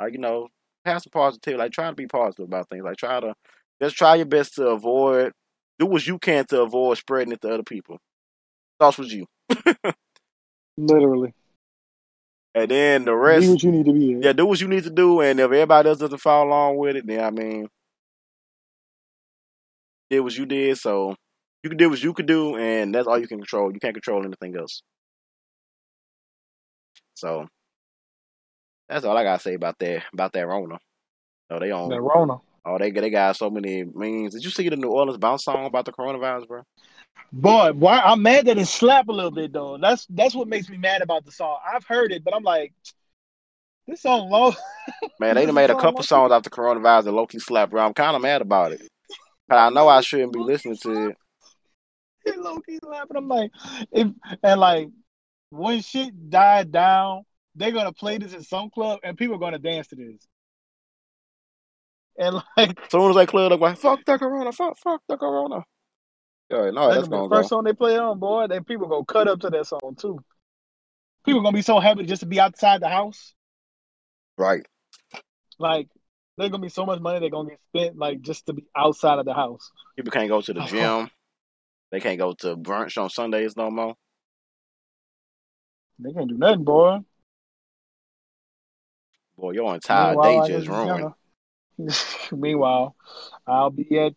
Like 0.00 0.12
you 0.12 0.18
know, 0.18 0.48
have 0.84 1.02
some 1.02 1.10
positivity. 1.12 1.58
Like 1.58 1.72
try 1.72 1.88
to 1.88 1.94
be 1.94 2.06
positive 2.06 2.46
about 2.46 2.68
things. 2.68 2.84
Like 2.84 2.96
try 2.96 3.20
to 3.20 3.34
just 3.80 3.96
try 3.96 4.16
your 4.16 4.26
best 4.26 4.54
to 4.54 4.68
avoid. 4.68 5.32
Do 5.78 5.86
what 5.86 6.06
you 6.06 6.18
can 6.18 6.44
to 6.46 6.62
avoid 6.62 6.98
spreading 6.98 7.32
it 7.32 7.40
to 7.42 7.50
other 7.52 7.62
people. 7.62 7.98
Thoughts 8.78 8.98
with 8.98 9.12
you, 9.12 9.26
Literally. 10.76 11.34
And 12.54 12.70
then 12.70 13.04
the 13.04 13.14
rest. 13.14 13.48
what 13.48 13.62
you 13.62 13.72
need 13.72 13.86
to 13.86 13.92
be. 13.92 14.18
Yeah, 14.20 14.32
do 14.32 14.46
what 14.46 14.60
you 14.60 14.68
need 14.68 14.84
to 14.84 14.90
do, 14.90 15.20
and 15.20 15.40
if 15.40 15.44
everybody 15.44 15.88
else 15.88 15.98
doesn't 15.98 16.18
follow 16.18 16.48
along 16.48 16.76
with 16.76 16.96
it, 16.96 17.06
then 17.06 17.24
I 17.24 17.30
mean, 17.30 17.68
did 20.10 20.20
what 20.20 20.36
you 20.36 20.46
did, 20.46 20.76
so 20.78 21.14
you 21.62 21.70
can 21.70 21.78
do 21.78 21.88
what 21.90 22.02
you 22.02 22.12
could 22.12 22.26
do, 22.26 22.56
and 22.56 22.94
that's 22.94 23.06
all 23.06 23.18
you 23.18 23.28
can 23.28 23.38
control. 23.38 23.72
You 23.72 23.80
can't 23.80 23.94
control 23.94 24.24
anything 24.24 24.56
else. 24.56 24.82
So 27.14 27.46
that's 28.88 29.04
all 29.04 29.16
I 29.16 29.22
gotta 29.22 29.42
say 29.42 29.54
about 29.54 29.78
that 29.78 30.02
about 30.12 30.32
that 30.32 30.46
Rona. 30.46 30.78
So 31.50 31.58
they 31.58 31.70
on 31.70 31.88
That 31.90 32.00
Rona. 32.00 32.38
oh 32.66 32.78
they 32.78 32.90
they 32.90 33.10
got 33.10 33.36
so 33.36 33.48
many 33.48 33.84
memes. 33.84 34.34
Did 34.34 34.44
you 34.44 34.50
see 34.50 34.68
the 34.68 34.76
New 34.76 34.90
Orleans 34.90 35.18
bounce 35.18 35.44
song 35.44 35.66
about 35.66 35.84
the 35.84 35.92
coronavirus, 35.92 36.48
bro? 36.48 36.62
Boy, 37.32 37.72
why 37.72 38.00
I'm 38.00 38.22
mad 38.22 38.46
that 38.46 38.58
it 38.58 38.66
slap 38.66 39.08
a 39.08 39.12
little 39.12 39.30
bit 39.30 39.52
though. 39.52 39.78
That's 39.78 40.06
that's 40.10 40.34
what 40.34 40.48
makes 40.48 40.68
me 40.68 40.76
mad 40.76 41.00
about 41.02 41.24
the 41.24 41.32
song. 41.32 41.58
I've 41.66 41.86
heard 41.86 42.12
it, 42.12 42.22
but 42.24 42.34
I'm 42.34 42.42
like, 42.42 42.74
this 43.86 44.02
song 44.02 44.28
low. 44.28 44.52
Man, 45.20 45.36
they 45.36 45.46
done 45.46 45.54
made 45.54 45.70
a 45.70 45.74
couple 45.74 45.92
low-key- 45.92 46.06
songs 46.06 46.32
after 46.32 46.50
coronavirus 46.50 47.04
that 47.04 47.12
low 47.12 47.26
key 47.26 47.38
slap, 47.38 47.70
bro. 47.70 47.84
I'm 47.84 47.94
kind 47.94 48.16
of 48.16 48.22
mad 48.22 48.42
about 48.42 48.72
it. 48.72 48.82
But 49.48 49.56
I 49.58 49.70
know 49.70 49.88
I 49.88 50.00
shouldn't 50.02 50.32
be 50.32 50.40
listening 50.40 50.76
to 50.82 51.08
it. 51.08 51.16
It 52.24 52.38
low 52.38 52.60
key 52.60 52.78
slapping. 52.84 53.16
I'm 53.16 53.26
like, 53.26 53.50
if 53.90 54.06
and 54.44 54.60
like 54.60 54.88
when 55.50 55.80
shit 55.80 56.30
died 56.30 56.70
down, 56.70 57.24
they're 57.56 57.72
gonna 57.72 57.92
play 57.92 58.18
this 58.18 58.32
in 58.32 58.42
some 58.44 58.70
club 58.70 59.00
and 59.02 59.16
people 59.16 59.34
are 59.34 59.40
gonna 59.40 59.58
dance 59.58 59.88
to 59.88 59.96
this. 59.96 60.24
And 62.16 62.36
like 62.56 62.78
As 62.80 62.90
soon 62.92 63.10
as 63.10 63.16
they 63.16 63.26
clear 63.26 63.50
up, 63.52 63.60
like 63.60 63.76
fuck 63.78 64.04
the 64.04 64.18
corona, 64.18 64.52
fuck 64.52 64.78
fuck 64.78 65.00
the 65.08 65.16
corona. 65.16 65.64
Yeah, 66.52 66.70
no, 66.70 66.88
that's 66.88 66.96
that's 66.96 67.08
gonna 67.08 67.10
be 67.10 67.10
gonna 67.10 67.22
the 67.22 67.28
go. 67.28 67.36
first 67.36 67.48
song 67.48 67.64
they 67.64 67.72
play 67.72 67.98
on, 67.98 68.18
boy. 68.18 68.46
Then 68.46 68.64
people 68.64 68.88
gonna 68.88 69.04
cut 69.04 69.28
up 69.28 69.40
to 69.40 69.50
that 69.50 69.66
song 69.66 69.96
too. 69.98 70.22
People 71.24 71.40
gonna 71.42 71.54
be 71.54 71.62
so 71.62 71.80
happy 71.80 72.04
just 72.04 72.20
to 72.20 72.26
be 72.26 72.38
outside 72.38 72.80
the 72.80 72.88
house. 72.88 73.34
Right. 74.36 74.66
Like 75.58 75.88
there's 76.36 76.50
gonna 76.50 76.62
be 76.62 76.68
so 76.68 76.84
much 76.84 77.00
money 77.00 77.20
they're 77.20 77.30
gonna 77.30 77.50
get 77.50 77.60
spent 77.68 77.96
like 77.96 78.20
just 78.20 78.46
to 78.46 78.52
be 78.52 78.66
outside 78.76 79.18
of 79.18 79.24
the 79.24 79.34
house. 79.34 79.70
People 79.96 80.12
can't 80.12 80.28
go 80.28 80.40
to 80.40 80.52
the 80.52 80.64
gym. 80.64 81.10
They 81.90 82.00
can't 82.00 82.18
go 82.18 82.32
to 82.34 82.56
brunch 82.56 83.00
on 83.00 83.10
Sundays 83.10 83.56
no 83.56 83.70
more. 83.70 83.94
They 85.98 86.12
can't 86.12 86.28
do 86.28 86.38
nothing, 86.38 86.64
boy. 86.64 86.98
Boy, 89.36 89.50
your 89.52 89.74
entire 89.74 90.12
Meanwhile, 90.12 90.46
day 90.46 90.54
just 90.54 90.68
go 90.68 90.84
to 90.84 90.90
the 90.90 91.12
ruined. 91.78 92.02
Meanwhile, 92.42 92.96
I'll 93.46 93.70
be 93.70 93.98
at 93.98 94.14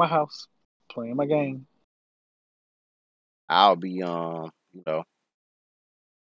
my 0.00 0.06
house 0.08 0.48
playing 0.90 1.16
my 1.16 1.26
game. 1.26 1.66
I'll 3.48 3.76
be 3.76 4.02
um, 4.02 4.50
you 4.72 4.82
know, 4.86 5.04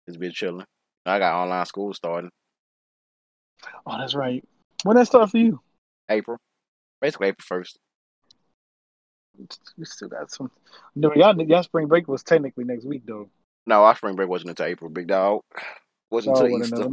just 0.07 0.19
be 0.19 0.31
chilling. 0.31 0.65
I 1.05 1.19
got 1.19 1.41
online 1.41 1.65
school 1.65 1.93
starting 1.93 2.29
Oh, 3.85 3.97
that's 3.97 4.15
right. 4.15 4.43
When 4.83 4.97
that 4.97 5.05
start 5.07 5.29
for 5.29 5.37
you? 5.37 5.59
April, 6.09 6.37
basically 6.99 7.27
April 7.27 7.45
first. 7.47 7.77
We 9.77 9.85
still 9.85 10.09
got 10.09 10.31
some. 10.31 10.51
No, 10.95 11.13
y'all, 11.15 11.39
y'all 11.41 11.63
spring 11.63 11.87
break 11.87 12.07
was 12.07 12.23
technically 12.23 12.63
next 12.63 12.85
week 12.85 13.03
though. 13.05 13.29
No, 13.65 13.83
our 13.83 13.95
spring 13.95 14.15
break 14.15 14.29
wasn't 14.29 14.49
until 14.49 14.65
April, 14.65 14.89
big 14.89 15.07
dog. 15.07 15.41
Wasn't 16.09 16.35
until 16.35 16.51
well, 16.51 16.61
Easter. 16.63 16.89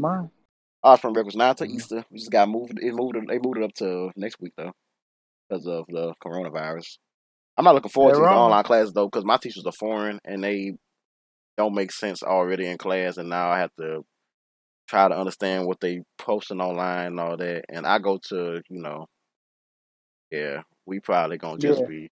Our 0.84 0.96
spring 0.96 1.12
break 1.14 1.26
was 1.26 1.36
not 1.36 1.60
until 1.60 1.74
Mhm. 1.74 1.76
Easter. 1.76 2.04
We 2.10 2.18
just 2.18 2.30
got 2.30 2.48
moved. 2.48 2.78
It 2.80 2.94
moved. 2.94 3.16
They 3.26 3.38
moved 3.38 3.58
it 3.58 3.64
up 3.64 3.74
to 3.74 4.12
next 4.16 4.40
week 4.40 4.52
though, 4.56 4.72
because 5.48 5.66
of 5.66 5.86
the 5.88 6.14
coronavirus. 6.24 6.98
I'm 7.56 7.64
not 7.64 7.74
looking 7.74 7.90
forward 7.90 8.14
They're 8.14 8.24
to 8.24 8.26
wrong. 8.26 8.50
online 8.50 8.64
classes 8.64 8.92
though, 8.92 9.06
because 9.06 9.24
my 9.24 9.36
teachers 9.36 9.64
are 9.66 9.72
foreign 9.72 10.20
and 10.24 10.42
they 10.44 10.74
don't 11.56 11.74
make 11.74 11.90
sense 11.90 12.22
already 12.22 12.66
in 12.66 12.78
class, 12.78 13.16
and 13.16 13.28
now 13.28 13.50
I 13.50 13.58
have 13.58 13.74
to 13.78 14.04
try 14.88 15.08
to 15.08 15.18
understand 15.18 15.66
what 15.66 15.80
they 15.80 16.02
posting 16.18 16.60
online 16.60 17.08
and 17.08 17.20
all 17.20 17.36
that. 17.36 17.64
And 17.68 17.86
I 17.86 17.98
go 17.98 18.18
to, 18.28 18.62
you 18.68 18.80
know, 18.80 19.06
yeah, 20.30 20.62
we 20.86 21.00
probably 21.00 21.38
gonna 21.38 21.58
just 21.58 21.80
Yeah. 21.80 21.88
be 21.88 22.10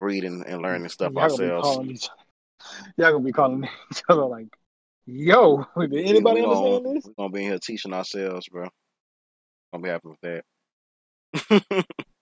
reading 0.00 0.44
and 0.46 0.62
learning 0.62 0.88
stuff 0.90 1.12
Y'all 1.14 1.28
gonna 1.36 1.52
ourselves. 1.54 1.90
each. 1.90 2.08
Y'all 2.96 3.12
gonna 3.12 3.24
be 3.24 3.32
calling 3.32 3.64
each 3.92 4.02
other 4.08 4.24
like, 4.26 4.48
"Yo, 5.06 5.64
did 5.78 6.06
anybody 6.06 6.40
we 6.40 6.46
understand 6.46 6.84
gonna, 6.84 6.94
this?" 6.94 7.04
We're 7.06 7.14
gonna 7.18 7.32
be 7.32 7.44
in 7.44 7.50
here 7.50 7.58
teaching 7.58 7.94
ourselves, 7.94 8.48
bro. 8.48 8.68
Gonna 9.72 9.82
be 9.82 9.88
happy 9.88 10.08
with 10.08 10.20
that. 10.22 11.84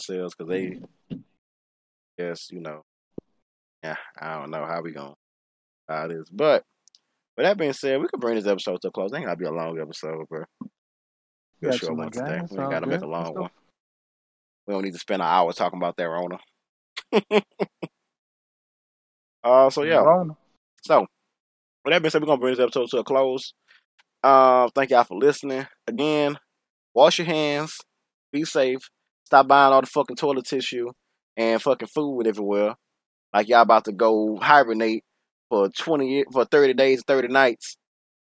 ourselves, 0.00 0.34
cause 0.34 0.48
they, 0.48 0.78
guess 2.18 2.50
you 2.50 2.60
know, 2.60 2.82
yeah, 3.82 3.96
I 4.18 4.38
don't 4.38 4.50
know 4.50 4.64
how 4.64 4.80
we 4.82 4.92
gonna 4.92 5.14
how 5.88 6.06
this 6.08 6.28
but 6.30 6.64
with 7.36 7.46
that 7.46 7.58
being 7.58 7.72
said, 7.72 8.00
we 8.00 8.08
could 8.08 8.20
bring 8.20 8.36
this 8.36 8.46
episode 8.46 8.80
to 8.82 8.88
a 8.88 8.90
close. 8.90 9.12
It 9.12 9.16
ain't 9.16 9.26
gotta 9.26 9.36
be 9.36 9.46
a 9.46 9.50
long 9.50 9.78
episode, 9.80 10.26
bro. 10.28 10.44
Good 11.62 11.70
Got 11.72 11.78
short 11.78 11.96
one 11.96 12.10
today. 12.10 12.40
We 12.50 12.56
gotta 12.56 12.86
make 12.86 13.00
good. 13.00 13.08
a 13.08 13.10
Let's 13.10 13.24
long 13.26 13.34
go. 13.34 13.40
one. 13.42 13.50
We 14.66 14.74
don't 14.74 14.84
need 14.84 14.92
to 14.92 14.98
spend 14.98 15.22
an 15.22 15.28
hour 15.28 15.52
talking 15.52 15.78
about 15.78 15.96
that 15.96 16.08
Rona. 16.08 16.38
uh, 19.44 19.70
so 19.70 19.82
yeah. 19.82 19.96
Rona. 19.96 20.36
So, 20.82 21.06
with 21.84 21.92
that 21.92 22.02
being 22.02 22.10
said, 22.10 22.22
we're 22.22 22.26
gonna 22.26 22.40
bring 22.40 22.54
this 22.54 22.62
episode 22.62 22.88
to 22.90 22.98
a 22.98 23.04
close. 23.04 23.52
Uh, 24.22 24.68
thank 24.74 24.90
y'all 24.90 25.04
for 25.04 25.18
listening. 25.18 25.66
Again, 25.86 26.38
wash 26.94 27.18
your 27.18 27.26
hands, 27.26 27.78
be 28.32 28.44
safe, 28.44 28.90
stop 29.30 29.46
buying 29.46 29.72
all 29.72 29.80
the 29.80 29.86
fucking 29.86 30.16
toilet 30.16 30.44
tissue 30.44 30.90
and 31.36 31.62
fucking 31.62 31.86
food 31.86 32.26
everywhere. 32.26 32.74
Like 33.32 33.48
y'all 33.48 33.60
about 33.62 33.84
to 33.84 33.92
go 33.92 34.36
hibernate 34.38 35.04
for 35.48 35.68
twenty 35.68 36.24
for 36.32 36.44
thirty 36.44 36.74
days, 36.74 36.98
and 36.98 37.06
thirty 37.06 37.28
nights, 37.28 37.76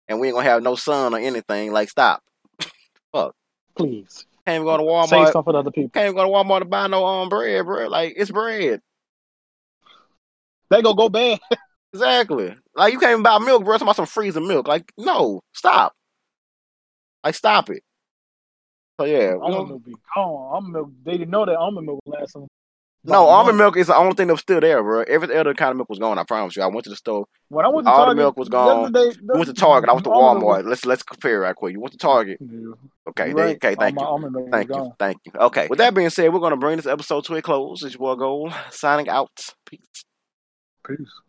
and 0.07 0.21
we 0.21 0.29
ain't 0.29 0.37
gonna 0.37 0.49
have 0.49 0.63
no 0.63 0.77
sun 0.77 1.13
or 1.13 1.19
anything. 1.19 1.73
Like, 1.73 1.91
stop. 1.91 2.23
Fuck. 3.13 3.35
Please 3.75 4.27
Can't 4.47 4.63
even 4.63 4.67
go 4.67 4.77
to 4.77 5.09
save 5.09 5.19
Walmart. 5.19 5.31
stuff 5.31 5.45
for 5.45 5.57
other 5.57 5.71
people. 5.73 5.91
Can't 5.91 6.05
even 6.07 6.17
go 6.17 6.25
to 6.25 6.29
Walmart 6.29 6.61
to 6.61 6.65
buy 6.67 6.87
no 6.87 7.05
um 7.05 7.29
bread, 7.29 7.65
bro. 7.65 7.89
Like, 7.89 8.15
it's 8.17 8.31
bread. 8.31 8.81
They 10.71 10.83
gonna 10.83 10.97
go 10.97 11.09
bad. 11.09 11.41
Exactly. 11.95 12.57
Like 12.75 12.95
you 12.95 12.99
can't 12.99 13.11
even 13.13 13.23
buy 13.23 13.39
milk, 13.39 13.65
bro. 13.65 13.75
Talking 13.75 13.85
about 13.85 13.97
some 13.97 14.07
freezing 14.07 14.49
milk. 14.49 14.67
Like, 14.67 14.91
no, 14.97 15.43
stop. 15.53 15.93
Like, 17.23 17.35
stop 17.35 17.69
it. 17.69 17.83
So 19.03 19.13
yeah, 19.13 19.35
we 19.35 19.41
Almond 19.41 19.69
milk 19.69 19.85
be 19.85 19.95
gone. 20.15 20.55
Almond 20.55 20.73
milk. 20.73 20.91
They 21.05 21.13
didn't 21.13 21.31
know 21.31 21.45
that 21.45 21.57
almond 21.57 21.87
milk 21.87 22.01
was 22.05 22.21
last. 22.21 22.37
no 23.05 23.27
almond 23.27 23.59
milk 23.59 23.77
is 23.77 23.89
the 23.89 23.97
only 23.97 24.15
thing 24.15 24.29
that 24.29 24.35
was 24.35 24.43
still 24.43 24.61
there, 24.61 24.81
bro. 24.83 25.03
Every 25.03 25.37
other 25.37 25.55
kind 25.55 25.73
of 25.73 25.77
milk 25.77 25.89
was 25.89 25.99
gone. 25.99 26.19
I 26.19 26.25
promise 26.25 26.57
you. 26.57 26.63
I 26.63 26.67
went 26.67 26.85
to 26.85 26.91
the 26.91 26.97
store. 26.97 27.27
When 27.49 27.67
I 27.67 27.69
went 27.69 27.87
to 27.87 27.93
all 27.93 28.09
the 28.09 28.15
milk 28.15 28.37
was 28.37 28.49
gone. 28.49 28.93
day- 28.93 29.11
We 29.21 29.39
went 29.39 29.47
to 29.47 29.55
Target. 29.55 29.91
I 29.91 29.93
went 29.93 30.05
to 30.05 30.11
Walmart. 30.11 30.65
Let's 30.67 30.87
let's 30.87 31.03
compare 31.03 31.41
right 31.41 31.55
quick. 31.55 31.73
You 31.73 31.81
went 31.81 31.93
to 31.93 31.99
Target. 31.99 32.39
Yeah. 32.41 32.75
Okay, 33.09 33.33
right. 33.33 33.57
okay. 33.57 33.75
Thank 33.75 33.99
All 33.99 34.21
you. 34.21 34.49
Thank 34.53 34.69
you. 34.69 34.75
gone. 34.75 34.93
Thank 34.99 35.19
you. 35.25 35.33
Okay. 35.35 35.67
With 35.69 35.79
that 35.81 35.95
being 35.95 36.11
said, 36.11 36.33
we're 36.33 36.39
gonna 36.41 36.57
bring 36.57 36.77
this 36.77 36.87
episode 36.87 37.25
to 37.25 37.35
a 37.35 37.43
close. 37.43 37.83
It's 37.83 37.95
your 37.95 37.99
boy 37.99 38.15
Gold 38.15 38.55
signing 38.71 39.09
out. 39.09 39.33
Peace. 39.67 40.05
Peace. 40.87 41.23